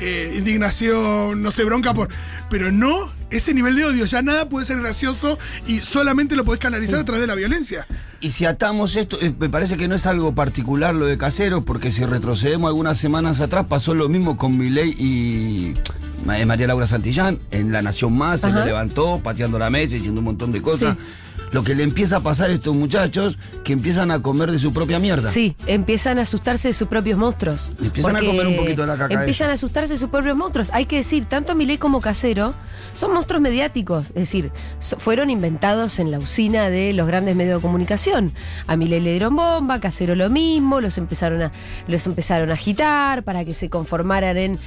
eh, 0.00 0.34
indignación, 0.36 1.42
no 1.42 1.50
sé, 1.50 1.64
bronca 1.64 1.94
por. 1.94 2.08
Pero 2.50 2.72
no 2.72 3.12
ese 3.30 3.54
nivel 3.54 3.76
de 3.76 3.84
odio. 3.84 4.04
Ya 4.04 4.22
nada 4.22 4.48
puede 4.48 4.66
ser 4.66 4.78
gracioso 4.80 5.38
y 5.66 5.80
solamente 5.80 6.36
lo 6.36 6.44
podés 6.44 6.60
canalizar 6.60 7.00
a 7.00 7.04
través 7.04 7.20
de 7.20 7.26
la 7.26 7.34
violencia. 7.34 7.86
Y 8.20 8.30
si 8.30 8.44
atamos 8.44 8.96
esto, 8.96 9.18
eh, 9.20 9.34
me 9.38 9.48
parece 9.48 9.76
que 9.76 9.88
no 9.88 9.94
es 9.94 10.04
algo 10.06 10.34
particular 10.34 10.94
lo 10.94 11.06
de 11.06 11.16
Casero, 11.16 11.64
porque 11.64 11.90
si 11.90 12.04
retrocedemos 12.04 12.68
algunas 12.68 12.98
semanas 12.98 13.40
atrás, 13.40 13.66
pasó 13.66 13.94
lo 13.94 14.08
mismo 14.08 14.36
con 14.36 14.58
Milei 14.58 14.90
y 14.90 15.74
eh, 16.30 16.44
María 16.44 16.66
Laura 16.66 16.86
Santillán. 16.86 17.38
En 17.50 17.72
La 17.72 17.80
Nación 17.80 18.16
Más 18.16 18.42
se 18.42 18.52
le 18.52 18.64
levantó, 18.64 19.20
pateando 19.22 19.58
la 19.58 19.70
mesa, 19.70 19.94
diciendo 19.94 20.20
un 20.20 20.26
montón 20.26 20.52
de 20.52 20.60
cosas. 20.60 20.96
Lo 21.52 21.64
que 21.64 21.74
le 21.74 21.82
empieza 21.82 22.18
a 22.18 22.20
pasar 22.20 22.50
a 22.50 22.52
estos 22.52 22.74
muchachos, 22.74 23.38
que 23.64 23.72
empiezan 23.72 24.10
a 24.10 24.22
comer 24.22 24.52
de 24.52 24.58
su 24.58 24.72
propia 24.72 24.98
mierda. 24.98 25.28
Sí, 25.28 25.56
empiezan 25.66 26.18
a 26.18 26.22
asustarse 26.22 26.68
de 26.68 26.74
sus 26.74 26.88
propios 26.88 27.18
monstruos. 27.18 27.72
Empiezan 27.82 28.16
a 28.16 28.20
comer 28.20 28.46
un 28.46 28.56
poquito 28.56 28.82
de 28.82 28.86
la 28.86 28.96
caca 28.96 29.14
Empiezan 29.14 29.50
a 29.50 29.54
asustarse 29.54 29.94
de 29.94 29.98
sus 29.98 30.10
propios 30.10 30.36
monstruos. 30.36 30.70
Hay 30.72 30.86
que 30.86 30.96
decir, 30.96 31.24
tanto 31.24 31.54
Milei 31.54 31.78
como 31.78 32.00
Casero 32.00 32.54
son 32.94 33.12
monstruos 33.12 33.42
mediáticos. 33.42 34.08
Es 34.08 34.14
decir, 34.14 34.52
fueron 34.78 35.30
inventados 35.30 35.98
en 35.98 36.10
la 36.10 36.18
usina 36.18 36.70
de 36.70 36.92
los 36.92 37.06
grandes 37.06 37.34
medios 37.34 37.60
de 37.60 37.62
comunicación. 37.62 38.32
A 38.66 38.76
Milei 38.76 39.00
le 39.00 39.10
dieron 39.10 39.34
bomba, 39.34 39.80
Casero 39.80 40.14
lo 40.14 40.30
mismo, 40.30 40.80
los 40.80 40.98
empezaron 40.98 41.42
a, 41.42 41.52
los 41.88 42.06
empezaron 42.06 42.50
a 42.50 42.54
agitar 42.54 43.24
para 43.24 43.44
que 43.44 43.52
se 43.52 43.68
conformaran 43.68 44.36
en 44.36 44.58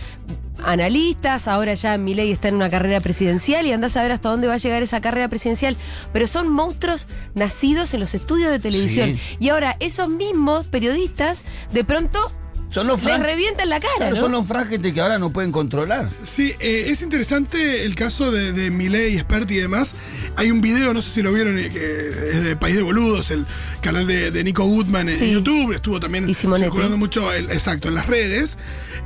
analistas. 0.64 1.48
Ahora 1.48 1.74
ya 1.74 1.98
Milei 1.98 2.32
está 2.32 2.48
en 2.48 2.56
una 2.56 2.70
carrera 2.70 3.00
presidencial 3.02 3.66
y 3.66 3.72
andás 3.72 3.96
a 3.98 4.02
ver 4.04 4.12
hasta 4.12 4.30
dónde 4.30 4.48
va 4.48 4.56
a 4.56 4.58
llegar 4.58 4.84
esa 4.84 5.02
carrera 5.02 5.28
presidencial. 5.28 5.78
Pero 6.12 6.28
son 6.28 6.50
monstruos 6.52 7.08
nacidos 7.36 7.94
en 7.94 8.00
los 8.00 8.14
estudios 8.16 8.52
de 8.52 8.60
televisión. 8.60 9.16
Sí. 9.18 9.38
Y 9.40 9.50
ahora 9.50 9.78
esos 9.80 10.10
mismos 10.10 10.68
periodistas 10.68 11.44
de 11.72 11.84
pronto 11.84 12.32
Son 12.72 12.88
los 12.88 13.04
les 13.04 13.20
revientan 13.20 13.70
la 13.70 13.80
cara, 13.80 13.94
Claro, 13.98 14.16
¿no? 14.16 14.22
son 14.22 14.32
los 14.32 14.48
franjetes 14.48 14.94
que 14.94 15.00
ahora 15.02 15.20
no 15.20 15.32
pueden 15.32 15.52
controlar. 15.52 16.10
Sí, 16.26 16.54
eh, 16.60 16.86
es 16.88 17.04
interesante 17.04 17.84
el 17.86 17.94
caso 17.96 18.32
de, 18.32 18.52
de 18.52 18.72
Milei, 18.72 19.16
Expert 19.16 19.50
y 19.52 19.58
demás. 19.58 19.94
Hay 20.36 20.50
un 20.50 20.60
video, 20.60 20.92
no 20.94 21.02
sé 21.04 21.12
si 21.12 21.22
lo 21.22 21.32
vieron, 21.32 21.60
eh, 21.60 21.70
que 21.72 22.30
es 22.32 22.44
de 22.44 22.56
País 22.56 22.76
de 22.76 22.82
Boludos, 22.82 23.30
el 23.30 23.46
canal 23.82 24.08
de, 24.08 24.32
de 24.32 24.44
Nico 24.44 24.64
Goodman 24.64 25.08
en 25.10 25.18
Sí. 25.20 25.32
YouTube. 25.32 25.72
Estuvo 25.74 26.00
también 26.00 26.34
circulando 26.34 26.98
mucho, 26.98 27.32
el- 27.32 27.52
exacto, 27.52 27.90
en 27.90 27.94
las 27.96 28.08
redes, 28.08 28.58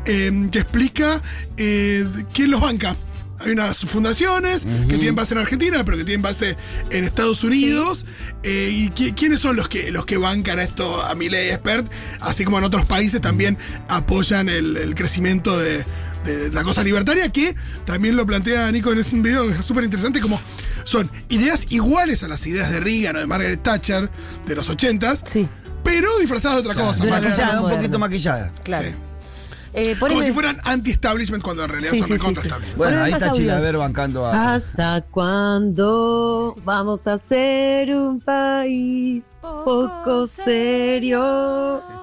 eh, 0.07 0.47
que 0.51 0.59
explica 0.59 1.21
eh, 1.57 2.05
quién 2.33 2.49
los 2.51 2.61
banca. 2.61 2.95
Hay 3.39 3.51
unas 3.51 3.77
fundaciones 3.77 4.65
que 4.89 4.95
tienen 4.97 5.13
base 5.15 5.35
en 5.35 5.39
Argentina, 5.41 5.83
pero 5.85 5.95
que 5.95 6.03
tienen 6.05 6.23
base 6.23 6.55
en 6.89 7.03
Estados 7.03 7.43
Unidos. 7.43 8.03
Eh, 8.41 8.71
¿Y 8.73 8.89
qui- 8.89 9.13
quiénes 9.15 9.41
son 9.41 9.55
los 9.55 9.69
que, 9.69 9.91
los 9.91 10.07
que 10.07 10.17
bancan 10.17 10.57
a 10.57 10.63
esto, 10.63 11.03
a 11.03 11.13
Milei 11.13 11.51
Expert? 11.51 11.85
Así 12.19 12.45
como 12.45 12.57
en 12.57 12.63
otros 12.63 12.85
países 12.85 13.21
también 13.21 13.55
apoyan 13.89 14.49
el, 14.49 14.75
el 14.77 14.95
crecimiento 14.95 15.55
de, 15.59 15.85
de 16.25 16.49
la 16.51 16.63
cosa 16.63 16.83
libertaria, 16.83 17.29
que 17.29 17.55
también 17.85 18.15
lo 18.15 18.25
plantea 18.25 18.71
Nico 18.71 18.91
en 18.91 19.05
un 19.11 19.21
video 19.21 19.43
que 19.47 19.53
es 19.53 19.63
súper 19.63 19.83
interesante, 19.83 20.19
como 20.19 20.41
son 20.83 21.07
ideas 21.29 21.67
iguales 21.69 22.23
a 22.23 22.27
las 22.27 22.43
ideas 22.47 22.71
de 22.71 22.79
Reagan 22.79 23.17
o 23.17 23.19
de 23.19 23.27
Margaret 23.27 23.61
Thatcher 23.61 24.09
de 24.47 24.55
los 24.55 24.67
80s, 24.67 25.21
Sí, 25.27 25.47
pero 25.83 26.09
disfrazadas 26.17 26.63
de 26.63 26.69
otra 26.71 26.81
cosa. 26.83 27.05
Maquillada, 27.05 27.61
un 27.61 27.69
poquito 27.69 27.99
maquillada. 27.99 28.51
claro. 28.63 28.89
Sí. 28.89 28.95
Eh, 29.73 29.95
Como 29.99 30.21
si 30.21 30.31
fueran 30.31 30.57
anti-establishment 30.63 31.43
cuando 31.43 31.63
en 31.65 31.69
realidad 31.69 31.91
Sí, 31.91 31.99
son 31.99 32.07
sí, 32.07 32.13
sí, 32.13 32.19
recontra 32.19 32.41
sí. 32.41 32.47
establishment. 32.47 32.77
Bueno, 32.77 33.03
ahí 33.03 33.11
está. 33.11 33.31
Chilaver 33.31 33.77
bancando 33.77 34.25
a. 34.25 34.53
¿Hasta 34.55 35.01
cuándo 35.01 36.55
vamos 36.63 37.05
a 37.07 37.17
ser 37.17 37.93
un 37.95 38.19
país 38.19 39.25
poco 39.41 40.25
serio? 40.27 41.83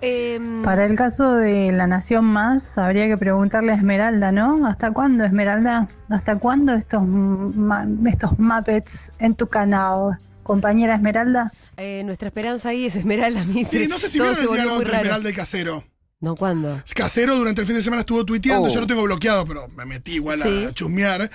Em, 0.00 0.62
Para 0.62 0.84
el 0.84 0.96
caso 0.96 1.32
de 1.32 1.72
la 1.72 1.86
Nación 1.86 2.26
Más, 2.26 2.76
habría 2.76 3.06
que 3.06 3.16
preguntarle 3.16 3.72
a 3.72 3.76
Esmeralda, 3.76 4.32
¿no? 4.32 4.66
¿Hasta 4.66 4.90
cuándo, 4.90 5.24
Esmeralda? 5.24 5.88
¿Hasta 6.10 6.36
cuándo 6.38 6.74
estos, 6.74 7.02
ma- 7.06 7.86
estos 8.06 8.38
Muppets 8.38 9.10
en 9.18 9.34
tu 9.34 9.46
canal? 9.46 10.18
Compañera 10.42 10.94
Esmeralda. 10.96 11.52
Eh, 11.76 12.02
nuestra 12.04 12.28
esperanza 12.28 12.70
ahí 12.70 12.86
es 12.86 12.96
Esmeralda 12.96 13.44
Mitre. 13.44 13.80
Sí, 13.80 13.86
no 13.88 13.98
sé 13.98 14.08
si 14.08 14.18
Todo 14.18 14.28
vieron 14.30 14.44
el 14.48 14.54
diálogo 14.54 14.76
entre 14.78 14.92
raro. 14.92 15.02
Esmeralda 15.04 15.30
y 15.30 15.32
Casero. 15.32 15.84
No, 16.20 16.36
¿cuándo? 16.36 16.82
Casero 16.94 17.36
durante 17.36 17.60
el 17.60 17.66
fin 17.66 17.76
de 17.76 17.82
semana 17.82 18.00
estuvo 18.00 18.24
tuiteando, 18.24 18.68
Oh. 18.68 18.72
yo 18.72 18.80
lo 18.80 18.86
tengo 18.86 19.02
bloqueado, 19.02 19.44
pero 19.46 19.68
me 19.76 19.84
metí 19.84 20.12
igual 20.14 20.40
Sí. 20.42 20.64
a 20.64 20.72
chusmear. 20.72 21.30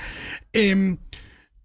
Eh, 0.53 0.97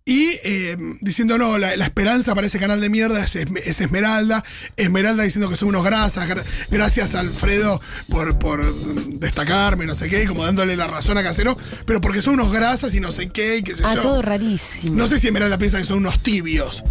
y 0.07 0.33
eh, 0.45 0.77
diciendo, 1.01 1.39
no, 1.39 1.57
la, 1.57 1.75
la 1.77 1.85
esperanza 1.87 2.35
para 2.35 2.47
ese 2.47 2.59
canal 2.59 2.79
de 2.83 2.91
mierda 2.91 3.25
es, 3.25 3.37
es 3.37 3.81
Esmeralda. 3.81 4.45
Esmeralda 4.77 5.23
diciendo 5.23 5.49
que 5.49 5.57
son 5.57 5.69
unos 5.69 5.83
grasas. 5.83 6.29
gra- 6.29 6.45
gracias, 6.71 7.15
Alfredo, 7.15 7.81
por, 8.11 8.39
por 8.39 8.75
destacarme, 9.19 9.87
no 9.87 9.95
sé 9.95 10.11
qué, 10.11 10.25
y 10.25 10.27
como 10.27 10.45
dándole 10.45 10.77
la 10.77 10.89
razón 10.89 11.17
a 11.17 11.23
Casero. 11.23 11.57
Pero 11.87 12.03
porque 12.03 12.21
son 12.21 12.35
unos 12.35 12.53
grasas 12.53 12.95
y 12.95 13.01
no 13.01 13.11
sé 13.13 13.31
qué, 13.31 13.57
y 13.59 13.63
qué 13.63 13.75
sé 13.75 13.83
Ah, 13.87 13.95
yo. 13.95 14.03
todo 14.03 14.21
rarísimo. 14.21 14.95
No 14.95 15.07
sé 15.07 15.19
si 15.19 15.29
Esmeralda 15.29 15.57
piensa 15.57 15.79
que 15.79 15.85
son 15.85 15.97
unos 15.99 16.23
tibios. 16.23 16.85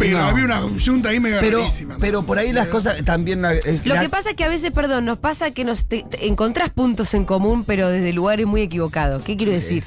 Pero 0.00 0.18
No. 0.18 0.24
había 0.24 0.44
una 0.44 0.58
junta 0.58 1.08
ahí 1.10 1.20
medio 1.20 1.38
Pero, 1.40 1.58
rarísima. 1.58 1.94
¿no? 1.94 2.00
pero 2.00 2.22
por 2.24 2.38
ahí 2.38 2.52
las 2.52 2.66
cosas 2.68 3.04
también. 3.04 3.42
la- 3.42 3.54
eh, 3.54 3.80
Lo 3.84 3.94
la- 3.94 4.00
que 4.00 4.08
pasa 4.08 4.30
es 4.30 4.36
que 4.36 4.44
a 4.44 4.48
veces, 4.48 4.70
perdón, 4.72 5.04
nos 5.04 5.18
pasa 5.18 5.50
que 5.52 5.64
nos 5.64 5.86
te- 5.86 6.02
te 6.08 6.26
encontrás 6.26 6.70
puntos 6.70 7.14
en 7.14 7.24
común, 7.24 7.64
pero 7.64 7.88
desde 7.88 8.12
lugares 8.12 8.46
muy 8.46 8.62
equivocados. 8.62 9.22
¿Qué 9.24 9.36
quiero 9.36 9.52
decir? 9.52 9.84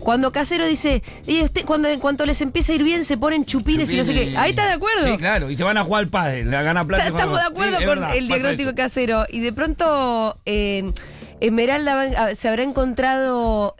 Cuando 0.00 0.32
Casero 0.32 0.66
dice, 0.66 1.02
y 1.26 1.40
usted, 1.42 1.64
cuando 1.64 1.88
en 1.88 1.98
cuanto 1.98 2.26
les 2.26 2.42
empieza 2.42 2.72
a 2.72 2.74
ir 2.74 2.82
bien, 2.84 3.04
se 3.06 3.16
ponen 3.16 3.46
chupines 3.46 3.90
y 3.90 3.96
no 3.96 4.04
sé 4.04 4.12
qué. 4.12 4.36
Ahí 4.36 4.50
está 4.50 4.66
de 4.66 4.74
acuerdo. 4.74 5.06
Sí, 5.06 5.16
claro, 5.16 5.50
y 5.50 5.56
se 5.56 5.64
van 5.64 5.78
a 5.78 5.84
jugar 5.84 6.02
al 6.04 6.08
padre, 6.10 6.44
la 6.44 6.62
gana 6.62 6.84
plata. 6.84 7.06
Estamos 7.06 7.40
de 7.40 7.46
acuerdo 7.46 7.78
Sí, 7.78 7.84
con 7.86 7.94
verdad, 8.00 8.14
el 8.16 8.26
diagnóstico 8.28 8.68
eso. 8.68 8.76
casero. 8.76 9.24
Y 9.30 9.40
de 9.40 9.52
pronto 9.54 10.36
eh, 10.44 10.92
Esmeralda 11.40 12.34
se 12.34 12.48
habrá 12.48 12.62
encontrado 12.64 13.76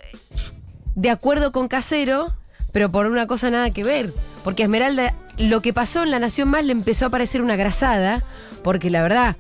de 0.95 1.11
acuerdo 1.11 1.53
con 1.53 1.69
casero, 1.69 2.35
pero 2.73 2.91
por 2.91 3.07
una 3.07 3.27
cosa 3.27 3.51
nada 3.51 3.71
que 3.71 3.85
ver. 3.85 4.13
Porque 4.43 4.63
Esmeralda, 4.65 5.15
lo 5.39 5.61
que 5.63 5.73
pasó 5.73 6.03
en 6.03 6.11
La 6.11 6.19
Nación 6.19 6.49
Más 6.49 6.65
le 6.65 6.73
empezó 6.73 7.07
a 7.07 7.11
parecer 7.11 7.43
una 7.43 7.57
grasada, 7.57 8.23
porque 8.63 8.91
la 8.91 9.03
verdad, 9.03 9.37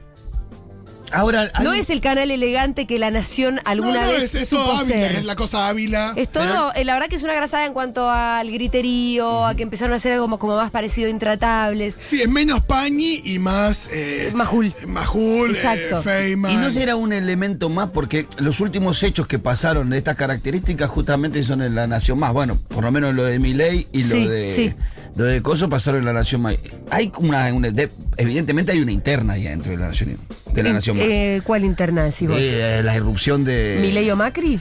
Ahora, 1.12 1.50
hay 1.54 1.64
no 1.64 1.72
es 1.72 1.90
el 1.90 2.00
canal 2.00 2.30
elegante 2.30 2.87
que 2.87 2.98
La 2.98 3.11
Nación 3.11 3.61
alguna 3.64 4.00
no, 4.00 4.07
no, 4.07 4.12
vez 4.12 4.35
es, 4.35 4.42
es 4.42 4.48
supo 4.48 4.62
todo 4.64 4.78
Ávila, 4.78 5.09
ser. 5.09 5.16
es 5.16 5.24
la 5.24 5.37
cosa 5.37 5.68
Ávila. 5.68 6.12
Es 6.16 6.28
todo, 6.28 6.72
eh, 6.74 6.85
la 6.85 6.94
verdad 6.94 7.09
que 7.09 7.14
es 7.16 7.22
una 7.22 7.35
grasada 7.35 7.66
en 7.66 7.72
cuanto 7.72 8.11
al 8.11 8.50
griterío, 8.50 9.46
a 9.46 9.54
que 9.54 9.62
empezaron 9.62 9.92
a 9.92 9.96
hacer 9.96 10.12
algo 10.12 10.24
como, 10.24 10.38
como 10.38 10.57
más 10.57 10.70
parecido 10.72 11.07
a 11.07 11.11
intratables. 11.11 11.96
Sí, 12.00 12.20
es 12.20 12.28
menos 12.28 12.62
Pañi 12.64 13.22
y 13.24 13.38
más. 13.38 13.88
Eh, 13.92 14.33
Majul. 14.35 14.74
Majul, 14.88 15.50
Exacto. 15.50 16.02
eh. 16.11 16.33
Y 16.33 16.57
no 16.57 16.70
será 16.70 16.96
un 16.96 17.12
elemento 17.12 17.68
más 17.68 17.90
porque 17.90 18.26
los 18.38 18.59
últimos 18.61 19.00
hechos 19.02 19.26
que 19.28 19.38
pasaron 19.38 19.90
de 19.90 19.98
estas 19.98 20.16
características 20.16 20.90
justamente 20.90 21.42
son 21.44 21.62
en 21.62 21.74
la 21.76 21.87
Nación 21.87 22.18
Más. 22.18 22.33
Bueno, 22.33 22.59
por 22.68 22.83
lo 22.83 22.90
menos 22.90 23.14
lo 23.14 23.24
de 23.24 23.38
Milei 23.38 23.87
y 23.92 24.02
Sí, 24.02 24.24
lo 24.24 24.30
de 24.30 24.54
sí. 24.54 24.74
Lo 25.16 25.24
de 25.24 25.42
Coso 25.42 25.68
pasaron 25.68 26.00
en 26.00 26.07
la 26.07 26.12
Nación 26.12 26.42
Más. 26.42 26.57
Hay 26.90 27.12
una, 27.18 27.53
una- 27.53 27.70
de- 27.70 27.90
evidentemente 28.16 28.72
hay 28.72 28.81
una 28.81 28.92
interna 28.92 29.35
ahí 29.35 29.44
dentro 29.44 29.70
de 29.70 29.77
la 29.79 29.88
Nación 29.88 30.16
de 30.53 30.62
la 30.62 30.72
Nación 30.72 30.96
Más. 30.98 31.07
Eh, 31.09 31.40
¿Cuál 31.44 31.64
interna 31.64 32.05
decís 32.05 32.29
vos? 32.29 32.38
Eh, 32.40 32.81
la 32.85 32.96
irrupción 32.96 33.44
de 33.44 33.79
¿Milei 33.81 34.11
o 34.11 34.16
Macri? 34.16 34.61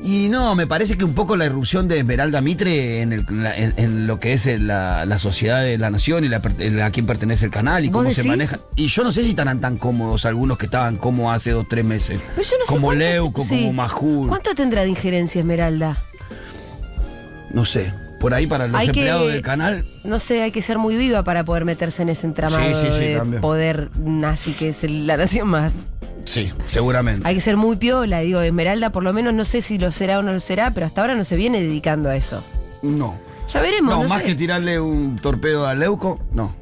Y 0.00 0.28
no, 0.28 0.54
me 0.54 0.68
parece 0.68 0.96
que 0.96 1.04
un 1.04 1.12
poco 1.14 1.36
la 1.36 1.44
irrupción 1.46 1.88
de 1.88 1.98
Esmeralda 1.98 2.40
Mitre 2.40 3.02
en, 3.02 3.12
el- 3.12 3.26
la- 3.30 3.56
en- 3.56 3.74
en 3.76 4.06
lo 4.06 4.20
que 4.20 4.32
es 4.32 4.46
el- 4.46 4.68
la, 4.68 5.04
la 5.04 5.18
sociedad 5.18 5.62
de 5.64 5.76
la 5.76 5.90
nación 5.90 6.24
y 6.24 6.28
la, 6.28 6.36
a 6.84 6.90
quién 6.92 7.04
pertenece 7.04 7.46
el 7.46 7.50
canal 7.50 7.84
y 7.84 7.88
¿Vos 7.88 8.04
cómo 8.04 8.14
se 8.14 8.22
maneja. 8.22 8.60
Y 8.76 8.86
yo 8.86 9.02
no 9.02 9.10
sé 9.10 9.22
si 9.24 9.30
estarán 9.30 9.60
tan 9.60 9.76
cómodos 9.76 10.24
algunos 10.24 10.56
que 10.56 10.66
estaban 10.66 10.96
como 10.98 11.32
hace 11.32 11.50
dos, 11.50 11.66
tres 11.68 11.84
meses. 11.84 12.20
Pero 12.36 12.48
yo 12.48 12.58
no 12.58 12.64
sé 12.64 12.72
como 12.72 12.86
cuánto- 12.88 13.04
Leuco, 13.04 13.42
sí. 13.44 13.48
como 13.62 13.72
Majul. 13.72 14.28
¿Cuánto 14.28 14.54
tendrá 14.54 14.82
de 14.84 14.90
injerencia 14.90 15.40
Esmeralda? 15.40 15.98
No 17.50 17.64
sé. 17.64 17.92
Por 18.20 18.34
ahí 18.34 18.46
para 18.46 18.66
los 18.66 18.78
Hay 18.80 18.86
que- 18.88 19.00
empleados 19.00 19.30
del 19.32 19.42
canal. 19.42 19.84
No 20.04 20.18
sé, 20.18 20.42
hay 20.42 20.50
que 20.50 20.60
ser 20.62 20.76
muy 20.78 20.96
viva 20.96 21.22
para 21.24 21.44
poder 21.44 21.64
meterse 21.64 22.02
en 22.02 22.08
ese 22.08 22.26
entramado 22.26 22.62
Sí, 22.74 22.86
sí, 22.86 22.92
sí, 22.92 23.04
de 23.10 23.16
también. 23.16 23.40
poder 23.40 23.90
nazi 23.98 24.52
que 24.52 24.70
es 24.70 24.82
la 24.84 25.16
nación 25.16 25.48
más. 25.48 25.88
Sí, 26.24 26.52
seguramente. 26.66 27.22
Hay 27.26 27.36
que 27.36 27.40
ser 27.40 27.56
muy 27.56 27.76
piola, 27.76 28.20
digo, 28.20 28.40
Esmeralda 28.40 28.90
por 28.90 29.02
lo 29.04 29.12
menos 29.12 29.32
no 29.34 29.44
sé 29.44 29.62
si 29.62 29.78
lo 29.78 29.92
será 29.92 30.18
o 30.18 30.22
no 30.22 30.32
lo 30.32 30.40
será, 30.40 30.74
pero 30.74 30.84
hasta 30.86 31.00
ahora 31.00 31.14
no 31.14 31.24
se 31.24 31.36
viene 31.36 31.60
dedicando 31.60 32.08
a 32.10 32.16
eso. 32.16 32.44
No. 32.82 33.18
Ya 33.48 33.60
veremos. 33.62 33.94
No, 33.96 34.02
no 34.02 34.08
más 34.08 34.18
sé. 34.20 34.24
que 34.26 34.34
tirarle 34.34 34.78
un 34.80 35.16
torpedo 35.16 35.66
a 35.66 35.74
Leuco, 35.74 36.20
no. 36.32 36.54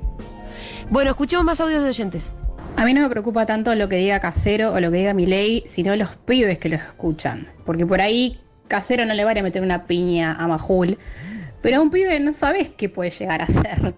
Bueno, 0.91 1.11
escuchemos 1.11 1.45
más 1.45 1.61
audios 1.61 1.83
de 1.83 1.89
oyentes. 1.89 2.35
A 2.77 2.85
mí 2.85 2.93
no 2.95 3.01
me 3.01 3.09
preocupa 3.09 3.45
tanto 3.47 3.75
lo 3.75 3.89
que 3.89 3.97
diga 3.97 4.21
Casero 4.21 4.73
o 4.73 4.79
lo 4.81 4.91
que 4.91 4.99
diga 4.99 5.15
Milei, 5.15 5.65
sino 5.67 5.97
los 5.97 6.11
pibes 6.17 6.59
que 6.59 6.69
los 6.69 6.81
escuchan. 6.81 7.49
Porque 7.65 7.87
por 7.87 8.01
ahí 8.01 8.39
Casero 8.69 9.05
no 9.07 9.15
le 9.15 9.25
va 9.25 9.31
a 9.31 9.33
ir 9.33 9.39
a 9.41 9.43
meter 9.43 9.63
una 9.63 9.87
piña 9.87 10.33
a 10.35 10.47
Majul, 10.47 10.99
pero 11.67 11.79
a 11.79 11.81
un 11.83 11.91
pibe 11.91 12.21
no 12.21 12.33
sabes 12.33 12.71
qué 12.77 12.89
puede 12.89 13.11
llegar 13.11 13.43
a 13.43 13.47
ser. 13.49 13.97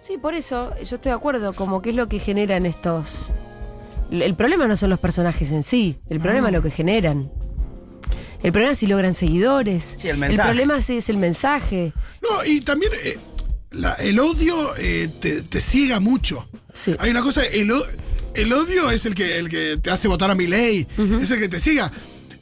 Sí, 0.00 0.16
por 0.16 0.34
eso 0.34 0.72
yo 0.76 0.96
estoy 0.96 1.10
de 1.10 1.16
acuerdo, 1.16 1.52
como 1.52 1.82
que 1.82 1.90
es 1.90 1.96
lo 1.96 2.08
que 2.08 2.18
generan 2.18 2.64
estos... 2.64 3.34
El 4.10 4.34
problema 4.34 4.66
no 4.66 4.76
son 4.78 4.88
los 4.88 4.98
personajes 4.98 5.50
en 5.52 5.62
sí, 5.62 5.98
el 6.08 6.20
problema 6.20 6.46
es 6.48 6.54
lo 6.54 6.62
que 6.62 6.70
generan. 6.70 7.30
El 8.42 8.50
problema 8.52 8.72
es 8.72 8.78
si 8.78 8.86
logran 8.86 9.12
seguidores. 9.12 9.96
Sí, 9.98 10.08
el 10.08 10.16
mensaje. 10.16 10.48
problema 10.48 10.80
sí 10.80 10.96
es 10.96 11.08
el 11.10 11.18
mensaje. 11.18 11.92
No, 12.22 12.44
y 12.46 12.62
también 12.62 12.92
eh, 13.04 13.18
la- 13.72 13.94
el 13.94 14.18
odio 14.18 14.74
eh, 14.78 15.08
te, 15.20 15.42
te 15.42 15.60
ciega 15.60 16.00
mucho. 16.00 16.48
Sí. 16.72 16.94
Hay 16.98 17.10
una 17.10 17.20
cosa, 17.22 17.44
el, 17.44 17.70
el 18.34 18.52
odio 18.54 18.90
es 18.90 19.04
el 19.04 19.14
que, 19.14 19.36
el 19.38 19.50
que 19.50 19.76
te 19.76 19.90
hace 19.90 20.08
votar 20.08 20.30
a 20.30 20.34
mi 20.34 20.46
ley, 20.46 20.86
es 21.20 21.30
el 21.30 21.40
que 21.40 21.48
te 21.50 21.60
ciega. 21.60 21.92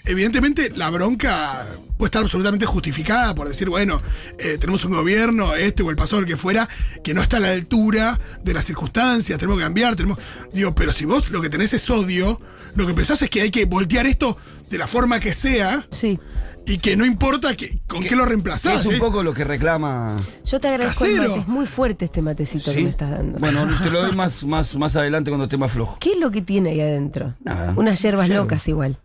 Evidentemente, 0.05 0.71
la 0.77 0.91
bronca 0.91 1.67
puede 2.05 2.09
estar 2.09 2.23
absolutamente 2.23 2.67
justificada 2.67 3.35
por 3.35 3.49
decir, 3.49 3.71
bueno, 3.71 3.99
eh, 4.39 4.59
tenemos 4.61 4.85
un 4.85 4.93
gobierno, 4.93 5.55
este 5.55 5.83
o 5.83 5.89
el 5.89 5.97
pasado, 5.97 6.21
el 6.21 6.27
que 6.27 6.37
fuera, 6.37 6.69
que 7.03 7.15
no 7.15 7.23
está 7.23 7.39
a 7.39 7.41
la 7.41 7.51
altura 7.53 8.21
de 8.43 8.53
las 8.53 8.67
circunstancias, 8.67 9.39
tenemos 9.39 9.57
que 9.57 9.65
cambiar, 9.65 9.97
tenemos. 9.97 10.19
Digo, 10.53 10.75
pero 10.75 10.93
si 10.93 11.07
vos 11.07 11.31
lo 11.31 11.41
que 11.41 11.49
tenés 11.49 11.73
es 11.73 11.89
odio, 11.89 12.41
lo 12.75 12.87
que 12.87 12.93
pensás 12.93 13.23
es 13.23 13.31
que 13.31 13.41
hay 13.41 13.51
que 13.51 13.65
voltear 13.65 14.05
esto 14.07 14.37
de 14.69 14.77
la 14.77 14.87
forma 14.87 15.19
que 15.19 15.33
sea 15.33 15.87
Sí. 15.91 16.21
y 16.67 16.77
que 16.77 16.95
no 16.95 17.07
importa 17.07 17.57
que, 17.57 17.79
con 17.87 18.03
qué 18.05 18.17
lo 18.17 18.27
reemplazás. 18.27 18.83
es 18.83 18.87
un 18.87 18.97
¿eh? 18.97 18.99
poco 18.99 19.23
lo 19.23 19.33
que 19.33 19.45
reclama. 19.45 20.21
Yo 20.45 20.61
te 20.61 20.69
agradezco 20.69 21.07
el 21.07 21.17
mate, 21.23 21.39
es 21.41 21.49
muy 21.49 21.67
fuerte 21.67 22.05
este 22.05 22.21
matecito 22.21 22.71
que 22.71 22.83
me 22.83 22.91
estás 22.91 23.13
dando. 23.13 23.39
Bueno, 23.39 23.67
te 23.83 23.91
lo 23.91 24.03
doy 24.03 24.15
más, 24.15 24.45
más, 24.45 24.77
más 24.77 24.95
adelante 24.95 25.31
cuando 25.31 25.45
esté 25.45 25.57
más 25.57 25.73
flojo. 25.73 25.97
¿Qué 26.01 26.13
es 26.13 26.19
lo 26.19 26.31
que 26.31 26.43
tiene 26.43 26.71
ahí 26.73 26.83
adentro? 26.83 27.35
Nada. 27.43 27.73
Unas 27.79 28.03
hierbas 28.03 28.29
Yerba. 28.29 28.43
locas 28.43 28.69
igual. 28.69 28.99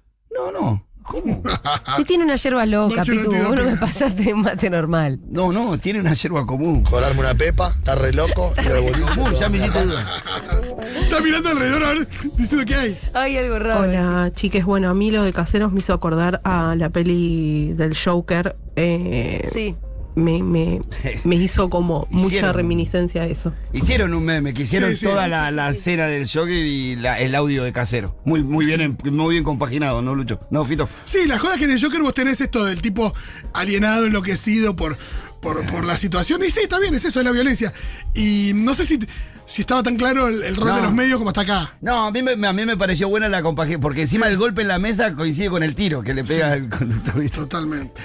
¿Cómo? 1.09 1.41
Sí 1.97 2.05
tiene 2.05 2.23
una 2.23 2.35
hierba 2.35 2.65
loca, 2.65 3.01
Pitu. 3.01 3.29
Vos 3.31 3.55
no 3.55 3.63
me 3.63 3.75
pasaste 3.75 4.33
un 4.33 4.41
mate 4.41 4.69
normal. 4.69 5.19
No, 5.29 5.51
no, 5.51 5.77
tiene 5.79 5.99
una 5.99 6.13
yerba 6.13 6.45
común. 6.45 6.83
Colarme 6.83 7.19
una 7.21 7.33
pepa, 7.33 7.69
está 7.77 7.95
re 7.95 8.13
loco, 8.13 8.53
y 8.57 8.81
boliche, 8.81 9.01
Común, 9.15 9.33
ya 9.33 9.49
me 9.49 9.57
hiciste 9.57 9.85
dudar. 9.85 10.05
Está 11.01 11.19
mirando 11.21 11.49
alrededor 11.49 11.83
a 11.83 11.89
ver, 11.89 12.07
diciendo 12.37 12.65
qué 12.65 12.75
hay. 12.75 12.97
Hay 13.13 13.37
algo 13.37 13.59
raro. 13.59 13.81
Hola, 13.81 14.31
chiques. 14.33 14.63
Bueno, 14.63 14.89
a 14.89 14.93
mí 14.93 15.09
lo 15.11 15.23
de 15.23 15.33
Caseros 15.33 15.71
me 15.73 15.79
hizo 15.79 15.93
acordar 15.93 16.39
a 16.43 16.75
la 16.77 16.89
peli 16.89 17.73
del 17.73 17.97
Joker. 17.97 18.55
Eh, 18.75 19.47
Sí. 19.51 19.75
Me, 20.19 20.43
me, 20.43 20.81
me 21.23 21.35
hizo 21.35 21.69
como 21.69 22.07
mucha 22.11 22.51
reminiscencia 22.53 23.23
a 23.23 23.25
eso. 23.25 23.53
Hicieron 23.73 24.13
un 24.13 24.23
meme, 24.25 24.53
que 24.53 24.63
hicieron 24.63 24.91
Sí, 24.91 24.97
sí, 24.97 25.05
toda 25.07 25.23
sí, 25.25 25.29
la, 25.31 25.49
sí, 25.49 25.55
la 25.55 25.71
sí. 25.71 25.77
escena 25.79 26.05
del 26.07 26.29
Joker 26.29 26.49
y 26.53 26.95
la- 26.97 27.19
el 27.19 27.33
audio 27.35 27.63
de 27.63 27.71
casero. 27.73 28.15
Muy, 28.25 28.43
muy 28.43 28.65
bien, 28.65 28.81
en- 28.81 28.97
muy 29.15 29.33
bien 29.35 29.43
compaginado, 29.43 30.01
¿no, 30.01 30.13
Lucho? 30.15 30.39
No, 30.51 30.63
Fito. 30.65 30.87
Sí, 31.05 31.19
la 31.25 31.39
joda 31.39 31.53
es 31.53 31.59
que 31.59 31.65
en 31.65 31.71
el 31.71 31.81
Joker 31.81 32.01
vos 32.01 32.13
tenés 32.13 32.39
esto 32.41 32.63
del 32.65 32.81
tipo 32.81 33.13
alienado, 33.53 34.05
enloquecido 34.05 34.75
por, 34.75 34.97
por, 35.41 35.65
por 35.65 35.85
la 35.85 35.97
situación. 35.97 36.43
Y 36.43 36.49
sí, 36.51 36.61
está 36.63 36.79
bien, 36.79 36.93
es 36.93 37.05
eso, 37.05 37.19
es 37.19 37.25
la 37.25 37.31
violencia. 37.31 37.73
Y 38.13 38.51
no 38.55 38.73
sé 38.73 38.85
si, 38.85 38.99
si 39.45 39.61
estaba 39.61 39.81
tan 39.83 39.95
claro 39.97 40.27
el, 40.27 40.43
el 40.43 40.55
rol 40.55 40.67
No. 40.67 40.75
de 40.75 40.81
los 40.83 40.93
medios 40.93 41.17
como 41.17 41.29
está 41.31 41.41
acá. 41.41 41.77
No, 41.81 42.05
a 42.07 42.11
mí 42.11 42.21
me, 42.21 42.33
a 42.47 42.53
mí 42.53 42.65
me 42.65 42.77
pareció 42.77 43.07
buena 43.09 43.27
la 43.29 43.41
compaginación, 43.41 43.81
porque 43.81 44.01
encima 44.03 44.27
el 44.27 44.37
golpe 44.37 44.61
en 44.61 44.67
la 44.67 44.79
mesa 44.79 45.15
coincide 45.15 45.49
con 45.49 45.63
el 45.63 45.75
tiro 45.75 46.03
que 46.03 46.13
le 46.13 46.23
pega 46.23 46.51
al 46.51 46.69
conductor. 46.69 47.19
¿viste? 47.19 47.37
Totalmente. 47.37 48.01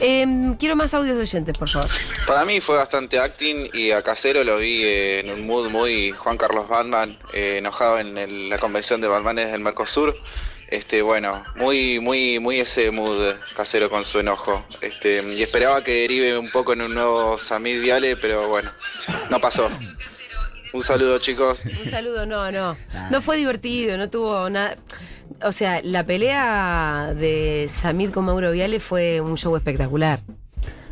Em, 0.00 0.56
quiero 0.56 0.76
más 0.76 0.94
audios 0.94 1.16
de 1.16 1.22
oyentes, 1.22 1.58
por 1.58 1.68
favor. 1.68 1.88
Para 2.26 2.44
mí 2.44 2.60
fue 2.60 2.76
bastante 2.76 3.18
acting 3.18 3.68
y 3.72 3.90
a 3.90 4.02
Casero 4.02 4.44
lo 4.44 4.58
vi 4.58 4.82
eh, 4.84 5.20
en 5.20 5.30
un 5.30 5.46
mood 5.46 5.68
muy 5.70 6.10
Juan 6.12 6.36
Carlos 6.36 6.68
Batman, 6.68 7.18
eh, 7.32 7.56
enojado 7.58 7.98
en 7.98 8.16
el- 8.16 8.48
la 8.48 8.58
convención 8.58 9.00
de 9.00 9.08
Batmanes 9.08 9.50
del 9.50 9.60
Mercosur. 9.60 10.16
Este, 10.68 11.00
bueno, 11.02 11.42
muy, 11.56 11.98
muy, 11.98 12.38
muy 12.38 12.60
ese 12.60 12.90
mood 12.90 13.34
Casero 13.56 13.88
con 13.90 14.04
su 14.04 14.18
enojo. 14.20 14.64
Este, 14.82 15.22
y 15.34 15.42
esperaba 15.42 15.82
que 15.82 16.02
derive 16.02 16.38
un 16.38 16.50
poco 16.50 16.74
en 16.74 16.82
un 16.82 16.94
nuevo 16.94 17.38
Samid 17.38 17.80
Viale, 17.80 18.16
pero 18.16 18.48
bueno, 18.48 18.70
no 19.30 19.40
pasó. 19.40 19.70
Un 20.74 20.84
saludo 20.84 21.18
chicos. 21.18 21.62
Un 21.82 21.90
saludo, 21.90 22.26
no, 22.26 22.52
no. 22.52 22.76
No 23.10 23.22
fue 23.22 23.38
divertido, 23.38 23.96
no 23.96 24.10
tuvo 24.10 24.50
nada. 24.50 24.76
O 25.42 25.52
sea, 25.52 25.80
la 25.82 26.04
pelea 26.04 27.14
de 27.18 27.66
Samid 27.70 28.10
con 28.10 28.24
Mauro 28.24 28.50
Viale 28.52 28.80
fue 28.80 29.20
un 29.20 29.36
show 29.36 29.54
espectacular. 29.56 30.20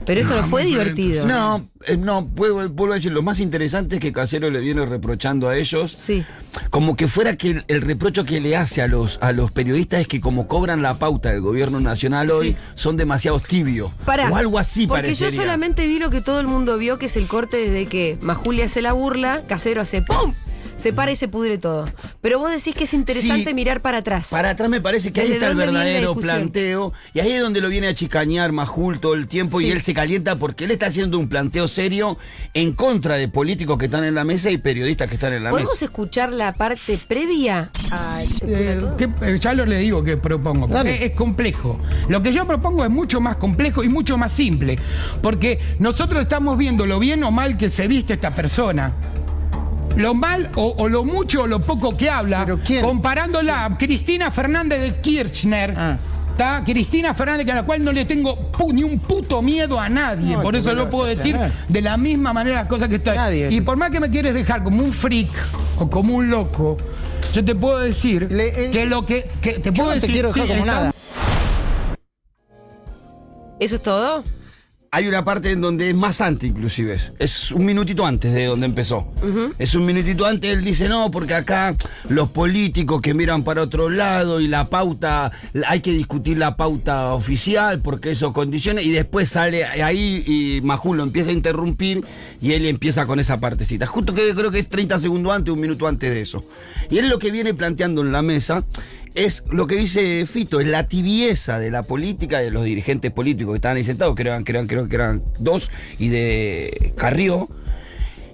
Pero 0.05 0.20
esto 0.20 0.37
no, 0.37 0.42
No, 0.42 0.46
fue 0.49 0.64
divertido. 0.64 1.27
No, 1.27 1.68
eh, 1.87 1.96
no, 1.96 2.22
vuelvo, 2.22 2.92
a 2.92 2.94
decir, 2.94 3.11
lo 3.11 3.22
más 3.22 3.40
interesante 3.40 3.96
es 3.96 4.01
que 4.01 4.12
Casero 4.12 4.51
le 4.51 4.61
viene 4.61 4.87
reprochando 4.87 5.49
a 5.49 5.57
ellos, 5.57 5.90
Sí. 5.96 6.22
como 6.70 6.94
que 6.94 7.09
fuera 7.09 7.35
que 7.37 7.51
el, 7.51 7.64
el 7.66 7.81
reprocho 7.83 8.25
que 8.25 8.40
le 8.40 8.57
hace 8.57 8.83
a 8.83 8.87
los, 8.87 9.18
a 9.20 9.33
los 9.33 9.51
periodistas 9.51 10.03
es 10.03 10.07
que 10.07 10.20
como 10.20 10.46
cobran 10.46 10.81
la 10.81 10.94
pauta 10.94 11.31
del 11.33 11.40
gobierno 11.40 11.81
nacional 11.81 12.31
hoy, 12.31 12.51
Sí. 12.51 12.57
son 12.77 12.96
demasiado 12.96 13.40
tibios. 13.40 13.90
Pará, 14.05 14.31
o 14.31 14.37
algo 14.37 14.61
así 14.61 14.87
Porque 14.87 15.03
parecería. 15.05 15.31
yo 15.31 15.42
solamente 15.42 15.88
vi 15.88 15.99
lo 15.99 16.09
que 16.11 16.20
todo 16.20 16.38
el 16.38 16.46
mundo 16.46 16.79
vio, 16.79 16.99
que 16.99 17.07
es 17.07 17.16
el 17.16 17.27
corte 17.27 17.57
desde 17.57 17.87
que 17.87 18.16
Majulia 18.20 18.66
hace 18.66 18.83
la 18.83 18.92
burla, 18.92 19.42
Casero 19.49 19.81
hace 19.81 20.03
¡pum! 20.03 20.35
Se 20.77 20.93
para 20.93 21.11
y 21.11 21.17
se 21.17 21.27
pudre 21.27 21.59
todo. 21.59 21.87
Pero 22.21 22.39
vos 22.39 22.51
decís 22.51 22.75
que 22.75 22.85
es 22.85 22.93
interesante 22.95 23.49
Sí. 23.49 23.55
mirar 23.55 23.81
para 23.81 23.99
atrás. 23.99 24.29
Para 24.31 24.51
atrás 24.51 24.69
me 24.69 24.81
parece 24.81 25.12
que 25.12 25.21
ahí 25.23 25.27
¿Desde 25.29 25.39
está 25.39 25.51
el 25.51 25.57
verdadero 25.57 26.15
planteo. 26.15 26.93
Y 27.15 27.21
ahí 27.21 27.33
es 27.33 27.41
donde 27.41 27.61
lo 27.61 27.69
viene 27.69 27.89
a 27.89 27.95
chicañar 27.95 28.53
Majul 28.53 29.01
todo 29.01 29.15
el 29.15 29.27
tiempo 29.27 29.59
Sí. 29.59 29.67
y 29.67 29.71
él 29.71 29.83
se 29.83 29.95
calienta 29.95 30.37
porque 30.37 30.65
él 30.65 30.71
está 30.71 30.87
haciendo 30.87 31.19
un 31.19 31.29
planteo 31.29 31.67
serio 31.67 32.19
en 32.55 32.73
contra 32.73 33.17
de 33.17 33.27
políticos 33.29 33.79
que 33.79 33.87
están 33.87 34.05
en 34.05 34.15
la 34.15 34.25
mesa 34.25 34.51
y 34.51 34.59
periodistas 34.59 35.09
que 35.09 35.15
están 35.15 35.33
en 35.33 35.45
la 35.45 35.51
¿Podemos 35.51 35.73
mesa. 35.73 35.85
escuchar 35.87 36.33
la 36.33 36.53
parte 36.55 36.99
previa 37.09 37.71
a 37.91 38.23
Eh, 38.47 38.81
¿qué- 38.99 39.09
eh, 39.23 39.39
ya 39.41 39.55
lo 39.55 39.65
le 39.67 39.79
digo 39.79 40.05
que 40.05 40.17
propongo, 40.19 40.69
porque 40.69 41.05
es 41.07 41.12
complejo. 41.12 41.79
Lo 42.09 42.23
que 42.23 42.33
yo 42.33 42.47
propongo 42.47 42.85
es 42.85 42.91
mucho 42.91 43.21
más 43.21 43.37
complejo 43.37 43.83
y 43.83 43.89
mucho 43.89 44.19
más 44.19 44.33
simple, 44.33 44.79
porque 45.23 45.59
nosotros 45.79 46.21
estamos 46.23 46.59
viendo 46.59 46.85
lo 46.87 46.99
bien 46.99 47.25
o 47.25 47.31
mal 47.31 47.57
que 47.57 47.71
se 47.71 47.89
viste 47.89 48.12
esta 48.15 48.31
persona. 48.31 48.93
Lo 49.97 50.15
mal 50.15 50.51
o, 50.57 50.75
o 50.79 50.89
lo 50.89 51.05
mucho 51.05 51.43
o 51.43 51.47
lo 51.47 51.61
poco 51.61 51.97
que 51.97 52.11
habla, 52.11 52.47
comparándola 52.83 53.65
a 53.65 53.79
Cristina 53.79 54.31
Fernández 54.31 54.81
de 54.81 55.01
Kirchner. 55.01 55.75
¿tá? 56.37 56.63
Cristina 56.65 57.15
Fernández, 57.15 57.49
a 57.49 57.55
la 57.55 57.63
cual 57.63 57.83
no 57.83 57.93
le 57.93 58.05
tengo 58.05 58.51
ni 58.73 58.83
un 58.83 58.99
puto 58.99 59.41
miedo 59.41 59.81
a 59.81 59.89
nadie. 59.89 60.35
No, 60.35 60.43
por 60.43 60.55
¿cómo 60.55 60.59
eso 60.59 60.77
vas 60.77 60.87
puedo 60.89 61.07
decir 61.07 61.35
tener? 61.35 61.51
de 61.69 61.83
la 61.83 61.97
misma 61.97 62.33
manera 62.35 62.57
las 62.61 62.67
cosas 62.69 62.89
que 62.89 62.97
estoy. 62.97 63.17
Nadie. 63.17 63.49
Y 63.51 63.63
por 63.63 63.77
más 63.79 63.91
que 63.91 64.01
me 64.01 64.11
quieres 64.11 64.35
dejar 64.35 64.63
como 64.63 64.83
un 64.85 64.93
freak 64.93 65.31
o 65.79 65.89
como 65.89 66.15
un 66.15 66.29
loco, 66.29 66.77
yo 67.33 67.43
te 67.45 67.55
puedo 67.55 67.79
decir 67.79 68.29
que 68.29 68.85
lo 68.87 69.07
que, 69.07 69.31
que 69.41 69.55
te 69.55 69.73
puedo 69.73 69.89
no 69.89 69.95
te 69.95 70.01
decir 70.01 70.13
quiero 70.13 70.29
dejar 70.29 70.47
sí, 70.47 70.53
como 70.53 70.65
está- 70.65 70.75
nada. 70.81 70.93
¿Eso 73.59 73.77
es 73.77 73.83
todo? 73.83 74.23
Hay 74.97 75.07
una 75.09 75.27
parte 75.27 75.51
en 75.51 75.61
donde 75.61 75.91
es 75.91 75.95
más 75.95 76.23
antes, 76.23 76.49
inclusive. 76.49 76.97
es- 77.19 77.53
un 77.53 77.67
minutito 77.67 78.07
antes 78.07 78.33
de 78.33 78.47
donde 78.47 78.65
empezó. 78.65 79.13
Es 79.59 79.75
un 79.75 79.85
minutito 79.85 80.25
antes, 80.25 80.51
él 80.57 80.65
dice, 80.65 80.89
no, 80.89 81.11
porque 81.11 81.35
acá 81.35 81.77
los 82.09 82.31
políticos 82.31 83.03
que 83.03 83.13
miran 83.13 83.43
para 83.45 83.61
otro 83.61 83.91
lado 83.91 84.41
y 84.41 84.49
la 84.49 84.71
pauta, 84.71 85.31
hay 85.69 85.81
que 85.81 85.93
discutir 85.93 86.39
la 86.39 86.57
pauta 86.57 87.13
oficial 87.13 87.81
porque 87.83 88.13
eso 88.13 88.33
condiciona, 88.33 88.81
y 88.81 88.89
después 88.89 89.29
sale 89.29 89.67
ahí 89.67 90.25
y 90.27 90.63
Majul 90.63 90.97
lo 90.97 91.03
empieza 91.03 91.29
a 91.29 91.35
interrumpir 91.35 92.03
y 92.41 92.53
él 92.53 92.65
empieza 92.65 93.05
con 93.05 93.21
esa 93.21 93.39
partecita. 93.39 93.87
Justo 93.87 94.15
que 94.15 94.35
creo 94.35 94.51
que 94.51 94.61
es 94.61 94.71
30 94.71 94.99
segundos 94.99 95.31
antes, 95.35 95.53
un 95.53 95.61
minuto 95.61 95.87
antes 95.87 96.11
de 96.11 96.23
eso. 96.23 96.43
Y 96.89 96.97
él 96.97 97.11
lo 97.11 97.19
que 97.19 97.31
viene 97.31 97.53
planteando 97.53 98.01
en 98.01 98.13
la 98.13 98.23
mesa 98.23 98.65
es 99.17 99.43
lo 99.51 99.67
que 99.67 99.75
dice 99.77 100.25
Fito, 100.27 100.61
es 100.61 100.67
la 100.69 100.87
tibieza 100.89 101.59
de 101.59 101.71
la 101.71 101.83
política, 101.83 102.39
de 102.39 102.51
los 102.51 102.63
dirigentes 102.65 103.11
políticos 103.11 103.53
que 103.55 103.57
estaban 103.57 103.77
ahí 103.77 103.85
sentados, 103.85 104.15
que 104.15 104.23
eran, 104.23 104.45
creo 104.45 104.67
que 104.89 104.95
eran 104.95 105.23
dos, 105.39 105.71
y 105.99 106.09
de 106.09 106.93
Carrió. 106.97 107.49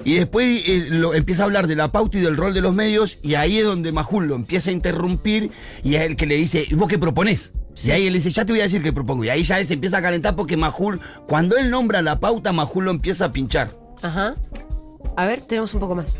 Y 0.05 0.15
después 0.15 0.65
eh, 0.69 0.87
lo- 0.91 1.15
empieza 1.15 1.43
a 1.43 1.47
hablar 1.47 1.69
de 1.69 1.77
la 1.77 1.93
pauta 1.93 2.19
y 2.19 2.21
del 2.21 2.37
rol 2.37 2.53
de 2.55 2.61
los 2.61 2.75
medios, 2.75 3.19
y 3.23 3.35
ahí 3.37 3.59
es 3.59 3.65
donde 3.65 3.93
Majul 3.93 4.27
lo 4.27 4.35
empieza 4.35 4.71
a 4.71 4.73
interrumpir, 4.73 5.51
y 5.85 5.95
es 5.95 6.03
el 6.03 6.17
que 6.17 6.27
le 6.27 6.35
dice, 6.37 6.65
¿y 6.69 6.75
vos 6.75 6.89
qué 6.89 6.99
proponés? 6.99 7.53
Y 7.85 7.91
ahí 7.93 8.07
él 8.07 8.13
dice, 8.13 8.31
ya 8.31 8.45
te 8.45 8.53
voy 8.53 8.61
a 8.61 8.65
decir 8.65 8.83
qué 8.83 8.93
propongo. 8.93 9.25
Y 9.25 9.31
ahí 9.31 9.45
ya 9.45 9.65
se 9.65 9.75
empieza 9.75 9.99
a 9.99 10.03
calentar 10.03 10.37
porque 10.37 10.57
Majul, 10.59 11.01
cuando 11.27 11.57
él 11.57 11.71
nombra 11.71 12.03
la 12.03 12.21
pauta, 12.21 12.53
Majul 12.53 12.85
lo 12.85 12.91
empieza 12.91 13.27
a 13.27 13.33
pinchar. 13.33 13.71
Ajá. 14.03 14.35
A 15.17 15.27
ver, 15.27 15.41
tenemos 15.41 15.73
un 15.73 15.81
poco 15.81 15.95
más. 15.95 16.17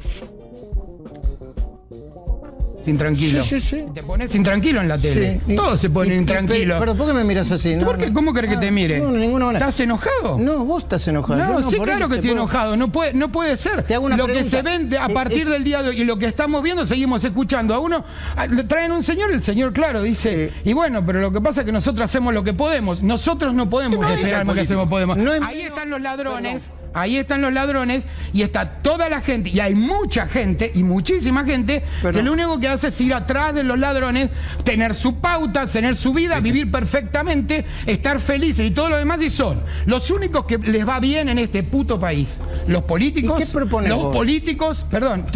Intranquilo. 2.87 3.43
Sí, 3.45 3.61
sí, 3.61 3.79
sí. 3.79 3.85
Te 3.95 4.03
pones 4.03 4.35
intranquilo 4.35 4.81
en 4.81 4.89
la 4.89 4.99
tele. 4.99 5.41
Sí. 5.47 5.57
Todos 5.57 5.81
se 5.81 5.91
ponen 5.91 6.19
intranquilos. 6.19 6.79
Pero 6.81 6.95
¿por 6.95 7.07
qué 7.07 7.13
me 7.13 7.25
miras 7.25 7.51
así? 7.51 7.77
¿Por 7.77 7.99
qué? 7.99 8.13
¿Cómo 8.13 8.33
querés 8.35 8.51
que 8.53 8.57
te 8.57 8.71
mire? 8.71 8.99
No, 8.99 9.13
de 9.13 9.19
ninguna 9.21 9.47
manera. 9.47 9.67
¿Estás 9.69 9.81
enojado? 9.81 10.39
No, 10.39 10.65
vos 10.65 10.83
estás 10.83 11.07
enojado. 11.09 11.61
No, 11.61 11.71
sí, 11.71 11.77
claro 11.79 12.09
que 12.09 12.17
estoy 12.17 12.31
puedo- 12.31 12.43
enojado. 12.43 12.77
No 12.77 12.89
puede, 12.91 13.15
no 13.15 13.31
puede 13.31 13.57
ser. 13.57 13.83
Te 13.85 13.95
hago 13.95 14.07
una 14.07 14.17
lo 14.17 14.27
que 14.27 14.45
se 14.45 14.63
vende 14.63 14.99
a 14.99 15.09
partir 15.09 15.43
es- 15.43 15.49
del 15.49 15.65
día 15.65 15.83
de 15.83 15.91
hoy 15.91 16.01
y 16.01 16.05
lo 16.05 16.19
que 16.19 16.27
estamos 16.27 16.63
viendo, 16.63 16.87
seguimos 16.87 17.25
escuchando 17.25 17.75
a 17.75 17.79
uno. 17.79 18.05
a- 18.37 18.47
le 18.47 18.65
traen 18.65 18.93
un 18.93 19.03
señor, 19.03 19.31
el 19.33 19.43
señor, 19.43 19.73
claro, 19.73 20.03
dice. 20.03 20.51
Y 20.65 20.73
bueno, 20.73 21.05
pero 21.05 21.21
lo 21.21 21.33
que 21.33 21.41
pasa 21.41 21.61
es 21.61 21.67
que 21.67 21.73
nosotros 21.73 22.05
hacemos 22.05 22.35
lo 22.35 22.43
que 22.45 22.53
podemos. 22.53 23.03
Nosotros 23.03 23.55
no 23.55 23.69
podemos 23.71 24.01
No 24.01 24.09
esperar 24.09 24.47
lo 24.47 24.55
que 24.55 24.61
hacemos 24.61 24.89
podemos. 24.89 25.17
Es 25.19 25.43
Ahí 25.43 25.61
están 25.63 25.91
los 25.91 26.01
ladrones. 26.01 26.65
Ahí 26.95 27.17
están 27.17 27.41
los 27.43 27.53
ladrones 27.53 28.05
y 28.33 28.43
está 28.43 28.69
toda 28.83 29.09
la 29.09 29.21
gente, 29.21 29.51
y 29.51 29.61
hay 29.61 29.75
mucha 29.75 30.27
gente, 30.27 30.71
y 30.75 30.83
muchísima 30.83 31.45
gente, 31.45 31.83
que 32.03 32.23
lo 32.23 32.33
único 32.33 32.59
que 32.61 32.69
hace 32.69 32.89
es 32.89 33.01
ir 33.01 33.15
atrás 33.15 33.55
de 33.55 33.63
los 33.65 33.79
ladrones, 33.79 34.31
tener 34.65 34.95
su 34.95 35.17
pauta, 35.21 35.67
tener 35.67 35.97
su 35.97 36.13
vida, 36.15 36.41
vivir 36.41 36.71
perfectamente, 36.71 37.65
estar 37.87 38.21
felices 38.21 38.67
y 38.67 38.71
todo 38.71 38.91
lo 38.91 38.97
demás, 38.97 39.21
y 39.23 39.31
son 39.31 39.61
los 39.87 40.11
únicos 40.11 40.45
que 40.47 40.59
les 40.59 40.87
va 40.87 41.01
bien 41.01 41.29
en 41.29 41.39
este 41.39 41.63
puto 41.63 41.99
país. 41.99 42.41
Los 42.69 42.85
políticos. 42.85 43.41
¿Y 43.41 43.45
qué 43.45 43.89
Los 43.89 44.03
vos? 44.05 44.17
políticos, 44.17 44.87
perdón, 44.91 45.27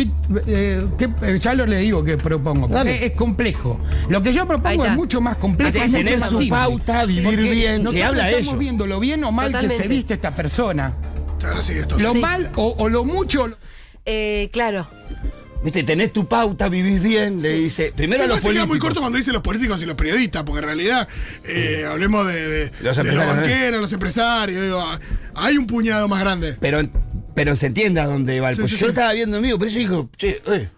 eh, 0.46 0.84
¿qué- 0.98 1.08
eh, 1.22 1.38
ya 1.40 1.54
lo 1.54 1.66
le 1.66 1.78
digo 1.78 2.04
que 2.04 2.16
propongo, 2.16 2.68
porque 2.68 3.06
es 3.06 3.12
complejo. 3.12 3.78
Lo 4.08 4.22
que 4.22 4.32
yo 4.32 4.46
propongo 4.46 4.84
es 4.86 4.92
mucho 4.94 5.20
más 5.20 5.36
complejo, 5.36 5.72
Tener 5.72 5.86
es 5.86 5.92
mucho 5.92 6.18
más 6.18 6.30
su 6.30 6.48
pauta, 6.48 7.04
vivir 7.04 7.40
bien, 7.40 7.82
nosotros 7.82 8.04
habla 8.04 8.30
estamos 8.30 8.48
ello. 8.48 8.58
viendo 8.58 8.86
lo 8.86 9.00
bien 9.00 9.24
o 9.24 9.32
mal 9.32 9.52
que 9.58 9.70
se 9.70 9.88
viste 9.88 10.14
esta 10.14 10.30
persona. 10.30 10.94
Ahora 11.44 11.62
sí, 11.62 11.72
esto. 11.74 11.98
Lo 11.98 12.12
Sí. 12.12 12.18
mal 12.18 12.50
o, 12.56 12.74
o 12.78 12.88
lo 12.88 13.04
mucho. 13.04 13.56
Eh, 14.04 14.50
claro. 14.52 14.88
Viste, 15.64 15.82
tenés 15.82 16.12
tu 16.12 16.28
pauta, 16.28 16.68
vivís 16.68 17.02
bien, 17.02 17.40
le 17.42 17.48
dice. 17.54 17.92
Primero 17.96 18.22
Sí, 18.24 18.28
los 18.28 18.40
queda 18.40 18.50
muy 18.50 18.58
políticos. 18.78 18.78
corto 18.88 19.00
cuando 19.00 19.18
dice 19.18 19.32
los 19.32 19.42
políticos 19.42 19.82
y 19.82 19.86
los 19.86 19.96
periodistas, 19.96 20.44
porque 20.44 20.60
en 20.60 20.64
realidad 20.66 21.08
eh, 21.44 21.84
hablemos 21.90 22.26
de, 22.26 22.48
de- 22.48 22.64
Los 22.66 22.78
de 22.80 22.84
los 22.84 22.98
empresarios, 22.98 23.36
¿eh? 23.36 23.40
banqueros, 23.40 23.80
los 23.80 23.92
empresarios, 23.92 24.62
digo, 24.62 24.84
hay 25.34 25.58
un 25.58 25.66
puñado 25.66 26.06
más 26.08 26.20
grande. 26.20 26.56
Pero, 26.60 26.80
pero 27.34 27.56
se 27.56 27.66
entiende 27.66 28.00
a 28.00 28.06
dónde 28.06 28.38
va 28.38 28.50
el 28.50 28.56
Sí, 28.56 28.62
Yo 28.62 28.76
sí. 28.76 28.84
estaba 28.86 29.12
viendo 29.12 29.38
amigo, 29.38 29.58
pero 29.58 29.70
eso 29.70 29.78
dijo, 29.78 30.08
che, 30.16 30.40
eh, 30.46 30.68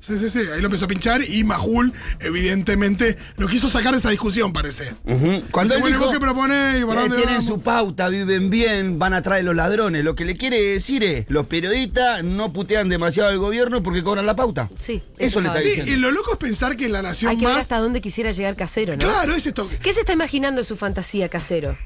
Sí, 0.00 0.18
sí, 0.18 0.30
sí, 0.30 0.38
ahí 0.52 0.60
lo 0.60 0.66
empezó 0.66 0.86
a 0.86 0.88
pinchar 0.88 1.22
y 1.22 1.44
Majul, 1.44 1.92
evidentemente, 2.20 3.18
lo 3.36 3.46
quiso 3.48 3.68
sacar 3.68 3.92
de 3.92 3.98
esa 3.98 4.10
discusión, 4.10 4.52
parece. 4.52 4.94
Ujú. 5.04 5.42
Cuando 5.50 5.74
Dice, 5.74 5.74
él 5.74 5.80
bueno, 5.82 5.88
¿y 5.88 5.92
dijo, 5.92 6.04
vos 6.06 6.12
qué 6.14 6.20
proponés? 6.20 6.80
¿Y 6.80 6.84
para 6.84 7.02
eh, 7.04 7.08
tienen 7.08 7.26
vamos? 7.26 7.44
su 7.44 7.60
pauta, 7.60 8.08
viven 8.08 8.48
bien, 8.50 8.98
van 8.98 9.12
atrás 9.12 9.38
de 9.38 9.42
los 9.44 9.54
ladrones. 9.54 10.02
Lo 10.04 10.14
que 10.14 10.24
le 10.24 10.36
quiere 10.36 10.60
decir 10.62 11.04
es, 11.04 11.26
los 11.28 11.46
periodistas 11.46 12.24
no 12.24 12.52
putean 12.52 12.88
demasiado 12.88 13.28
al 13.28 13.38
gobierno 13.38 13.82
porque 13.82 14.02
cobran 14.02 14.24
la 14.26 14.34
pauta. 14.34 14.70
Sí. 14.78 15.02
Eso 15.18 15.40
le 15.40 15.48
está 15.48 15.58
estaba 15.58 15.60
Sí, 15.60 15.68
diciendo. 15.68 15.92
y 15.92 15.96
lo 15.96 16.10
loco 16.10 16.32
es 16.32 16.38
pensar 16.38 16.76
que 16.76 16.86
en 16.86 16.92
la 16.92 17.02
nación 17.02 17.30
Hay 17.30 17.36
que 17.36 17.46
ver 17.46 17.56
hasta 17.58 17.78
dónde 17.78 18.00
quisiera 18.00 18.30
llegar 18.30 18.56
casero, 18.56 18.94
¿no? 18.94 18.98
Claro, 19.00 19.34
es 19.34 19.46
esto. 19.46 19.68
¿Qué 19.82 19.92
se 19.92 20.00
está 20.00 20.12
imaginando 20.14 20.60
de 20.62 20.64
su 20.64 20.76
fantasía 20.76 21.28
casero? 21.28 21.76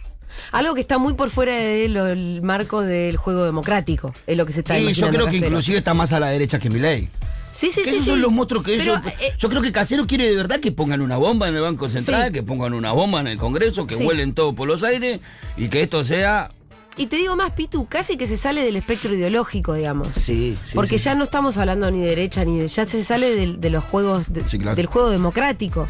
Algo 0.53 0.75
que 0.75 0.81
está 0.81 0.99
muy 0.99 1.15
por 1.15 1.31
fuera 1.31 1.55
del 1.57 2.43
marco 2.43 2.83
del 2.83 3.17
juego 3.17 3.45
democrático, 3.45 4.13
es 4.27 4.37
lo 4.37 4.47
que 4.47 4.53
se 4.53 4.61
está 4.61 4.77
Y 4.79 4.83
yo 4.83 4.89
imaginando. 4.89 5.13
creo 5.19 5.27
que 5.27 5.33
Casero. 5.33 5.47
inclusive 5.49 5.79
está 5.79 5.95
más 5.95 6.13
a 6.13 6.21
la 6.21 6.29
derecha 6.31 6.59
que 6.59 6.71
Milei. 6.71 7.09
Sí, 7.55 7.71
sí, 7.71 7.83
Que 7.83 7.91
sí. 7.91 7.95
esos 7.97 8.05
sí. 8.05 8.11
son 8.11 8.21
los 8.21 8.33
monstruos 8.33 8.65
que 8.65 8.77
Pero, 8.77 8.95
ellos. 8.95 9.07
eh, 9.21 9.33
yo 9.39 9.49
creo 9.49 9.63
que 9.63 9.71
Casero 9.71 10.07
quiere 10.09 10.27
de 10.29 10.35
verdad 10.35 10.59
que 10.59 10.73
pongan 10.73 11.01
una 11.01 11.17
bomba 11.17 11.49
en 11.49 11.55
el 11.55 11.61
Banco 11.63 11.89
Central, 11.89 12.27
Sí. 12.29 12.33
que 12.35 12.43
pongan 12.43 12.75
una 12.75 12.91
bomba 12.93 13.21
en 13.21 13.29
el 13.29 13.39
Congreso, 13.39 13.87
que 13.87 13.95
Sí. 13.95 14.03
vuelen 14.03 14.35
todo 14.35 14.55
por 14.55 14.67
los 14.67 14.83
aires 14.83 15.21
y 15.57 15.69
que 15.69 15.83
esto 15.83 16.05
sea. 16.05 16.51
Y 16.97 17.07
te 17.07 17.17
digo 17.17 17.35
más, 17.35 17.51
Pitu, 17.53 17.87
casi 17.87 18.17
que 18.17 18.27
se 18.29 18.37
sale 18.37 18.65
del 18.65 18.77
espectro 18.77 19.13
ideológico, 19.13 19.75
digamos. 19.75 20.09
Sí, 20.15 20.57
sí. 20.65 20.73
Porque 20.75 20.97
sí. 20.99 21.07
ya 21.07 21.17
no 21.17 21.25
estamos 21.25 21.59
hablando 21.59 21.91
ni 21.91 22.01
de 22.01 22.07
derecha 22.11 22.45
ni 22.45 22.61
de. 22.61 22.69
Ya 22.69 22.85
se 22.87 23.03
sale 23.03 23.35
del- 23.35 23.61
de, 23.61 23.71
los 23.71 23.85
juegos. 23.85 24.33
de- 24.33 24.49
Sí, 24.49 24.59
claro. 24.61 24.77
Del 24.77 24.87
juego 24.87 25.11
democrático. 25.11 25.89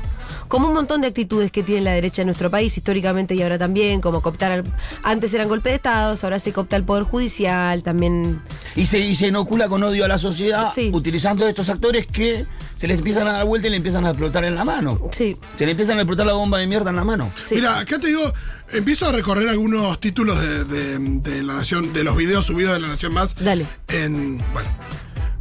Como 0.48 0.68
un 0.68 0.74
montón 0.74 1.02
de 1.02 1.08
actitudes 1.08 1.52
que 1.52 1.62
tiene 1.62 1.82
la 1.82 1.90
derecha 1.92 2.22
en 2.22 2.26
nuestro 2.28 2.50
país, 2.50 2.74
históricamente 2.78 3.34
y 3.34 3.42
ahora 3.42 3.58
también, 3.58 4.00
como 4.00 4.22
cooptar. 4.22 4.52
al- 4.52 4.64
antes 5.02 5.34
eran 5.34 5.48
golpes 5.48 5.72
de 5.72 5.76
Estado, 5.76 6.16
ahora 6.22 6.38
se 6.38 6.52
coopta 6.54 6.76
el 6.76 6.84
Poder 6.84 7.04
Judicial, 7.04 7.82
también. 7.82 8.40
Y 8.74 8.86
se, 8.86 8.98
y 9.00 9.14
se 9.14 9.26
inocula 9.26 9.68
con 9.68 9.82
odio 9.82 10.06
a 10.06 10.08
la 10.08 10.16
sociedad 10.16 10.72
Sí. 10.74 10.90
utilizando 10.92 11.46
estos 11.46 11.68
actores 11.68 12.06
que 12.06 12.46
se 12.76 12.86
les 12.88 12.98
empiezan 12.98 13.28
a 13.28 13.32
dar 13.34 13.44
vuelta 13.44 13.66
y 13.68 13.70
le 13.72 13.76
empiezan 13.76 14.06
a 14.06 14.10
explotar 14.10 14.44
en 14.44 14.54
la 14.54 14.64
mano. 14.64 14.98
Sí, 15.12 15.36
Se 15.58 15.66
le 15.66 15.72
empiezan 15.72 15.98
a 15.98 16.00
explotar 16.00 16.24
la 16.24 16.32
bomba 16.32 16.58
de 16.58 16.66
mierda 16.66 16.88
en 16.88 16.96
la 16.96 17.04
mano. 17.04 17.30
sí. 17.38 17.56
Mira, 17.56 17.78
acá 17.78 17.98
te 17.98 18.06
digo, 18.06 18.32
empiezo 18.72 19.06
a 19.06 19.12
recorrer 19.12 19.48
algunos 19.48 19.98
títulos 20.00 20.40
de, 20.40 20.64
de- 20.64 20.98
de 20.98 21.42
la 21.42 21.54
Nación, 21.54 21.92
de 21.92 22.04
los 22.04 22.16
videos 22.16 22.46
subidos 22.46 22.72
de 22.74 22.80
la 22.80 22.88
Nación 22.88 23.12
Más. 23.12 23.34
Dale. 23.36 23.66
En, 23.88 24.38
bueno, 24.52 24.68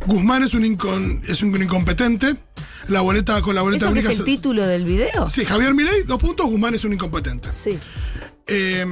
Guzmán 0.06 0.44
es 0.44 0.54
un, 0.54 0.64
incon- 0.64 1.22
es 1.28 1.42
un 1.42 1.62
incompetente. 1.62 2.36
La 2.90 3.00
boleta 3.02 3.42
con 3.42 3.56
la 3.56 3.62
boleta 3.62 3.86
¿Eso 3.86 3.94
que 3.94 4.00
única. 4.00 4.12
es 4.12 4.20
el 4.20 4.26
se- 4.26 4.32
título 4.32 4.68
del 4.68 4.84
video? 4.86 5.30
Sí, 5.30 5.46
Javier 5.46 5.74
Milei, 5.74 6.04
dos 6.04 6.20
puntos, 6.22 6.46
Guzmán 6.48 6.76
es 6.76 6.84
un 6.84 6.94
incompetente. 6.94 7.50
Sí. 7.54 7.80
Eh, 8.48 8.86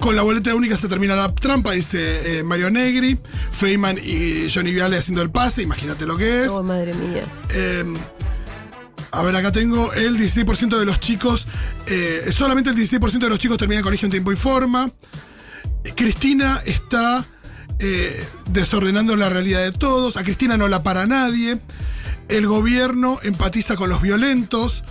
con 0.00 0.16
la 0.16 0.22
boleta 0.22 0.52
única 0.56 0.76
se 0.76 0.88
termina 0.88 1.14
la 1.14 1.32
trampa, 1.32 1.70
dice 1.72 2.38
eh, 2.38 2.42
Mario 2.42 2.70
Negri, 2.72 3.20
Feynman 3.52 3.98
y 4.02 4.50
Johnny 4.52 4.72
Viale 4.72 4.98
haciendo 4.98 5.22
el 5.22 5.30
pase, 5.30 5.62
imagínate 5.62 6.06
lo 6.06 6.16
que 6.16 6.42
es. 6.42 6.48
Oh, 6.48 6.64
madre 6.64 6.92
mía. 6.92 7.24
Eh, 7.50 7.84
a 9.12 9.22
ver, 9.22 9.36
acá 9.36 9.52
tengo 9.52 9.92
el 9.92 10.18
16% 10.18 10.78
de 10.78 10.86
los 10.86 10.98
chicos, 10.98 11.46
eh, 11.86 12.30
solamente 12.32 12.70
el 12.70 12.76
16% 12.76 13.18
de 13.18 13.28
los 13.28 13.38
chicos 13.38 13.58
termina 13.58 13.80
el 13.80 13.84
colegio 13.84 14.06
en 14.06 14.10
tiempo 14.10 14.32
y 14.32 14.36
forma. 14.36 14.90
Cristina 15.94 16.62
está 16.64 17.26
eh, 17.78 18.24
desordenando 18.50 19.14
la 19.16 19.28
realidad 19.28 19.62
de 19.62 19.72
todos, 19.72 20.16
a 20.16 20.24
Cristina 20.24 20.56
no 20.56 20.66
la 20.66 20.82
para 20.82 21.06
nadie, 21.06 21.60
el 22.28 22.46
gobierno 22.46 23.18
empatiza 23.22 23.76
con 23.76 23.90
los 23.90 24.00
violentos, 24.00 24.82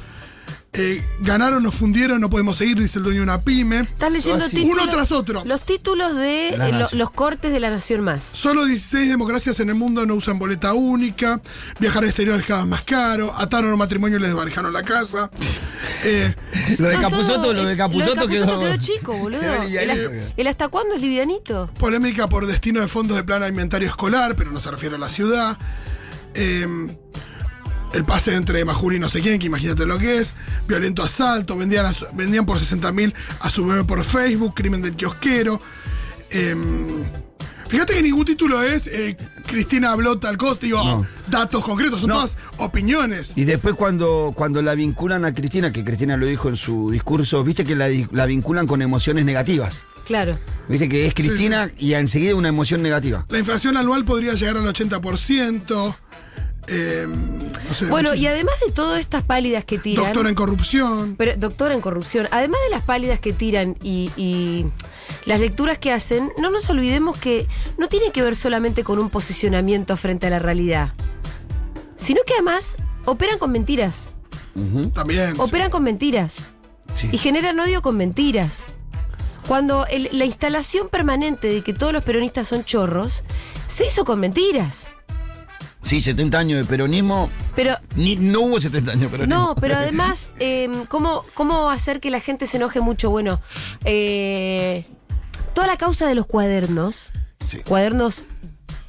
eh, 0.73 1.03
ganaron, 1.19 1.61
nos 1.63 1.75
fundieron, 1.75 2.21
no 2.21 2.29
podemos 2.29 2.55
seguir, 2.57 2.79
dice 2.79 2.99
el 2.99 3.03
dueño 3.03 3.19
de 3.19 3.23
una 3.23 3.41
pyme. 3.41 3.79
Estás 3.81 4.09
leyendo 4.11 4.45
Así. 4.45 4.55
títulos. 4.55 4.83
Uno 4.83 4.89
tras 4.91 5.11
otro. 5.11 5.43
Los 5.45 5.65
títulos 5.65 6.15
de 6.15 6.49
eh, 6.49 6.71
lo- 6.71 6.87
los 6.93 7.11
cortes 7.11 7.51
de 7.51 7.59
la 7.59 7.69
Nación 7.69 8.01
Más. 8.01 8.23
Solo 8.23 8.63
16 8.63 9.09
democracias 9.09 9.59
en 9.59 9.67
el 9.69 9.75
mundo 9.75 10.05
no 10.05 10.15
usan 10.15 10.39
boleta 10.39 10.73
única. 10.73 11.41
Viajar 11.79 12.03
al 12.03 12.09
exterior 12.09 12.39
es 12.39 12.45
cada 12.45 12.61
vez 12.61 12.69
más 12.69 12.83
caro. 12.83 13.33
Ataron 13.35 13.73
un 13.73 13.79
matrimonio 13.79 14.17
y 14.17 14.21
les 14.21 14.29
desvalijaron 14.29 14.71
la 14.73 14.83
casa. 14.83 15.29
Eh, 16.03 16.33
Lo 16.79 16.87
de 16.87 16.95
No, 16.95 17.01
Capuzoto, 17.01 17.53
lo 17.53 17.63
de 17.63 17.77
Capuzoto 17.77 18.27
quedó. 18.27 18.75
Chico, 18.77 19.13
boludo. 19.17 19.41
El 20.37 20.47
hasta 20.47 20.67
cuándo 20.69 20.95
es 20.95 21.01
livianito. 21.01 21.69
polémica 21.77 22.27
por 22.27 22.47
destino 22.47 22.81
de 22.81 22.87
fondos 22.87 23.17
de 23.17 23.23
plan 23.23 23.43
alimentario 23.43 23.87
escolar, 23.87 24.35
pero 24.35 24.49
no 24.51 24.59
se 24.59 24.71
refiere 24.71 24.95
a 24.95 24.99
la 24.99 25.09
ciudad. 25.09 25.57
Eh, 26.33 26.67
el 27.93 28.05
pase 28.05 28.35
entre 28.35 28.63
Majuri 28.65 28.95
y 28.97 28.99
no 28.99 29.09
sé 29.09 29.21
quién, 29.21 29.39
que 29.39 29.47
imagínate 29.47 29.85
lo 29.85 29.97
que 29.97 30.17
es. 30.19 30.33
Violento 30.67 31.03
asalto, 31.03 31.57
vendían, 31.57 31.85
a 31.85 31.93
su- 31.93 32.05
vendían 32.13 32.45
por 32.45 32.59
60 32.59 32.91
mil 32.91 33.13
a 33.39 33.49
su 33.49 33.65
bebé 33.65 33.83
por 33.83 34.03
Facebook, 34.03 34.53
crimen 34.55 34.81
del 34.81 34.95
kiosquero. 34.95 35.61
Eh, 36.29 36.55
fíjate 37.67 37.93
que 37.93 38.01
ningún 38.01 38.25
título 38.25 38.61
es 38.61 38.87
eh, 38.87 39.17
Cristina 39.45 39.91
habló 39.91 40.17
tal 40.19 40.37
cosa, 40.37 40.59
digo, 40.61 40.83
No. 40.83 41.05
datos 41.27 41.63
concretos, 41.63 41.99
son 42.01 42.09
No. 42.09 42.15
todas 42.15 42.37
opiniones. 42.57 43.33
Y 43.35 43.43
después 43.43 43.75
cuando, 43.75 44.31
cuando 44.35 44.61
la 44.61 44.75
vinculan 44.75 45.25
a 45.25 45.33
Cristina, 45.33 45.71
que 45.73 45.83
Cristina 45.83 46.15
lo 46.17 46.25
dijo 46.25 46.47
en 46.49 46.57
su 46.57 46.91
discurso, 46.91 47.43
viste 47.43 47.63
que 47.65 47.75
la, 47.75 48.25
vinculan 48.25 48.67
con 48.67 48.81
emociones 48.81 49.25
negativas. 49.25 49.81
Claro. 50.05 50.39
Viste 50.67 50.89
que 50.89 51.05
es 51.07 51.13
Cristina 51.13 51.69
y 51.77 51.93
enseguida 51.93 52.35
una 52.35 52.47
emoción 52.49 52.81
negativa. 52.81 53.25
La 53.29 53.39
inflación 53.39 53.77
anual 53.77 54.03
podría 54.05 54.33
llegar 54.33 54.57
al 54.57 54.65
80%. 54.65 55.95
Eh, 56.67 57.07
no 57.07 57.73
sé, 57.73 57.85
Bueno, 57.87 58.13
y 58.13 58.27
además 58.27 58.53
de 58.65 58.71
todas 58.71 58.99
estas 58.99 59.23
pálidas 59.23 59.65
que 59.65 59.77
tiran. 59.79 60.05
Doctora 60.05 60.29
en 60.29 60.35
corrupción. 60.35 61.15
Pero, 61.17 61.33
doctora 61.37 61.73
en 61.73 61.81
corrupción. 61.81 62.27
Además 62.31 62.59
de 62.65 62.69
las 62.75 62.83
pálidas 62.83 63.19
que 63.19 63.33
tiran 63.33 63.75
y, 63.81 64.11
y 64.15 64.65
las 65.25 65.39
lecturas 65.39 65.77
que 65.79 65.91
hacen, 65.91 66.31
no 66.37 66.49
nos 66.51 66.69
olvidemos 66.69 67.17
que 67.17 67.47
no 67.77 67.87
tiene 67.87 68.11
que 68.11 68.21
ver 68.21 68.35
solamente 68.35 68.83
con 68.83 68.99
un 68.99 69.09
posicionamiento 69.09 69.97
frente 69.97 70.27
a 70.27 70.29
la 70.29 70.39
realidad, 70.39 70.93
sino 71.95 72.21
que 72.25 72.33
además 72.33 72.77
operan 73.05 73.37
con 73.39 73.51
mentiras. 73.51 74.07
También. 74.93 75.31
sí. 75.33 75.37
Operan 75.39 75.71
con 75.71 75.83
mentiras. 75.83 76.37
Sí. 76.95 77.09
Y 77.11 77.17
generan 77.17 77.59
odio 77.59 77.81
con 77.81 77.95
mentiras. 77.97 78.63
Cuando 79.47 79.87
el- 79.87 80.09
la 80.11 80.25
instalación 80.25 80.89
permanente 80.89 81.47
de 81.47 81.61
que 81.63 81.73
todos 81.73 81.91
los 81.93 82.03
peronistas 82.03 82.47
son 82.49 82.63
chorros, 82.65 83.23
se 83.67 83.85
hizo 83.87 84.05
con 84.05 84.19
mentiras. 84.19 84.87
Sí, 85.81 85.99
70 86.01 86.37
años 86.37 86.59
de 86.59 86.65
peronismo. 86.65 87.29
Pero 87.55 87.75
Ni, 87.95 88.15
no 88.15 88.41
hubo 88.41 88.61
70 88.61 88.91
años 88.91 89.01
de 89.03 89.09
peronismo. 89.09 89.41
No, 89.47 89.55
pero 89.55 89.75
además, 89.77 90.33
eh, 90.39 90.69
¿cómo, 90.89 91.23
¿cómo 91.33 91.69
hacer 91.71 91.99
que 91.99 92.09
la 92.11 92.19
gente 92.19 92.45
se 92.45 92.57
enoje 92.57 92.79
mucho? 92.81 93.09
Bueno, 93.09 93.41
eh, 93.83 94.85
toda 95.53 95.67
la 95.67 95.77
causa 95.77 96.07
de 96.07 96.15
los 96.15 96.25
cuadernos, 96.27 97.11
Sí. 97.45 97.59
cuadernos 97.67 98.23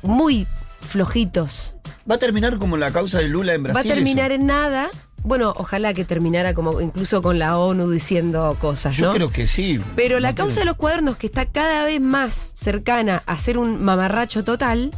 muy 0.03 0.47
flojitos, 0.83 1.77
Va 2.11 2.17
a 2.17 2.19
terminar 2.19 2.59
como 2.59 2.77
la 2.77 2.91
causa 2.91 3.19
de 3.19 3.29
Lula 3.29 3.55
en 3.55 3.63
Brasil. 3.63 3.89
va 3.89 3.93
a 3.93 3.95
terminar 3.95 4.33
eso. 4.33 4.41
en 4.41 4.47
nada 4.49 4.91
bueno, 5.25 5.55
ojalá 5.57 5.95
que 5.95 6.05
terminara 6.05 6.53
como 6.53 6.81
incluso 6.81 7.23
con 7.23 7.39
la 7.39 7.57
ONU 7.57 7.89
diciendo 7.89 8.57
cosas, 8.61 8.97
Yo 8.97 9.07
¿no? 9.07 9.15
creo 9.15 9.31
que 9.31 9.47
sí. 9.47 9.79
Pero 9.95 10.19
la 10.19 10.35
causa 10.35 10.59
de 10.61 10.67
los 10.67 10.75
cuadernos, 10.77 11.17
que 11.17 11.29
está 11.29 11.47
cada 11.47 11.85
vez 11.85 12.01
más 12.01 12.51
cercana 12.57 13.23
a 13.27 13.39
ser 13.39 13.57
un 13.57 13.85
mamarracho 13.85 14.43
total, 14.43 14.91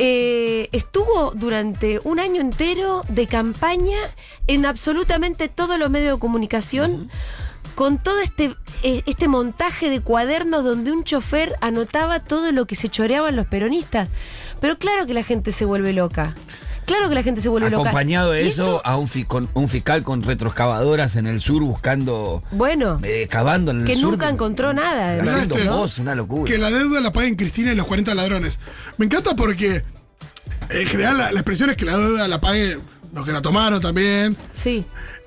eh, 0.00 0.68
estuvo 0.70 1.32
durante 1.34 2.00
un 2.04 2.20
año 2.20 2.40
entero 2.40 3.02
de 3.08 3.26
campaña 3.26 3.98
en 4.46 4.64
absolutamente 4.64 5.48
todos 5.48 5.78
los 5.78 5.90
medios 5.90 6.14
de 6.14 6.20
comunicación. 6.20 7.10
Con 7.74 7.98
todo 7.98 8.20
este, 8.20 8.54
eh, 8.82 9.02
este 9.06 9.28
montaje 9.28 9.90
de 9.90 10.00
cuadernos 10.00 10.64
donde 10.64 10.92
un 10.92 11.04
chofer 11.04 11.56
anotaba 11.60 12.20
todo 12.20 12.50
lo 12.52 12.66
que 12.66 12.76
se 12.76 12.88
choreaban 12.88 13.36
los 13.36 13.46
peronistas. 13.46 14.08
Pero 14.60 14.78
claro 14.78 15.06
que 15.06 15.14
la 15.14 15.22
gente 15.22 15.52
se 15.52 15.64
vuelve 15.64 15.92
loca. 15.92 16.34
Claro 16.88 17.08
que 17.08 17.14
la 17.14 17.22
gente 17.22 17.40
se 17.40 17.48
vuelve 17.48 17.70
loca. 17.70 17.88
Acompañado 17.90 18.32
de 18.32 18.48
eso, 18.48 18.64
esto- 18.78 18.82
a 18.84 18.96
un, 18.96 19.06
fi- 19.06 19.24
con, 19.24 19.48
un 19.54 19.68
fiscal 19.68 20.02
con 20.02 20.22
retroexcavadoras 20.24 21.14
en 21.14 21.26
el 21.28 21.40
sur 21.40 21.62
buscando, 21.62 22.42
bueno, 22.50 22.98
eh, 23.04 23.28
cavando 23.30 23.70
en 23.70 23.82
el 23.82 23.86
que 23.86 23.94
sur. 23.94 24.10
nunca 24.12 24.28
encontró 24.28 24.72
nada. 24.72 25.22
Haciendo 25.22 25.76
voz, 25.76 25.98
una 25.98 26.14
locura. 26.16 26.50
Que 26.50 26.58
la 26.58 26.70
deuda 26.70 27.00
la 27.00 27.12
paguen 27.12 27.36
Cristina 27.36 27.70
y 27.72 27.76
los 27.76 27.86
40 27.86 28.14
ladrones. 28.16 28.58
Me 28.96 29.06
encanta 29.06 29.36
porque 29.36 29.84
en 30.70 30.86
general 30.88 31.18
la, 31.18 31.30
la 31.30 31.38
expresión 31.40 31.70
es 31.70 31.76
que 31.76 31.84
la 31.84 31.96
deuda 31.96 32.26
la 32.26 32.40
pague 32.40 32.78
los 33.14 33.24
que 33.24 33.32
la 33.32 33.42
tomaron 33.42 33.80
también. 33.80 34.36
Sí. 34.52 34.84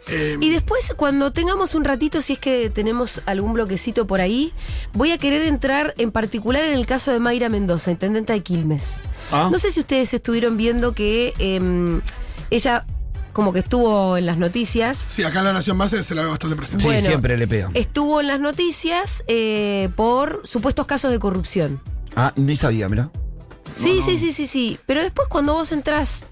Eh, 0.07 0.37
Y 0.39 0.49
después, 0.49 0.93
cuando 0.97 1.31
tengamos 1.31 1.75
un 1.75 1.83
ratito, 1.83 2.21
si 2.21 2.33
es 2.33 2.39
que 2.39 2.69
tenemos 2.69 3.21
algún 3.25 3.53
bloquecito 3.53 4.07
por 4.07 4.19
ahí, 4.21 4.51
voy 4.93 5.11
a 5.11 5.17
querer 5.17 5.43
entrar 5.43 5.93
en 5.97 6.11
particular 6.11 6.63
en 6.63 6.73
el 6.73 6.85
caso 6.87 7.11
de 7.11 7.19
Mayra 7.19 7.49
Mendoza, 7.49 7.91
intendenta 7.91 8.33
de 8.33 8.41
Quilmes. 8.41 9.01
Ah. 9.31 9.49
No 9.51 9.59
sé 9.59 9.71
si 9.71 9.79
ustedes 9.79 10.13
estuvieron 10.13 10.57
viendo 10.57 10.93
que 10.93 11.33
em, 11.37 12.01
ella 12.49 12.85
como 13.31 13.53
que 13.53 13.59
estuvo 13.59 14.17
en 14.17 14.25
las 14.25 14.37
noticias. 14.37 14.97
sí, 14.97 15.23
acá 15.23 15.39
en 15.39 15.45
La 15.45 15.53
Nación 15.53 15.77
Más 15.77 15.91
se, 15.91 16.15
la 16.15 16.23
ve 16.23 16.27
bastante 16.29 16.55
presente. 16.57 16.81
Sí, 16.81 16.87
Bueno, 16.87 17.07
siempre 17.07 17.37
le 17.37 17.47
pega. 17.47 17.69
Estuvo 17.75 18.19
en 18.19 18.27
las 18.27 18.39
noticias 18.41 19.23
eh, 19.27 19.87
por 19.95 20.41
supuestos 20.43 20.85
casos 20.85 21.11
de 21.11 21.19
corrupción. 21.19 21.79
Ah, 22.15 22.33
ni 22.35 22.57
sabía, 22.57 22.89
mira. 22.89 23.09
Sí, 23.73 24.01
sí, 24.01 24.17
sí, 24.17 24.33
sí, 24.33 24.47
sí. 24.47 24.77
Pero 24.85 25.01
después 25.01 25.29
cuando 25.29 25.53
vos 25.53 25.71
entrás 25.71 26.25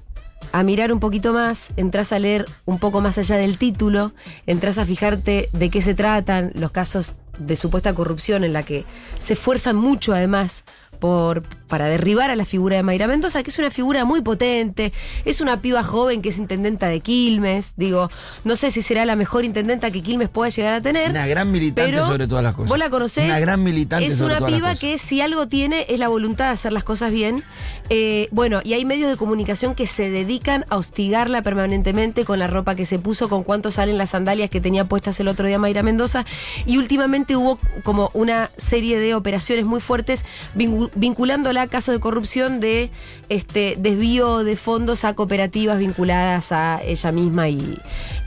a 0.51 0.63
mirar 0.63 0.91
un 0.91 0.99
poquito 0.99 1.33
más, 1.33 1.71
entras 1.77 2.11
a 2.11 2.19
leer 2.19 2.45
un 2.65 2.79
poco 2.79 3.01
más 3.01 3.17
allá 3.17 3.37
del 3.37 3.57
título, 3.57 4.13
entras 4.47 4.77
a 4.77 4.85
fijarte 4.85 5.49
de 5.53 5.69
qué 5.69 5.81
se 5.81 5.93
tratan 5.93 6.51
los 6.55 6.71
casos 6.71 7.15
de 7.37 7.55
supuesta 7.55 7.93
corrupción 7.93 8.43
en 8.43 8.53
la 8.53 8.63
que 8.63 8.85
se 9.17 9.33
esfuerzan 9.33 9.75
mucho 9.75 10.13
además 10.13 10.63
por, 10.99 11.43
para 11.69 11.87
derribar 11.87 12.29
a 12.31 12.35
la 12.35 12.43
figura 12.43 12.75
de 12.75 12.83
Mayra 12.83 13.07
Mendoza, 13.07 13.43
que 13.43 13.49
es 13.51 13.59
una 13.59 13.69
figura 13.69 14.03
muy 14.03 14.21
potente, 14.21 14.91
es 15.23 15.39
una 15.39 15.61
piba 15.61 15.83
joven 15.83 16.21
que 16.21 16.29
es 16.29 16.37
intendenta 16.37 16.87
de 16.87 16.99
Quilmes, 16.99 17.73
digo, 17.77 18.09
no 18.43 18.55
sé 18.57 18.71
si 18.71 18.81
será 18.81 19.05
la 19.05 19.15
mejor 19.15 19.45
intendenta 19.45 19.91
que 19.91 20.01
Quilmes 20.01 20.27
pueda 20.29 20.49
llegar 20.49 20.73
a 20.73 20.81
tener. 20.81 21.11
Una 21.11 21.27
gran 21.27 21.51
militante 21.51 21.91
pero 21.91 22.05
sobre 22.05 22.27
todas 22.27 22.43
las 22.43 22.55
cosas. 22.55 22.69
Vos 22.69 22.79
la 22.79 22.89
conocés. 22.89 23.25
Una 23.25 23.39
gran 23.39 23.63
militante 23.63 24.05
Es 24.07 24.15
sobre 24.17 24.33
una 24.33 24.37
todas 24.39 24.51
las 24.51 24.59
piba 24.59 24.69
cosas. 24.69 24.81
que 24.81 24.97
si 24.97 25.21
algo 25.21 25.47
tiene 25.47 25.85
es 25.87 25.99
la 25.99 26.07
voluntad 26.09 26.45
de 26.45 26.51
hacer 26.51 26.73
las 26.73 26.83
cosas 26.83 27.11
bien. 27.11 27.43
Eh, 27.89 28.27
bueno, 28.31 28.59
y 28.63 28.73
hay 28.73 28.83
medios 28.85 29.09
de 29.09 29.15
comunicación 29.17 29.75
que 29.75 29.85
se 29.87 30.09
dedican 30.09 30.65
a 30.69 30.77
hostigarla 30.77 31.41
permanentemente 31.43 32.25
con 32.25 32.39
la 32.39 32.47
ropa 32.47 32.75
que 32.75 32.85
se 32.85 32.99
puso, 32.99 33.29
con 33.29 33.43
cuánto 33.43 33.69
salen 33.71 33.97
las 33.97 34.09
sandalias 34.09 34.49
que 34.49 34.59
tenía 34.59 34.85
puestas 34.85 35.19
el 35.19 35.27
otro 35.27 35.47
día 35.47 35.59
Mayra 35.59 35.83
Mendoza. 35.83 36.25
Y 36.65 36.77
últimamente 36.77 37.35
hubo 37.35 37.59
como 37.83 38.09
una 38.13 38.49
serie 38.57 38.97
de 38.99 39.13
operaciones 39.13 39.65
muy 39.65 39.79
fuertes 39.79 40.25
vincu- 40.55 40.89
vinculándola 40.95 41.58
a 41.59 41.67
casos 41.67 41.93
de 41.93 41.99
corrupción 41.99 42.59
de 42.59 42.89
este 43.29 43.75
desvío 43.77 44.43
de 44.43 44.55
fondos 44.55 45.03
a 45.05 45.13
cooperativas 45.13 45.77
vinculadas 45.77 46.51
a 46.51 46.81
ella 46.83 47.11
misma 47.11 47.49
y, 47.49 47.79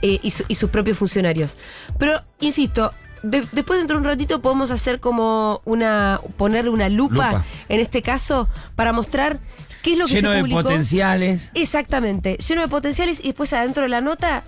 eh, 0.03 0.19
y, 0.23 0.31
su- 0.31 0.45
y 0.49 0.55
sus 0.55 0.71
propios 0.71 0.99
funcionarios. 0.99 1.57
Pero, 1.99 2.21
insisto, 2.41 2.93
de- 3.23 3.47
después 3.53 3.79
dentro 3.79 3.97
de 3.97 4.03
un 4.03 4.07
ratito 4.09 4.41
podemos 4.43 4.71
hacer 4.71 5.01
como 5.01 5.61
una, 5.65 6.21
ponerle 6.37 6.71
una 6.71 6.89
lupa, 6.89 7.15
Lupa. 7.33 7.45
en 7.69 7.81
este 7.81 8.03
caso 8.03 8.49
para 8.77 8.93
mostrar 8.93 9.39
qué 9.83 9.93
es 9.95 9.99
lo 9.99 10.07
que 10.07 10.15
Lleno 10.15 10.31
se 10.31 10.35
de 10.37 10.41
publicó. 10.43 10.63
potenciales. 10.63 11.51
Exactamente, 11.55 12.37
lleno 12.37 12.63
de 12.63 12.69
potenciales 12.69 13.21
y 13.21 13.29
después 13.29 13.53
adentro 13.53 13.83
de 13.85 13.89
la 13.89 14.01
nota, 14.01 14.43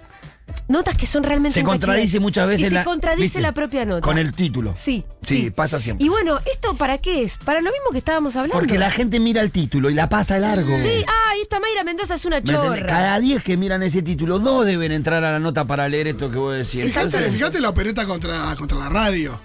notas 0.68 0.96
que 0.96 1.07
son 1.07 1.22
realmente 1.24 1.54
Se 1.54 1.61
un 1.61 1.66
contradice 1.66 2.20
muchas 2.20 2.46
veces 2.48 2.66
Y 2.66 2.68
se 2.70 2.74
la- 2.74 2.85
contradice 2.85 3.22
¿viste? 3.22 3.40
la 3.40 3.52
propia 3.52 3.85
nota. 3.85 4.00
Con 4.00 4.18
el 4.18 4.35
título. 4.35 4.72
Sí. 4.76 5.04
Sí, 5.22 5.50
pasa 5.50 5.80
siempre. 5.80 6.04
Y 6.04 6.09
bueno, 6.09 6.38
¿esto 6.50 6.74
para 6.76 6.98
qué 6.98 7.22
es? 7.24 7.37
Para 7.38 7.61
lo 7.61 7.70
mismo 7.70 7.90
que 7.92 7.98
estábamos 7.98 8.37
hablando. 8.37 8.59
Porque 8.59 8.78
la 8.78 8.90
gente 8.90 9.20
mira 9.20 9.40
el 9.42 9.50
título 9.50 9.90
y 9.90 9.94
la 9.94 10.09
pasa 10.09 10.38
largo. 10.38 10.76
Sí, 10.76 11.04
ah, 11.07 11.33
esta 11.42 11.61
Mayra 11.61 11.85
Mendoza 11.85 12.14
es 12.14 12.24
una 12.24 12.37
¿Me 12.37 12.40
entendés? 12.40 12.62
chorra. 12.80 12.87
Cada 12.87 13.20
10 13.20 13.42
que 13.42 13.57
miran 13.57 13.83
ese 13.83 14.02
título, 14.02 14.38
dos 14.38 14.64
deben 14.66 14.92
entrar 14.92 15.24
a 15.24 15.33
la 15.33 15.38
nota 15.38 15.64
para 15.64 15.88
leer 15.88 16.09
esto 16.09 16.30
que 16.30 16.38
vos 16.38 16.52
decís. 16.54 16.83
Fíjate, 16.85 17.07
Entonces, 17.07 17.33
fíjate 17.33 17.61
la 17.61 17.68
opereta 17.70 18.04
contra, 18.07 18.54
contra 18.57 18.78
la 18.78 18.88
radio. 18.88 19.40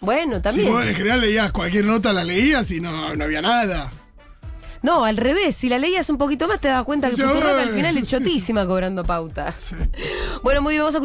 Bueno, 0.00 0.36
Si 0.36 0.42
también. 0.42 0.68
vos 0.70 0.84
en 0.86 0.94
general 0.94 1.20
leías 1.20 1.50
cualquier 1.50 1.84
nota, 1.86 2.12
la 2.12 2.24
leías 2.24 2.70
y 2.70 2.80
no, 2.80 3.14
no 3.16 3.24
había 3.24 3.40
nada. 3.40 3.90
No, 4.84 5.06
al 5.06 5.16
revés, 5.16 5.56
si 5.56 5.70
la 5.70 5.78
leías 5.78 6.10
un 6.10 6.18
poquito 6.18 6.46
más 6.46 6.60
te 6.60 6.68
dabas 6.68 6.84
cuenta 6.84 7.08
que 7.08 7.16
Futurock 7.16 7.58
al 7.58 7.70
final 7.70 7.96
es 7.96 8.10
chotísima 8.10 8.66
cobrando 8.66 9.02
pauta. 9.02 9.54
Bueno, 10.42 10.60
muy 10.60 10.74
bien, 10.74 10.82
vamos 10.82 10.94
a 10.94 11.00